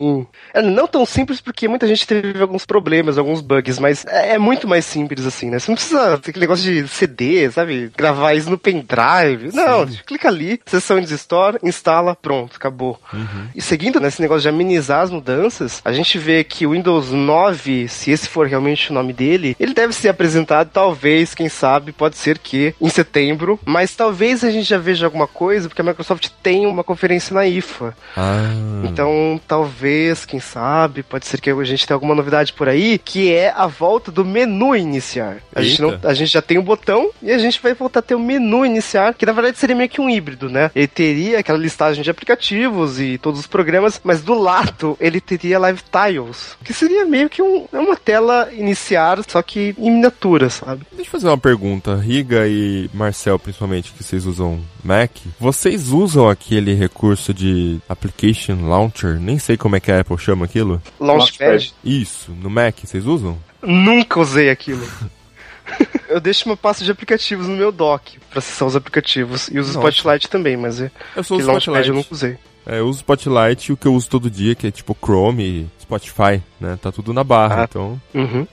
[0.54, 4.38] É não tão simples porque muita gente teve alguns problemas, alguns bugs, mas é, é
[4.38, 5.60] muito mais simples assim, né?
[5.60, 7.92] Você não precisa ter aquele negócio de CD, sabe?
[7.96, 9.52] Gravar isso no pendrive.
[9.52, 9.58] Sim.
[9.58, 13.00] Não, clica ali, sessão de Store, instala, pronto, acabou.
[13.12, 13.48] Uhum.
[13.56, 17.12] E seguindo nesse negócio de amenizar as mudanças, mudanças, a gente vê que o Windows
[17.12, 21.92] 9, se esse for realmente o nome dele, ele deve ser apresentado, talvez, quem sabe,
[21.92, 25.86] pode ser que em setembro, mas talvez a gente já veja alguma coisa, porque a
[25.86, 27.96] Microsoft tem uma conferência na IFA.
[28.16, 28.52] Ah.
[28.84, 33.34] Então, talvez, quem sabe, pode ser que a gente tenha alguma novidade por aí, que
[33.34, 35.38] é a volta do menu iniciar.
[35.56, 38.00] A, gente, não, a gente já tem o um botão e a gente vai voltar
[38.00, 40.70] a ter o menu iniciar, que na verdade seria meio que um híbrido, né?
[40.76, 45.60] Ele teria aquela listagem de aplicativos e todos os programas, mas do lado ele teria
[45.60, 50.50] Live Tiles, que seria meio que um, é uma tela iniciar, só que em miniatura,
[50.50, 50.86] sabe?
[50.92, 56.30] Deixa eu fazer uma pergunta, Riga e Marcel, principalmente, que vocês usam Mac, vocês usam
[56.30, 59.20] aquele recurso de Application Launcher?
[59.20, 60.82] Nem sei como é que a Apple chama aquilo.
[61.00, 61.74] Launchpad?
[61.84, 63.38] Isso, no Mac, vocês usam?
[63.62, 64.86] Nunca usei aquilo.
[66.10, 69.70] eu deixo uma pasta de aplicativos no meu dock para acessar os aplicativos e uso
[69.70, 71.90] o Spotlight também, mas é eu sou o Spotlight.
[71.90, 72.38] eu nunca usei.
[72.66, 75.70] É, eu uso Spotlight e o que eu uso todo dia, que é tipo Chrome,
[75.82, 76.78] Spotify, né?
[76.82, 77.68] Tá tudo na barra, ah.
[77.70, 78.02] então.
[78.14, 78.48] Uhum.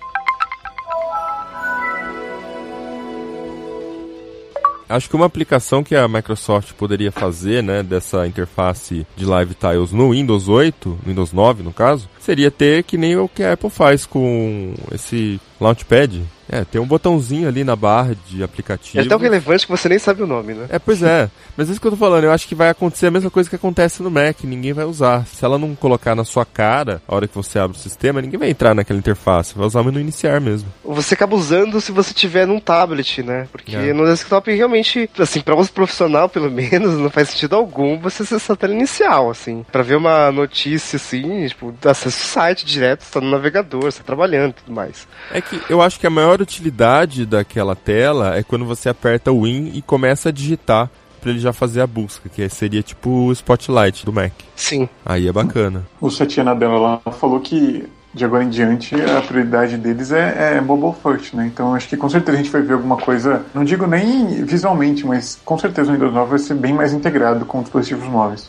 [4.88, 9.92] Acho que uma aplicação que a Microsoft poderia fazer, né, dessa interface de Live Tiles
[9.92, 13.70] no Windows 8, Windows 9 no caso, seria ter que nem o que a Apple
[13.70, 16.22] faz com esse Launchpad.
[16.52, 19.01] É, tem um botãozinho ali na barra de aplicativo.
[19.01, 20.66] É tão relevante que você nem sabe o nome, né?
[20.68, 21.30] É, pois é.
[21.56, 22.24] Mas é isso que eu tô falando.
[22.24, 24.42] Eu acho que vai acontecer a mesma coisa que acontece no Mac.
[24.42, 25.24] Ninguém vai usar.
[25.26, 28.36] Se ela não colocar na sua cara, a hora que você abre o sistema, ninguém
[28.36, 29.55] vai entrar naquela interface.
[29.55, 30.68] Vai usar o menu iniciar mesmo.
[30.84, 33.47] Você acaba usando se você tiver num tablet, né?
[33.52, 33.92] Porque É.
[33.92, 38.55] no desktop realmente, assim, pra uso profissional pelo menos, não faz sentido algum você acessar
[38.55, 39.64] a tela inicial, assim.
[39.70, 41.72] Pra ver uma notícia, assim, tipo,
[42.10, 45.08] acessa o site direto, você tá no navegador, você tá trabalhando e tudo mais.
[45.32, 49.44] É que eu acho que a maior utilidade daquela tela é quando você aperta o
[49.44, 53.32] Win e começa a digitar pra ele já fazer a busca, que seria tipo o
[53.32, 54.32] Spotlight do Mac.
[54.56, 54.88] Sim.
[55.04, 55.86] Aí é bacana.
[56.00, 60.60] O Satya Nadella lá falou que de agora em diante a prioridade deles é, é
[60.60, 61.46] mobile first, né?
[61.46, 65.06] Então acho que com certeza a gente vai ver alguma coisa, não digo nem visualmente,
[65.06, 68.48] mas com certeza o Windows 9 vai ser bem mais integrado com dispositivos móveis.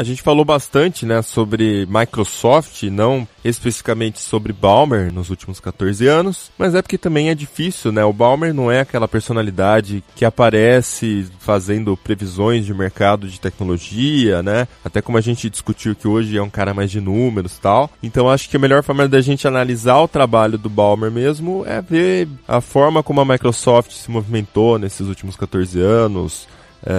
[0.00, 6.50] A gente falou bastante, né, sobre Microsoft, não especificamente sobre Balmer nos últimos 14 anos,
[6.56, 8.02] mas é porque também é difícil, né?
[8.02, 14.66] O Balmer não é aquela personalidade que aparece fazendo previsões de mercado de tecnologia, né?
[14.82, 17.90] Até como a gente discutiu que hoje é um cara mais de números tal.
[18.02, 21.82] Então acho que a melhor forma da gente analisar o trabalho do Balmer mesmo é
[21.82, 26.48] ver a forma como a Microsoft se movimentou nesses últimos 14 anos,
[26.84, 26.92] é,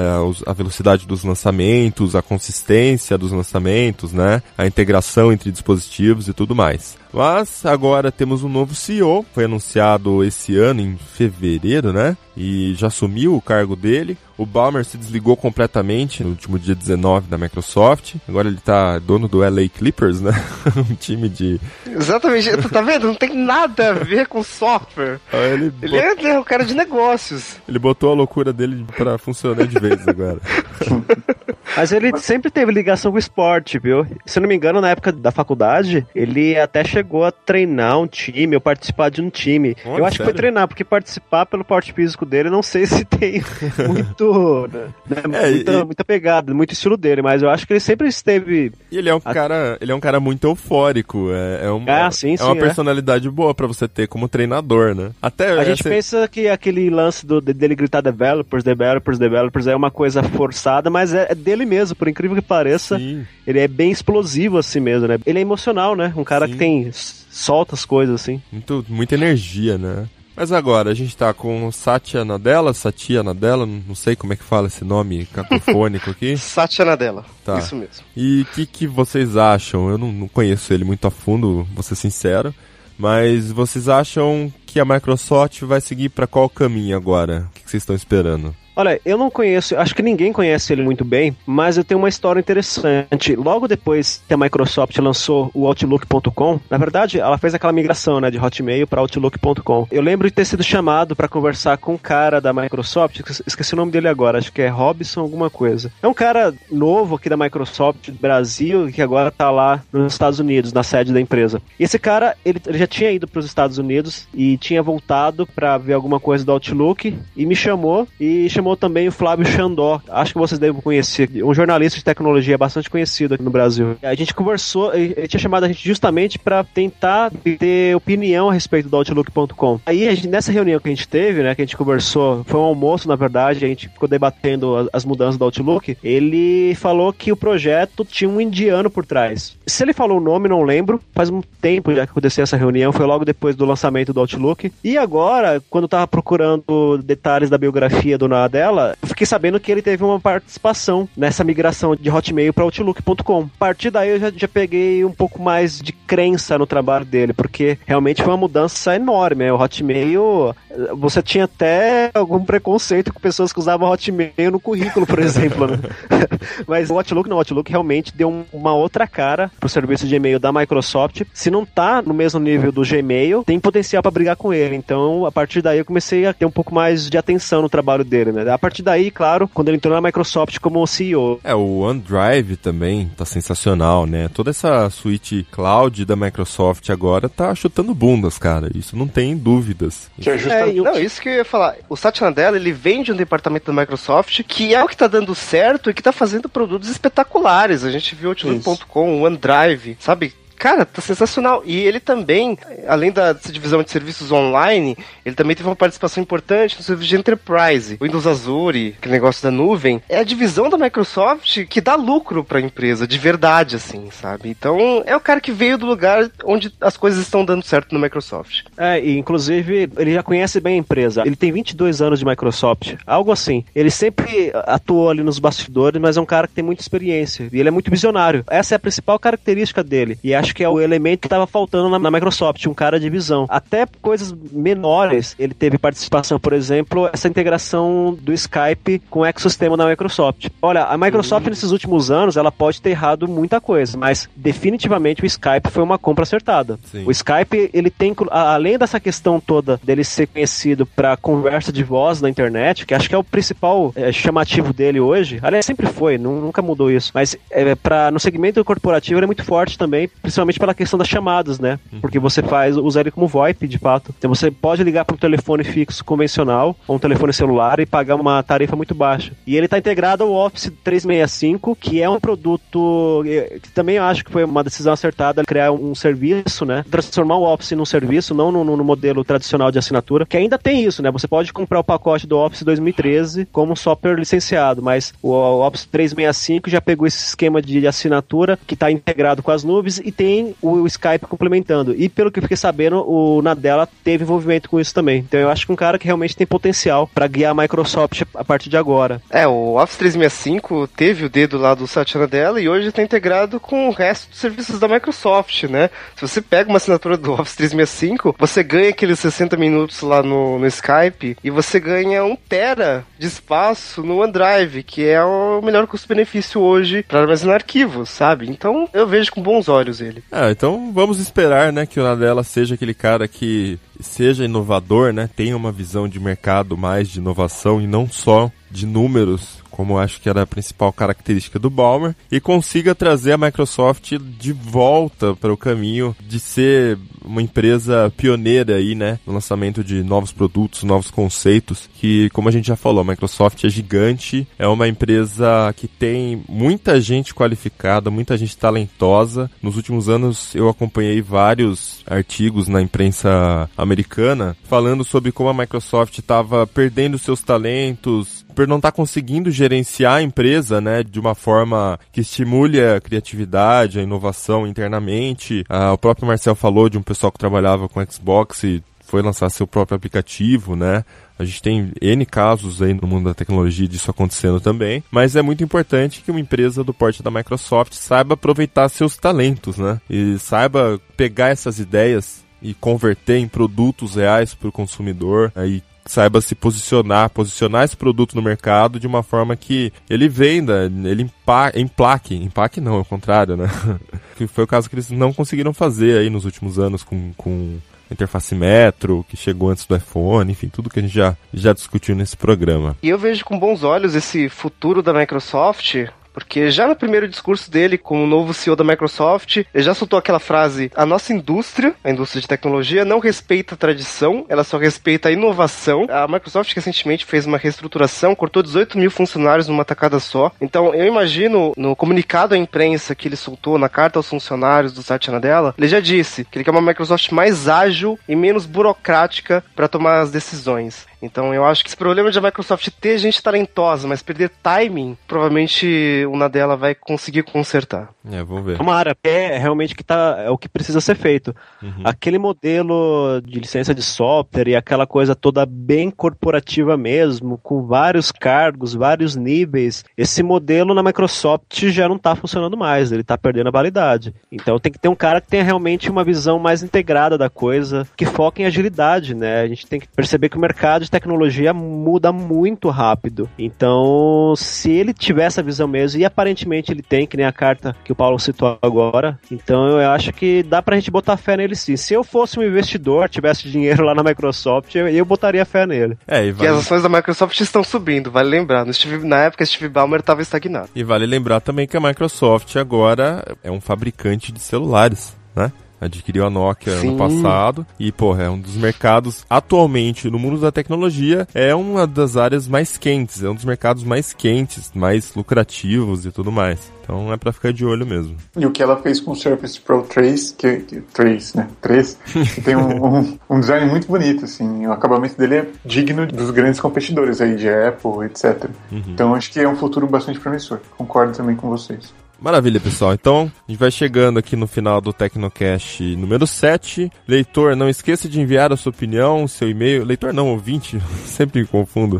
[0.45, 4.41] a velocidade dos lançamentos, a consistência dos lançamentos, né?
[4.57, 6.97] A integração entre dispositivos e tudo mais.
[7.13, 12.15] Mas agora temos um novo CEO, foi anunciado esse ano em fevereiro, né?
[12.37, 14.17] E já assumiu o cargo dele.
[14.37, 18.15] O Balmer se desligou completamente no último dia 19 da Microsoft.
[18.27, 20.31] Agora ele tá dono do LA Clippers, né?
[20.77, 21.59] um time de.
[21.85, 23.07] Exatamente, tu tá vendo?
[23.07, 25.19] Não tem nada a ver com software.
[25.33, 27.57] Ah, Ele, Ele bot- é, ele é um cara de negócios.
[27.67, 30.39] ele botou a loucura dele pra funcionar de vez agora.
[31.75, 34.05] Mas ele sempre teve ligação com o esporte, viu?
[34.25, 38.07] Se eu não me engano, na época da faculdade, ele até chegou a treinar um
[38.07, 39.75] time ou participar de um time.
[39.85, 40.33] Olha, eu acho que sério?
[40.33, 43.41] foi treinar, porque participar pelo porte físico dele, não sei se tem
[43.87, 44.67] muito.
[44.71, 44.91] né,
[45.33, 48.71] É, muita, e- muita pegada, muito estilo dele, mas eu acho que ele sempre esteve.
[48.91, 51.83] E ele é um A- cara, ele é um cara muito eufórico, é, é, um,
[51.87, 52.59] Ah, sim, é sim, uma é.
[52.59, 55.11] personalidade boa pra você ter como treinador, né?
[55.21, 59.75] Até A gente essa- pensa que aquele lance do, dele gritar developers, developers, developers é
[59.75, 62.97] uma coisa forçada, mas é, é dele mesmo, por incrível que pareça.
[62.97, 63.25] Sim.
[63.45, 65.17] Ele é bem explosivo assim mesmo, né?
[65.25, 66.13] Ele é emocional, né?
[66.15, 66.53] Um cara Sim.
[66.53, 66.90] que tem.
[66.91, 68.41] Solta as coisas assim.
[68.51, 70.07] Muito, muita energia, né?
[70.35, 74.33] Mas agora, a gente tá com o Satya Nadella, Satya Nadella, não não sei como
[74.33, 76.35] é que fala esse nome cacofônico aqui.
[76.37, 77.25] Satya Nadella.
[77.43, 77.59] Tá.
[77.59, 78.03] Isso mesmo.
[78.15, 79.89] E o que, que vocês acham?
[79.89, 82.53] Eu não, não conheço ele muito a fundo, vou ser sincero.
[82.97, 87.47] Mas vocês acham que a Microsoft vai seguir pra qual caminho agora?
[87.49, 88.55] O que, que vocês estão esperando?
[88.81, 92.09] Olha, eu não conheço, acho que ninguém conhece ele muito bem, mas eu tenho uma
[92.09, 93.35] história interessante.
[93.35, 98.31] Logo depois que a Microsoft lançou o Outlook.com, na verdade, ela fez aquela migração, né,
[98.31, 99.85] de Hotmail para Outlook.com.
[99.91, 103.77] Eu lembro de ter sido chamado para conversar com um cara da Microsoft, esqueci- o
[103.77, 105.91] nome dele agora, acho que é Robson alguma coisa.
[106.01, 110.73] É um cara novo aqui da Microsoft Brasil, que agora tá lá nos Estados Unidos,
[110.73, 111.61] na sede da empresa.
[111.79, 115.45] E esse cara, ele, ele já tinha ido para os Estados Unidos e tinha voltado
[115.45, 120.01] para ver alguma coisa do Outlook e me chamou e chamou também o Flávio Xandó.
[120.09, 123.97] Acho que vocês devem conhecer, um jornalista de tecnologia bastante conhecido aqui no Brasil.
[124.01, 128.89] A gente conversou, ele tinha chamado a gente justamente para tentar ter opinião a respeito
[128.89, 129.79] do Outlook.com.
[129.85, 132.63] Aí gente- nessa reunião que a gente teve, né, que a gente conversou, foi um
[132.63, 135.97] almoço na verdade, a gente ficou debatendo as, as mudanças do Outlook.
[136.03, 139.55] Ele falou que o projeto tinha um indiano por trás.
[139.65, 140.99] Se ele falou o nome, não lembro.
[141.13, 144.71] Faz um tempo já que aconteceu essa reunião, foi logo depois do lançamento do Outlook.
[144.83, 149.71] E agora, quando eu tava procurando detalhes da biografia do Nadella, eu fiquei sabendo que
[149.71, 153.43] ele teve uma participação nessa migração de Hotmail para Outlook.com.
[153.43, 157.31] A partir daí eu já, já peguei um pouco mais de crença no trabalho dele,
[157.31, 159.45] porque realmente foi uma mudança enorme.
[159.45, 159.53] né?
[159.53, 160.53] O Hotmail,
[160.97, 165.67] você tinha até algum preconceito com pessoas que usavam Hotmail no currículo, por exemplo.
[165.67, 165.77] né?
[166.67, 170.15] Mas o Outlook não, o Outlook realmente deu um- uma outra cara pro serviço de
[170.15, 171.21] e-mail da Microsoft.
[171.33, 174.75] Se não tá no mesmo nível do Gmail, tem potencial para brigar com ele.
[174.75, 178.03] Então, a partir daí eu comecei a ter um pouco mais de atenção no trabalho
[178.03, 178.40] dele, né?
[178.49, 181.39] A partir daí, claro, quando ele entrou na Microsoft como CEO.
[181.43, 184.27] É, o OneDrive também tá sensacional, né?
[184.33, 188.69] Toda essa suíte cloud da Microsoft agora tá chutando bundas, cara.
[188.75, 190.09] Isso não tem dúvidas.
[190.19, 190.79] Que é É, justamente.
[190.79, 191.75] o- Não, isso que eu ia falar.
[191.89, 195.07] O Satya Nadella, ele vem de um departamento da Microsoft que é o que tá
[195.07, 197.83] dando certo e que tá fazendo produtos espetaculares.
[197.83, 200.33] A gente viu o Outlook.com, o OneDrive, sabe?
[200.61, 201.63] Cara, tá sensacional.
[201.65, 202.55] E ele também,
[202.87, 207.15] além da divisão de serviços online, ele também teve uma participação importante no serviço de
[207.17, 207.97] Enterprise.
[207.99, 212.61] Windows Azure, aquele negócio da nuvem, é a divisão da Microsoft que dá lucro pra
[212.61, 214.49] empresa, de verdade, assim, sabe?
[214.49, 217.99] Então, é o cara que veio do lugar onde as coisas estão dando certo no
[217.99, 218.65] Microsoft.
[218.77, 221.23] É, e inclusive, ele já conhece bem a empresa.
[221.25, 223.65] Ele tem 22 anos de Microsoft, algo assim.
[223.73, 227.49] Ele sempre atuou ali nos bastidores, mas é um cara que tem muita experiência.
[227.51, 228.45] E ele é muito visionário.
[228.47, 230.19] Essa é a principal característica dele.
[230.23, 233.09] E acho que é o elemento que estava faltando na, na Microsoft, um cara de
[233.09, 233.45] visão.
[233.49, 239.75] Até coisas menores, ele teve participação, por exemplo, essa integração do Skype com o ecossistema
[239.75, 240.47] da Microsoft.
[240.61, 241.49] Olha, a Microsoft Uhum.
[241.49, 245.97] nesses últimos anos, ela pode ter errado muita coisa, mas definitivamente o Skype foi uma
[245.97, 246.77] compra acertada.
[246.91, 247.03] Sim.
[247.05, 252.21] O Skype, ele tem, além dessa questão toda dele ser conhecido para conversa de voz
[252.21, 256.17] na internet, que acho que é o principal é, chamativo dele hoje, aliás, sempre foi,
[256.17, 260.07] nu- nunca mudou isso, mas é, pra, no segmento corporativo ele é muito forte também,
[260.21, 261.79] principalmente pela questão das chamadas, né?
[261.99, 264.13] Porque você faz, usa ele como VoIP, de fato.
[264.17, 268.15] Então você pode ligar para um telefone fixo convencional ou um telefone celular e pagar
[268.15, 269.33] uma tarifa muito baixa.
[269.45, 274.03] E ele está integrado ao Office 365, que é um produto eh, que também eu
[274.03, 276.83] acho que foi uma decisão acertada criar um serviço, né?
[276.89, 280.83] Transformar o Office num serviço, não no, no modelo tradicional de assinatura, que ainda tem
[280.83, 281.11] isso, né?
[281.11, 285.85] Você pode comprar o pacote do Office 2013 como software licenciado, mas o, o Office
[285.85, 290.55] 365 já pegou esse esquema de assinatura que está integrado com as nuvens e tem
[290.61, 291.95] o Skype complementando.
[291.97, 295.17] E pelo que eu fiquei sabendo, o Nadella teve envolvimento com isso também.
[295.17, 298.43] Então eu acho que um cara que realmente tem potencial para guiar a Microsoft a
[298.43, 299.19] partir de agora.
[299.31, 303.59] É, o Office 365 teve o dedo lá do Satya Nadella e hoje está integrado
[303.59, 305.89] com o resto dos serviços da Microsoft, né?
[306.15, 310.59] Se você pega uma assinatura do Office 365, você ganha aqueles 60 minutos lá no,
[310.59, 315.87] no Skype e você ganha um tera de espaço no OneDrive, que é o melhor
[315.87, 318.47] custo-benefício hoje para armazenar arquivos, sabe?
[318.47, 320.10] Então eu vejo com bons olhos ele.
[320.31, 325.29] Ah, então vamos esperar, né, que o Nadella seja aquele cara que seja inovador, né,
[325.35, 329.97] tenha uma visão de mercado mais de inovação e não só de números, como eu
[329.97, 335.35] acho que era a principal característica do Balmer, e consiga trazer a Microsoft de volta
[335.35, 340.83] para o caminho de ser uma empresa pioneira aí, né, no lançamento de novos produtos,
[340.83, 345.73] novos conceitos, que como a gente já falou, a Microsoft é gigante, é uma empresa
[345.75, 349.49] que tem muita gente qualificada, muita gente talentosa.
[349.63, 356.19] Nos últimos anos eu acompanhei vários artigos na imprensa americana falando sobre como a Microsoft
[356.19, 361.99] estava perdendo seus talentos, por não estar conseguindo gerenciar a empresa, né, de uma forma
[362.11, 365.63] que estimule a criatividade, a inovação internamente.
[365.69, 369.49] Ah, o próprio Marcel falou de um pessoal que trabalhava com Xbox e foi lançar
[369.49, 371.03] seu próprio aplicativo, né?
[371.37, 375.41] A gente tem N casos aí no mundo da tecnologia disso acontecendo também, mas é
[375.41, 379.99] muito importante que uma empresa do porte da Microsoft saiba aproveitar seus talentos, né?
[380.09, 386.41] E saiba pegar essas ideias e converter em produtos reais para o consumidor, aí saiba
[386.41, 391.71] se posicionar, posicionar esse produto no mercado de uma forma que ele venda, ele empa
[391.75, 393.69] emplaque, emplaque não, é o contrário, né?
[394.35, 397.77] que foi o caso que eles não conseguiram fazer aí nos últimos anos com, com
[398.11, 402.15] interface Metro, que chegou antes do iPhone, enfim, tudo que a gente já, já discutiu
[402.15, 402.97] nesse programa.
[403.01, 407.69] E eu vejo com bons olhos esse futuro da Microsoft, porque já no primeiro discurso
[407.69, 412.09] dele, como novo CEO da Microsoft, ele já soltou aquela frase: a nossa indústria, a
[412.09, 416.05] indústria de tecnologia, não respeita a tradição, ela só respeita a inovação.
[416.09, 420.51] A Microsoft recentemente fez uma reestruturação, cortou 18 mil funcionários numa tacada só.
[420.61, 425.03] Então eu imagino no comunicado à imprensa que ele soltou na carta aos funcionários do
[425.03, 429.63] Satya Nadella, ele já disse que ele quer uma Microsoft mais ágil e menos burocrática
[429.75, 431.10] para tomar as decisões.
[431.21, 435.17] Então eu acho que esse problema de a Microsoft ter gente talentosa, mas perder timing,
[435.27, 438.09] provavelmente o Nadella vai conseguir consertar.
[438.29, 438.77] É, vamos ver.
[438.77, 441.55] Tomara, é realmente que tá, é o que precisa ser feito.
[441.81, 442.01] Uhum.
[442.03, 448.31] Aquele modelo de licença de software e aquela coisa toda bem corporativa mesmo, com vários
[448.31, 453.67] cargos, vários níveis, esse modelo na Microsoft já não está funcionando mais, ele está perdendo
[453.67, 454.33] a validade.
[454.51, 458.07] Então tem que ter um cara que tenha realmente uma visão mais integrada da coisa,
[458.15, 459.61] que foque em agilidade, né?
[459.61, 463.49] A gente tem que perceber que o mercado tecnologia muda muito rápido.
[463.59, 467.95] Então, se ele tiver essa visão mesmo, e aparentemente ele tem, que nem a carta
[468.03, 471.75] que o Paulo citou agora, então eu acho que dá pra gente botar fé nele
[471.75, 471.95] sim.
[471.97, 476.17] Se eu fosse um investidor, tivesse dinheiro lá na Microsoft, eu, eu botaria fé nele.
[476.27, 478.85] É, e E vale, as ações da Microsoft estão subindo, vale lembrar.
[478.85, 480.89] No Steve- na época, Steve Ballmer estava estagnado.
[480.95, 485.71] e vale lembrar também que a Microsoft agora é um fabricante de celulares, né?
[486.01, 487.09] Adquiriu a Nokia Sim.
[487.09, 492.07] ano passado e, porra, é um dos mercados atualmente no mundo da tecnologia, é uma
[492.07, 496.91] das áreas mais quentes, é um dos mercados mais quentes, mais lucrativos e tudo mais.
[497.03, 498.37] Então é pra ficar de olho mesmo.
[498.55, 501.67] E o que ela fez com o Surface Pro 3, que, que 3, né?
[501.81, 502.17] 3,
[502.55, 504.87] que tem um, um, um design muito bonito, assim.
[504.87, 508.69] O acabamento dele é digno dos grandes competidores aí, de Apple, etc.
[508.91, 510.79] Então acho que é um futuro bastante promissor.
[510.97, 512.13] Concordo também com vocês.
[512.41, 513.13] Maravilha, pessoal.
[513.13, 517.11] Então, a gente vai chegando aqui no final do Tecnocast número 7.
[517.27, 520.03] Leitor, não esqueça de enviar a sua opinião, seu e-mail.
[520.03, 522.19] Leitor não, ouvinte, sempre me confundo.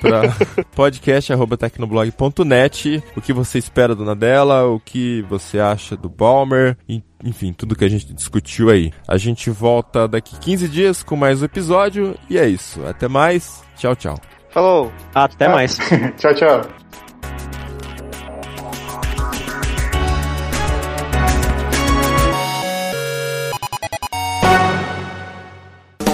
[0.00, 0.34] Para
[0.74, 3.00] podcast.tecnoblog.net.
[3.16, 6.76] O que você espera do Nadella, o que você acha do Balmer,
[7.24, 8.92] enfim, tudo que a gente discutiu aí.
[9.06, 12.16] A gente volta daqui 15 dias com mais um episódio.
[12.28, 12.84] E é isso.
[12.86, 13.62] Até mais.
[13.76, 14.18] Tchau, tchau.
[14.50, 14.92] Falou!
[15.14, 15.78] Até mais.
[16.18, 16.62] tchau, tchau.